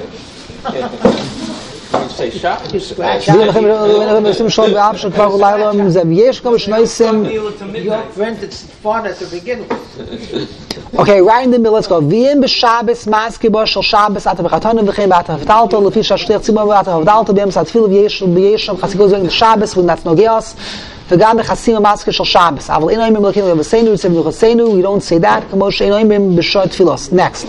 You 1.93 2.09
say 2.09 2.29
shot. 2.29 2.73
You 2.73 2.79
scratch 2.79 3.29
ואם 3.29 3.41
out. 3.41 3.45
לכם 3.45 3.65
לכם 3.65 4.25
עושים 4.25 4.49
שעות 4.49 4.69
באב 4.73 4.97
שכבר 4.97 5.25
אולי 5.25 5.59
לא 5.59 5.69
הם 5.69 5.89
זה, 5.89 6.01
ויש 6.07 6.41
גם 6.41 6.57
שנויסים, 6.57 7.25
Your 7.25 8.19
friend 8.19 8.43
it's 8.43 8.85
fun 8.85 9.05
at 9.05 9.19
the 9.19 9.25
beginning. 9.35 9.69
okay, 10.97 11.21
right 11.21 11.43
in 11.45 11.51
the 11.51 11.59
middle, 11.59 11.73
let's 11.73 11.87
go. 11.87 11.93
ואם 12.09 12.41
בשבס 12.41 13.07
מסקי 13.07 13.49
בו 13.49 13.67
של 13.67 13.81
שבס, 13.81 14.27
אתה 14.27 14.43
בחתונה 14.43 14.81
וכן 14.85 15.09
ואתה 15.11 15.33
הבדלתו, 15.33 15.87
לפי 15.87 16.03
שהשליח 16.03 16.41
ציבור 16.41 16.67
ואתה 16.67 16.93
הבדלתו 16.93 17.33
באמצע 17.33 17.61
התפילה 17.61 17.85
ויש 17.85 18.23
ויש 18.33 18.65
שם 18.65 18.77
חסידות 18.77 19.09
זוהים 19.09 19.25
בשבס 19.25 19.77
ונץ 19.77 20.05
נוגעס, 20.05 20.55
וגם 21.11 21.37
בחסים 21.37 21.75
המסקי 21.75 22.11
של 22.11 22.23
שבס. 22.23 22.69
אבל 22.69 22.89
אין 22.89 22.99
אומרים 23.01 23.25
אלוקינו 23.25 23.47
ובסנו, 23.47 23.87
יוצא 23.87 24.09
בנוחסנו, 24.09 24.79
we 24.79 24.83
don't 24.83 25.01
say 25.09 25.23
that, 25.23 25.51
כמו 25.51 25.71
שאין 25.71 25.93
אומרים 25.93 26.35
בשעות 26.35 26.69
תפילוס. 26.69 27.09
Next. 27.09 27.45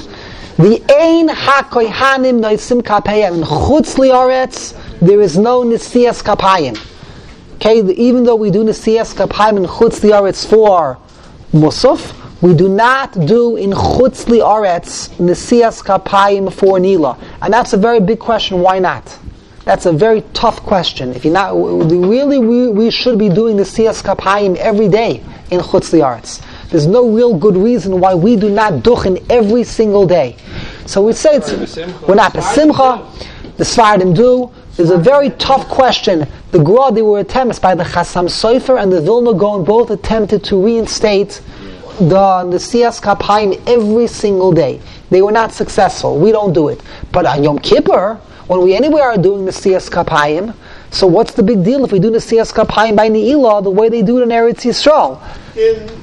The 0.57 0.81
Ein 0.89 1.27
HaKoyhanim 1.27 2.39
Noisim 2.39 2.81
Kapayim. 2.81 3.39
In 3.39 3.41
Chutz 3.43 3.95
Lioretz, 3.95 4.73
there 5.01 5.19
is 5.19 5.37
no 5.37 5.63
Nisias 5.65 6.23
Kapayim. 6.23 6.79
Okay, 7.55 7.81
even 7.95 8.23
though 8.23 8.37
we 8.37 8.51
do 8.51 8.63
Nisias 8.63 9.13
Kapayim 9.13 9.57
in 9.57 9.65
Chutz 9.65 9.99
Lioretz 9.99 10.47
for 10.49 10.97
Musaf, 11.51 12.41
we 12.41 12.53
do 12.53 12.69
not 12.69 13.11
do 13.25 13.57
in 13.57 13.71
Chutz 13.71 14.23
Lioretz 14.27 15.09
Nisias 15.17 15.83
Kapayim 15.83 16.53
for 16.53 16.79
Nila. 16.79 17.17
And 17.41 17.53
that's 17.53 17.73
a 17.73 17.77
very 17.77 17.99
big 17.99 18.19
question, 18.19 18.61
why 18.61 18.79
not? 18.79 19.19
That's 19.65 19.85
a 19.87 19.91
very 19.91 20.21
tough 20.31 20.63
question. 20.63 21.11
If 21.11 21.25
you're 21.25 21.33
not, 21.33 21.53
really, 21.53 22.39
we, 22.39 22.69
we 22.69 22.91
should 22.91 23.19
be 23.19 23.27
doing 23.27 23.57
the 23.57 23.63
Siyas 23.63 24.01
Kapayim 24.01 24.55
every 24.55 24.87
day 24.87 25.21
in 25.51 25.59
Chutz 25.59 25.91
Liaretz. 25.91 26.41
There's 26.75 26.87
no 26.87 27.07
real 27.07 27.33
good 27.37 27.55
reason 27.55 28.01
why 28.01 28.15
we 28.15 28.35
do 28.35 28.49
not 28.49 28.83
duchen 28.83 29.25
every 29.29 29.63
single 29.63 30.05
day. 30.05 30.35
So 30.85 31.05
we 31.05 31.13
say 31.13 31.37
it's, 31.37 31.77
we're 32.05 32.15
not 32.15 32.33
Besimcha, 32.33 33.55
the 33.55 33.63
Svardim 33.63 34.13
do. 34.13 34.51
There's 34.75 34.89
a 34.89 34.97
very 34.97 35.29
tough 35.29 35.69
question. 35.69 36.27
The 36.51 36.61
Gra, 36.61 36.91
they 36.91 37.01
were 37.01 37.21
attempts 37.21 37.59
by 37.59 37.75
the 37.75 37.85
Chassam 37.85 38.25
Sofer 38.27 38.77
and 38.83 38.91
the 38.91 38.99
Vilna 38.99 39.33
Gaon 39.33 39.63
both 39.63 39.89
attempted 39.89 40.43
to 40.43 40.61
reinstate 40.61 41.41
the 41.97 42.43
Nesias 42.43 42.99
Kapayim 43.01 43.53
every 43.67 44.07
single 44.07 44.51
day. 44.51 44.81
They 45.11 45.21
were 45.21 45.31
not 45.31 45.53
successful. 45.53 46.19
We 46.19 46.33
don't 46.33 46.51
do 46.51 46.67
it. 46.67 46.81
But 47.13 47.25
on 47.25 47.41
Yom 47.41 47.59
Kippur, 47.59 48.15
when 48.47 48.61
we 48.61 48.75
anyway 48.75 48.99
are 48.99 49.17
doing 49.17 49.45
Nesias 49.45 49.89
Kapayim, 49.89 50.53
so 50.91 51.07
what's 51.07 51.35
the 51.35 51.43
big 51.43 51.63
deal 51.63 51.85
if 51.85 51.93
we 51.93 51.99
do 51.99 52.11
Nesias 52.11 52.51
Kapayim 52.51 52.97
by 52.97 53.07
Ne'ilah 53.07 53.63
the 53.63 53.71
way 53.71 53.87
they 53.87 54.01
do 54.01 54.19
it 54.19 54.23
in 54.23 54.27
Eretz 54.27 54.65
Yisrael? 54.65 55.21
In, 55.55 56.01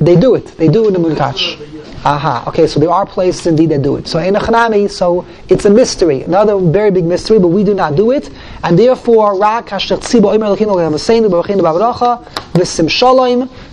They 0.00 0.16
do 0.16 0.34
it. 0.34 0.46
They 0.56 0.68
do 0.68 0.84
it 0.84 0.94
in 0.94 1.02
the 1.02 1.08
Munkach. 1.08 2.04
Aha. 2.04 2.44
Okay, 2.48 2.66
so 2.66 2.80
there 2.80 2.90
are 2.90 3.04
places 3.04 3.46
indeed 3.46 3.70
that 3.70 3.82
do 3.82 3.96
it. 3.96 4.08
So 4.08 4.18
in 4.20 4.34
Achanami, 4.34 4.88
so 4.88 5.26
it's 5.48 5.64
a 5.64 5.70
mystery, 5.70 6.22
another 6.22 6.58
very 6.58 6.90
big 6.90 7.04
mystery, 7.04 7.38
but 7.38 7.48
we 7.48 7.64
do 7.64 7.74
not 7.74 7.96
do 7.96 8.12
it, 8.12 8.30
and 8.62 8.78
therefore 8.78 9.38
Rak 9.38 9.66
Elokeinu. 9.66 11.08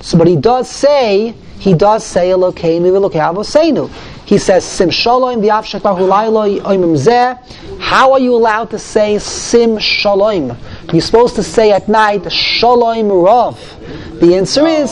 So, 0.01 0.17
but 0.17 0.27
he 0.27 0.35
does 0.35 0.69
say, 0.69 1.33
he 1.59 1.73
does 1.73 2.05
say 2.05 2.29
Elokeinu 2.29 2.91
V'Elokei 2.91 3.21
Havasenu. 3.21 3.89
He 4.25 4.39
says 4.39 4.65
Sim 4.65 4.89
Shalom. 4.89 5.43
How 7.79 8.11
are 8.11 8.19
you 8.19 8.35
allowed 8.35 8.71
to 8.71 8.79
say 8.79 9.19
Sim 9.19 9.77
Shalom? 9.77 10.57
You're 10.91 11.01
supposed 11.01 11.35
to 11.35 11.43
say 11.43 11.71
at 11.71 11.87
night 11.87 12.31
Shalom 12.31 13.09
Rav. 13.09 13.55
The 14.19 14.35
answer 14.35 14.65
is. 14.65 14.91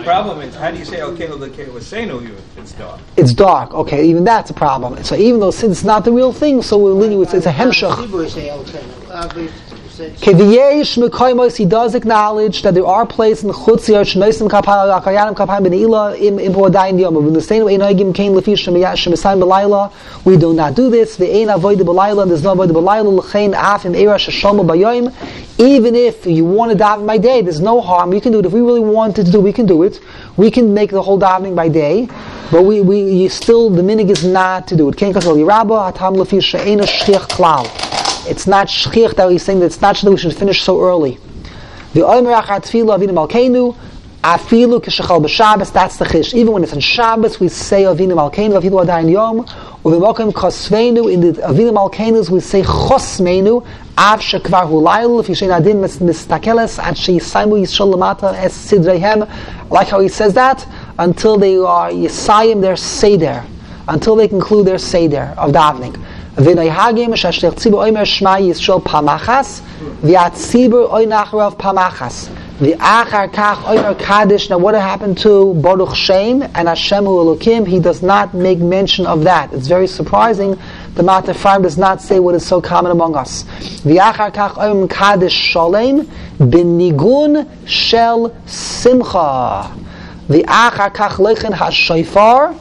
I 0.00 0.02
think 0.02 0.06
the 0.06 0.12
problem 0.12 0.40
is, 0.48 0.54
how 0.54 0.70
do 0.70 0.78
you 0.78 0.84
say, 0.86 1.02
okay, 1.02 1.28
okay, 1.28 1.68
we're 1.68 1.80
saying 1.80 2.08
you 2.08 2.16
if 2.16 2.58
it's 2.58 2.72
dark? 2.72 3.00
it's 3.18 3.34
dark. 3.34 3.74
Okay, 3.74 4.08
even 4.08 4.24
that's 4.24 4.50
a 4.50 4.54
problem. 4.54 5.02
So 5.04 5.14
even 5.14 5.40
though 5.40 5.50
since 5.50 5.78
it's 5.78 5.84
not 5.84 6.04
the 6.04 6.12
real 6.12 6.32
thing, 6.32 6.62
so 6.62 6.78
we're 6.78 6.92
leaning 6.92 7.18
with 7.18 7.34
it's 7.34 7.44
a 7.44 7.52
hemshach. 7.52 7.96
He 11.56 11.64
does 11.66 11.94
acknowledge 11.94 12.62
that 12.62 12.74
there 12.74 12.86
are 12.86 13.06
places 13.06 13.44
in 13.44 13.50
chutz 13.50 13.88
yash 13.88 14.14
noisim 14.14 14.48
kapayim 14.48 15.00
akayanim 15.00 15.34
kapayim 15.34 15.66
b'neila 15.66 16.18
im 16.18 16.38
im 16.38 16.52
bodayin 16.52 16.98
yom. 16.98 17.14
But 17.14 17.34
the 17.34 17.40
same 17.40 17.64
way 17.64 17.76
we 20.24 20.36
do 20.36 20.52
not 20.54 20.74
do 20.74 20.90
this. 20.90 21.16
There's 21.16 21.46
no 21.46 21.54
avoid 21.54 21.78
b'yoyim. 24.70 25.12
Even 25.58 25.94
if 25.94 26.26
you 26.26 26.44
want 26.44 26.72
to 26.72 26.78
daven 26.78 27.06
by 27.06 27.18
day, 27.18 27.42
there's 27.42 27.60
no 27.60 27.80
harm. 27.80 28.14
You 28.14 28.20
can 28.20 28.32
do 28.32 28.38
it. 28.38 28.46
If 28.46 28.52
we 28.52 28.60
really 28.60 28.80
wanted 28.80 29.26
to 29.26 29.32
do, 29.32 29.40
we 29.40 29.52
can 29.52 29.66
do 29.66 29.82
it. 29.82 30.00
We 30.36 30.50
can 30.50 30.72
make 30.72 30.90
the 30.90 31.02
whole 31.02 31.18
davening 31.18 31.54
by 31.54 31.68
day. 31.68 32.08
But 32.50 32.62
we, 32.62 32.80
we 32.80 33.28
still 33.28 33.68
the 33.70 33.82
minig 33.82 34.10
is 34.10 34.24
not 34.24 34.66
to 34.68 34.76
do 34.76 34.88
it. 34.88 34.96
Shchiach. 38.20 38.30
It's 38.30 38.46
not 38.46 38.68
shchich 38.68 39.16
that 39.16 39.30
he's 39.30 39.42
saying 39.42 39.60
that 39.60 39.66
it's 39.66 39.80
not 39.80 39.96
that 39.96 40.10
we 40.10 40.16
should 40.16 40.34
finish 40.36 40.62
so 40.62 40.80
early. 40.80 41.18
The 41.94 42.00
oimer 42.00 42.40
achat 42.40 42.64
tefillah 42.64 42.98
avinu 42.98 43.28
malkeinu 43.28 43.76
afilu 44.22 44.80
kishachal 44.80 45.24
b'Shabbos. 45.24 45.72
That's 45.72 45.96
the 45.96 46.04
chish. 46.04 46.34
Even 46.34 46.52
when 46.52 46.62
it's 46.62 46.72
on 46.72 46.80
Shabbos, 46.80 47.40
we 47.40 47.48
say 47.48 47.82
avinu 47.82 48.14
malkeinu 48.14 48.60
afilu 48.60 48.84
adayin 48.84 49.10
yom. 49.10 49.44
Uvimokim 49.84 50.32
kosveinu 50.32 51.12
in 51.12 51.20
the 51.20 51.32
avinu 51.42 51.72
malkeinus 51.72 52.30
we 52.30 52.40
say 52.40 52.62
chosmeinu 52.62 53.66
av 53.98 54.20
shekvar 54.20 54.68
hulayl. 54.68 55.20
If 55.20 55.28
you 55.28 55.34
say 55.34 55.46
nadim 55.46 55.80
mistakeles 55.80 56.78
at 56.78 56.96
sheyisaimu 56.96 57.60
yisrael 57.60 57.94
lamata 57.94 58.34
es 58.34 58.54
sidreihem. 58.70 59.28
Like 59.70 59.88
how 59.88 60.00
he 60.00 60.08
says 60.08 60.34
that 60.34 60.66
until 60.98 61.38
they 61.38 61.56
are 61.56 61.90
yisayim 61.90 62.60
their 62.60 62.76
seder, 62.76 63.44
until 63.88 64.16
they 64.16 64.28
conclude 64.28 64.66
their 64.66 64.78
seder 64.78 65.34
of 65.38 65.52
davening. 65.52 65.96
V'noihagim 66.36 67.12
shasher 67.14 67.50
tzibur 67.52 67.88
oimer 67.88 68.06
shma 68.06 68.40
Yisrael 68.40 68.80
pamachas, 68.80 69.62
v'atzibur 70.00 70.92
oy 70.92 71.06
pamachas. 71.06 72.30
The 72.60 72.74
achar 72.74 73.28
kach 73.32 73.56
oimer 73.64 73.98
kaddish. 73.98 74.48
Now, 74.48 74.58
what 74.58 74.74
happened 74.74 75.18
to 75.18 75.54
Baruch 75.54 75.96
Shem 75.96 76.42
and 76.42 76.68
Hashem 76.68 77.04
Elokim? 77.04 77.66
He 77.66 77.80
does 77.80 78.02
not 78.02 78.32
make 78.34 78.58
mention 78.58 79.06
of 79.06 79.24
that. 79.24 79.52
It's 79.52 79.66
very 79.66 79.88
surprising. 79.88 80.50
The 80.94 81.02
Matei 81.02 81.30
Ephraim 81.30 81.62
does 81.62 81.78
not 81.78 82.02
say 82.02 82.20
what 82.20 82.34
is 82.34 82.46
so 82.46 82.60
common 82.60 82.92
among 82.92 83.16
us. 83.16 83.42
The 83.82 83.96
achar 83.96 84.30
kach 84.30 84.52
oimer 84.52 84.88
kaddish 84.88 85.32
shalem 85.32 86.06
B'nigun 86.38 87.48
shel 87.66 88.36
simcha. 88.46 89.74
The 90.28 90.44
achar 90.44 90.94
kach 90.94 91.16
lechen 91.16 91.54
hashofar. 91.54 92.54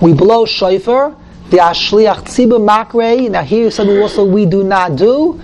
We 0.00 0.14
blow 0.14 0.46
shofar. 0.46 1.16
The 1.50 1.56
ashliach 1.56 2.24
tzibur 2.24 2.60
makre. 2.60 3.28
Now 3.28 3.42
here 3.42 3.64
you 3.64 3.70
said 3.70 3.88
also 3.88 4.24
we 4.24 4.46
do 4.46 4.62
not 4.62 4.96
do 4.96 5.40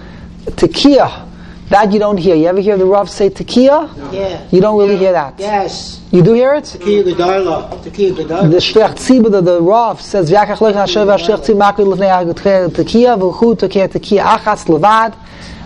tekiah. 0.46 1.24
That 1.68 1.92
you 1.92 1.98
don't 1.98 2.16
hear. 2.16 2.36
You 2.36 2.46
ever 2.46 2.60
hear 2.60 2.76
the 2.76 2.84
Rav 2.86 3.10
say 3.10 3.28
tekiah? 3.28 4.12
Yeah. 4.12 4.46
You 4.52 4.60
don't 4.60 4.78
really 4.78 4.96
hear 4.96 5.10
that. 5.10 5.34
Yes. 5.40 6.00
You 6.12 6.22
do 6.22 6.32
hear 6.32 6.54
it? 6.54 6.62
Tekiah 6.62 7.02
Gedola. 7.02 7.82
Tekiah 7.82 8.14
The 8.14 8.22
Gedola. 8.22 8.60
shliach 8.60 8.94
tzibur, 8.94 9.32
the, 9.32 9.40
the 9.40 9.60
Rav 9.60 10.00
says 10.00 10.30
v'yakach 10.30 10.58
lecha 10.58 10.84
asher 10.84 11.00
v'ashliach 11.00 11.44
tzibur 11.44 11.74
makre 11.74 11.84
l'fnei 11.84 12.68
tekiah 12.70 13.18
v'chu 13.18 13.56
tekiah 13.56 13.88
tekiah 13.88 14.38
achas 14.38 14.66
levad. 14.66 15.14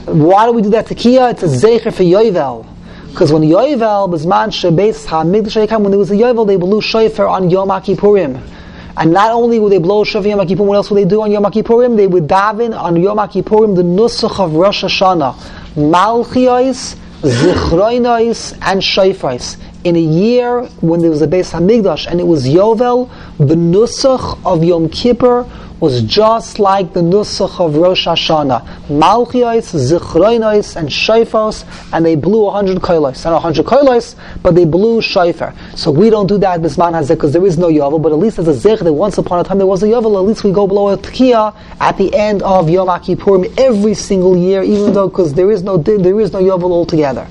Why 0.06 0.46
do 0.46 0.52
we 0.52 0.62
do 0.62 0.70
that 0.70 0.86
tekiah? 0.86 1.32
It's 1.32 1.42
a 1.42 1.46
zecher 1.46 1.92
for 1.92 2.02
Yovel. 2.02 2.66
Because 3.10 3.30
when 3.30 3.42
Yovel, 3.42 4.08
Bizman 4.08 4.48
Shebeis 4.48 5.04
HaMikdash 5.04 5.80
when 5.82 5.90
there 5.90 5.98
was 5.98 6.10
a 6.10 6.14
Yovel, 6.14 6.46
they 6.46 6.56
blew 6.56 6.80
shofar 6.80 7.26
on 7.26 7.50
Yom 7.50 7.68
HaKippurim. 7.68 8.40
And 8.96 9.12
not 9.12 9.32
only 9.32 9.58
would 9.58 9.72
they 9.72 9.78
blow 9.78 10.04
shofar 10.04 10.28
Yom 10.28 10.40
Kippurim, 10.40 10.66
what 10.66 10.76
else 10.76 10.90
would 10.90 10.98
they 10.98 11.08
do 11.08 11.22
on 11.22 11.30
Yom 11.30 11.44
Kippurim? 11.44 11.96
They 11.96 12.06
would 12.06 12.26
daven 12.26 12.78
on 12.78 12.96
Yom 12.96 13.18
Kippurim 13.18 13.76
the 13.76 13.82
nusach 13.82 14.38
of 14.38 14.54
Rosh 14.54 14.84
Hashanah, 14.84 15.34
Malchiyos, 15.74 16.96
Zichroinos, 17.22 18.58
and 18.62 18.80
Shofars. 18.80 19.56
In 19.84 19.96
a 19.96 20.00
year 20.00 20.62
when 20.80 21.00
there 21.00 21.10
was 21.10 21.22
a 21.22 21.26
Beis 21.26 21.52
Hamikdash 21.52 22.06
and 22.06 22.20
it 22.20 22.26
was 22.26 22.46
Yovel, 22.46 23.10
the 23.38 23.54
nusach 23.54 24.38
of 24.44 24.62
Yom 24.62 24.88
Kippur 24.88 25.44
was 25.80 26.02
just 26.02 26.58
like 26.58 26.92
the 26.92 27.00
nusach 27.00 27.58
of 27.58 27.74
Rosh 27.74 28.06
Hashanah. 28.06 28.62
Malchiyos, 28.88 29.74
Zichroinos, 29.74 30.76
and 30.76 30.88
Shofars, 30.88 31.64
and 31.92 32.04
they 32.04 32.14
blew 32.14 32.46
a 32.46 32.50
hundred 32.50 32.78
koilos. 32.78 33.24
Not 33.24 33.34
a 33.34 33.38
hundred 33.40 33.64
koilos, 33.64 34.14
but 34.42 34.54
they 34.54 34.64
blew 34.64 35.00
shofar. 35.00 35.54
So 35.74 35.90
we 35.90 36.10
don't 36.10 36.26
do 36.26 36.38
that 36.38 36.60
Bisman 36.60 36.92
Hazeh 36.92 37.10
because 37.10 37.32
there 37.32 37.44
is 37.46 37.56
no 37.56 37.68
Yovel, 37.68 38.02
but 38.02 38.12
at 38.12 38.18
least 38.18 38.38
as 38.38 38.48
a 38.48 38.54
Zich 38.54 38.80
that 38.80 38.92
once 38.92 39.16
upon 39.18 39.40
a 39.40 39.44
time 39.44 39.58
there 39.58 39.66
was 39.66 39.82
a 39.82 39.86
Yovel, 39.86 40.16
at 40.20 40.26
least 40.26 40.44
we 40.44 40.52
go 40.52 40.66
blow 40.66 40.90
a 40.90 40.98
Tekiah 40.98 41.56
at 41.80 41.96
the 41.96 42.14
end 42.14 42.42
of 42.42 42.68
Yom 42.68 42.88
Kippurim 42.88 43.58
every 43.58 43.94
single 43.94 44.36
year, 44.36 44.62
even 44.62 44.92
though 44.92 45.08
because 45.08 45.34
there 45.34 45.50
is 45.50 45.62
no 45.62 45.78
there 45.78 46.20
is 46.20 46.32
no 46.32 46.40
Yovel 46.40 46.70
altogether. 46.70 47.26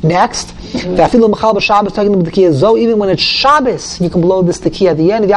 Next, 0.00 0.54
even 0.74 1.32
when 2.98 3.08
it's 3.08 3.22
Shabbos, 3.22 4.00
you 4.00 4.10
can 4.10 4.20
blow 4.20 4.42
this 4.42 4.60
tekiah 4.60 4.90
at 4.90 4.96
the 4.96 5.10
end. 5.10 5.28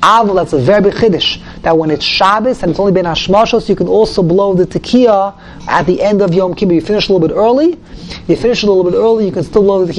Avol, 0.00 0.36
that's 0.36 0.52
a 0.52 0.58
very 0.58 0.80
big 0.80 0.94
chiddush. 0.94 1.42
That 1.62 1.76
when 1.76 1.90
it's 1.90 2.04
Shabbos 2.04 2.62
and 2.62 2.70
it's 2.70 2.78
only 2.78 2.92
been 2.92 3.04
Hashmashos, 3.04 3.68
you 3.68 3.74
can 3.74 3.88
also 3.88 4.22
blow 4.22 4.54
the 4.54 4.64
tekiah 4.64 5.34
at 5.66 5.86
the 5.86 6.00
end 6.00 6.22
of 6.22 6.32
Yom 6.32 6.54
Kippur. 6.54 6.74
You 6.74 6.80
finish 6.80 7.08
a 7.08 7.12
little 7.12 7.26
bit 7.26 7.34
early. 7.34 7.76
You 8.28 8.36
finish 8.36 8.62
a 8.62 8.66
little 8.66 8.84
bit 8.84 8.96
early, 8.96 9.26
you 9.26 9.32
can 9.32 9.42
still 9.42 9.62
blow 9.62 9.84
the 9.84 9.92
eh, 9.92 9.94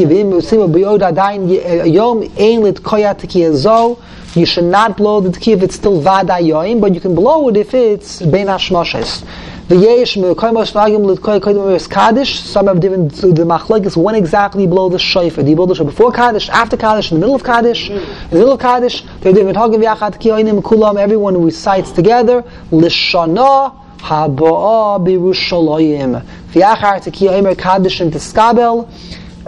koya 2.80 3.14
tekiah. 3.14 3.98
You 4.36 4.46
should 4.46 4.64
not 4.64 4.96
blow 4.96 5.20
the 5.20 5.30
tekiah 5.30 5.58
if 5.58 5.64
it's 5.64 5.76
still 5.76 6.00
vada 6.00 6.40
yom, 6.40 6.80
but 6.80 6.94
you 6.94 7.02
can 7.02 7.14
blow 7.14 7.50
it 7.50 7.58
if 7.58 7.74
it's 7.74 8.22
ben 8.22 8.48
Hashmashos. 8.48 9.26
The 9.70 9.76
yesh 9.76 10.16
mekoymos 10.16 10.74
nagim 10.74 11.06
lit 11.06 11.20
koya 11.20 11.40
koydem 11.40 11.90
kaddish. 11.92 12.40
Some 12.40 12.66
have 12.66 12.80
different 12.80 13.14
the 13.14 13.44
machlekes 13.44 13.96
when 13.96 14.16
exactly 14.16 14.66
blow 14.66 14.90
the 14.90 14.98
shofar. 14.98 15.44
Do 15.44 15.50
you 15.52 15.56
blow 15.56 15.68
the 15.68 15.76
shofar 15.76 15.92
before 15.92 16.12
kaddish, 16.12 16.50
after 16.50 16.76
kaddish, 16.76 17.12
in 17.12 17.18
the 17.18 17.20
middle 17.20 17.36
of 17.36 17.44
kaddish? 17.44 17.92
In 17.92 17.98
the 18.32 18.36
middle 18.38 18.54
of 18.54 18.60
kaddish, 18.60 19.04
they're 19.22 19.32
different. 19.32 19.56
Hagim 19.56 19.84
yachat 19.84 20.20
kiyoinim 20.20 20.64
kulam. 20.64 20.98
Everyone 20.98 21.40
recites 21.46 21.92
together. 21.92 22.42
Lishana 22.72 23.76
haba'a 24.00 25.06
birushalayim. 25.06 26.26
V'yachar 26.52 27.04
tekiyoimer 27.04 27.56
kaddish 27.56 28.02
and 28.02 28.12
teskabel. 28.12 28.90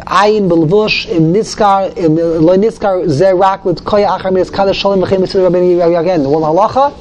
Ayin 0.06 0.48
belvush 0.48 1.10
im 1.10 1.34
niskar 1.34 1.98
im 1.98 2.16
lo 2.16 2.56
niskar 2.58 3.06
zerak 3.08 3.66
lit 3.66 3.78
koya 3.78 4.20
achar 4.20 4.32
mis 4.32 4.52
kaddish 4.52 4.78
shalom 4.78 5.02
v'chem 5.02 5.22
mitzvah 5.22 5.50
rabbeinu 5.50 6.00
again. 6.00 6.30
One 6.30 6.44
halacha. 6.44 6.94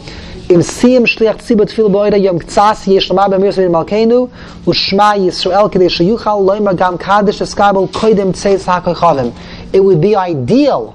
Im 0.50 0.62
siem 0.62 1.04
shliach 1.06 1.38
tzibot 1.38 1.70
tfil 1.70 1.90
boyda 1.96 2.18
yom 2.20 2.38
ktsas 2.42 2.86
yesh 2.92 3.10
lama 3.10 3.36
b'mir 3.36 3.52
svim 3.54 3.72
malkeinu 3.78 4.20
u'shma 4.66 5.10
Yisrael 5.24 5.70
kedei 5.72 5.90
sheyuchal 5.96 6.42
loyma 6.48 6.76
gam 6.76 6.98
kadesh 6.98 7.40
eskabel 7.46 7.88
koidem 7.98 8.32
tzeis 8.32 8.66
ha'koichavim. 8.66 9.32
It 9.72 9.80
would 9.80 10.00
be 10.00 10.16
ideal 10.16 10.94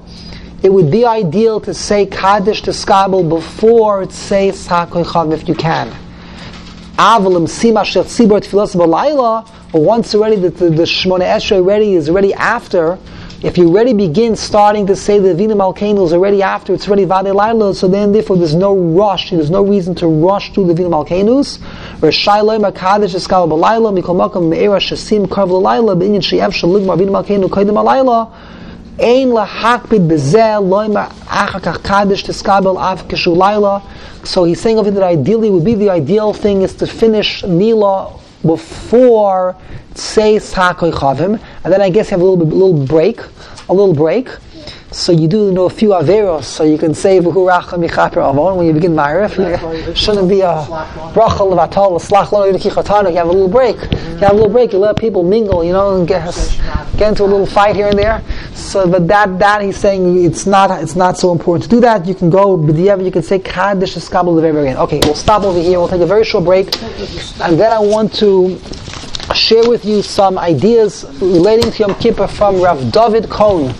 it 0.65 0.73
would 0.73 0.89
be 0.89 1.05
ideal 1.05 1.59
to 1.61 1.75
say 1.75 2.07
Kaddish 2.07 2.63
to 2.63 2.71
Skabel 2.71 3.29
before 3.29 4.05
Tzeis 4.05 4.67
HaKoichav 4.67 5.31
if 5.31 5.47
you 5.47 5.53
can. 5.53 5.91
Avalim 6.97 7.45
Sima 7.45 7.83
Shech 7.83 8.05
Tzibor 8.05 8.39
Tfilos 8.39 8.75
B'Laila, 8.75 9.47
once 9.73 10.15
already 10.15 10.37
the, 10.37 10.49
the, 10.49 10.69
the 10.71 10.83
Shmona 10.83 11.21
Esrei 11.21 11.57
already 11.57 11.93
is 11.93 12.09
already 12.09 12.33
after, 12.33 12.97
if 13.43 13.57
you 13.57 13.67
already 13.67 13.93
begin 13.93 14.35
starting 14.35 14.87
to 14.87 14.95
say 14.95 15.19
the 15.19 15.35
Vina 15.35 15.55
Malkeinu 15.55 16.05
is 16.05 16.13
already 16.13 16.41
after, 16.41 16.73
it's 16.73 16.87
already 16.87 17.05
Vade 17.05 17.35
Laila, 17.35 17.75
so 17.75 17.87
then 17.87 18.11
therefore 18.11 18.37
there's 18.37 18.55
no 18.55 18.75
rush, 18.75 19.31
there's 19.31 19.51
no 19.51 19.63
reason 19.63 19.93
to 19.95 20.07
rush 20.07 20.53
to 20.53 20.65
the 20.65 20.73
Vina 20.73 20.89
Malkeinus. 20.89 21.57
Reshai 21.99 22.41
Loim 22.41 22.71
HaKadosh 22.71 23.13
Eskal 23.13 23.47
B'Laila, 23.49 23.93
Mikol 23.97 24.15
Makam 24.15 24.49
Me'era 24.49 24.79
Shasim 24.79 25.27
Karv 25.27 25.49
L'Laila, 25.49 25.95
B'inyan 25.95 26.21
Sheyev. 26.21 26.53
So 34.25 34.45
he's 34.45 34.61
saying 34.61 34.77
of 34.79 34.87
over 34.87 34.91
that 34.91 35.03
ideally 35.03 35.49
would 35.49 35.65
be 35.65 35.75
the 35.75 35.89
ideal 35.89 36.33
thing 36.33 36.61
is 36.61 36.73
to 36.75 36.87
finish 36.87 37.43
Nila 37.43 38.17
before 38.45 39.55
Tseis 39.93 40.53
HaKoichavim, 40.53 41.39
and 41.63 41.73
then 41.73 41.81
I 41.81 41.89
guess 41.89 42.07
you 42.07 42.17
have 42.17 42.21
a 42.21 42.23
little 42.23 42.45
bit, 42.45 42.53
little 42.53 42.85
break, 42.85 43.19
a 43.69 43.73
little 43.73 43.93
break. 43.93 44.29
So 44.95 45.11
you 45.11 45.27
do 45.27 45.51
know 45.51 45.65
a 45.65 45.69
few 45.69 45.89
averos, 45.89 46.45
so 46.45 46.63
you 46.63 46.77
can 46.77 46.93
say 46.93 47.19
v'huracha 47.19 47.77
michaper 47.77 48.23
avon 48.27 48.55
when 48.55 48.65
you 48.65 48.71
begin 48.71 48.93
ma'arif. 48.95 49.93
Shouldn't 49.93 50.29
be 50.29 50.39
a 50.39 50.53
bracha 51.13 51.43
levatol 51.43 51.99
slach 51.99 52.31
lo 52.31 52.49
yidikichatanu. 52.49 53.09
You 53.09 53.17
have 53.17 53.27
a 53.27 53.31
little 53.31 53.49
break. 53.49 53.75
You 53.75 54.17
have 54.19 54.31
a 54.31 54.35
little 54.35 54.49
break. 54.49 54.71
You 54.71 54.79
let 54.79 54.95
people 54.95 55.21
mingle, 55.21 55.65
you 55.65 55.73
know, 55.73 55.97
and 55.97 56.07
get 56.07 56.23
get 56.95 57.09
into 57.09 57.23
a 57.23 57.25
little 57.25 57.45
fight 57.45 57.75
here 57.75 57.89
and 57.89 57.99
there. 57.99 58.23
So, 58.53 58.87
but 58.89 59.05
that 59.09 59.37
that 59.37 59.63
he's 59.63 59.75
saying 59.75 60.23
it's 60.23 60.45
not 60.45 60.71
it's 60.81 60.95
not 60.95 61.17
so 61.17 61.33
important 61.33 61.63
to 61.63 61.69
do 61.69 61.81
that. 61.81 62.05
You 62.05 62.15
can 62.15 62.29
go 62.29 62.57
b'diavad. 62.57 63.03
You 63.03 63.11
can 63.11 63.21
say 63.21 63.37
kaddish 63.39 63.95
eskabel 63.95 64.39
again. 64.39 64.77
Okay, 64.77 65.01
we'll 65.03 65.13
stop 65.13 65.43
over 65.43 65.59
here. 65.59 65.77
We'll 65.77 65.89
take 65.89 65.99
a 65.99 66.05
very 66.05 66.23
short 66.23 66.45
break, 66.45 66.73
and 67.41 67.59
then 67.59 67.73
I 67.73 67.79
want 67.79 68.13
to 68.15 68.57
share 69.33 69.67
with 69.67 69.83
you 69.83 70.01
some 70.01 70.37
ideas 70.37 71.05
relating 71.19 71.69
to 71.69 71.79
Yom 71.79 71.95
Kippur 71.95 72.27
from 72.27 72.61
Rav 72.61 72.93
David 72.93 73.29
Cohn 73.29 73.73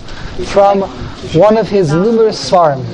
from 0.44 1.05
one 1.34 1.56
of 1.56 1.68
his 1.68 1.92
numerous 1.92 2.38
svarim. 2.50 2.86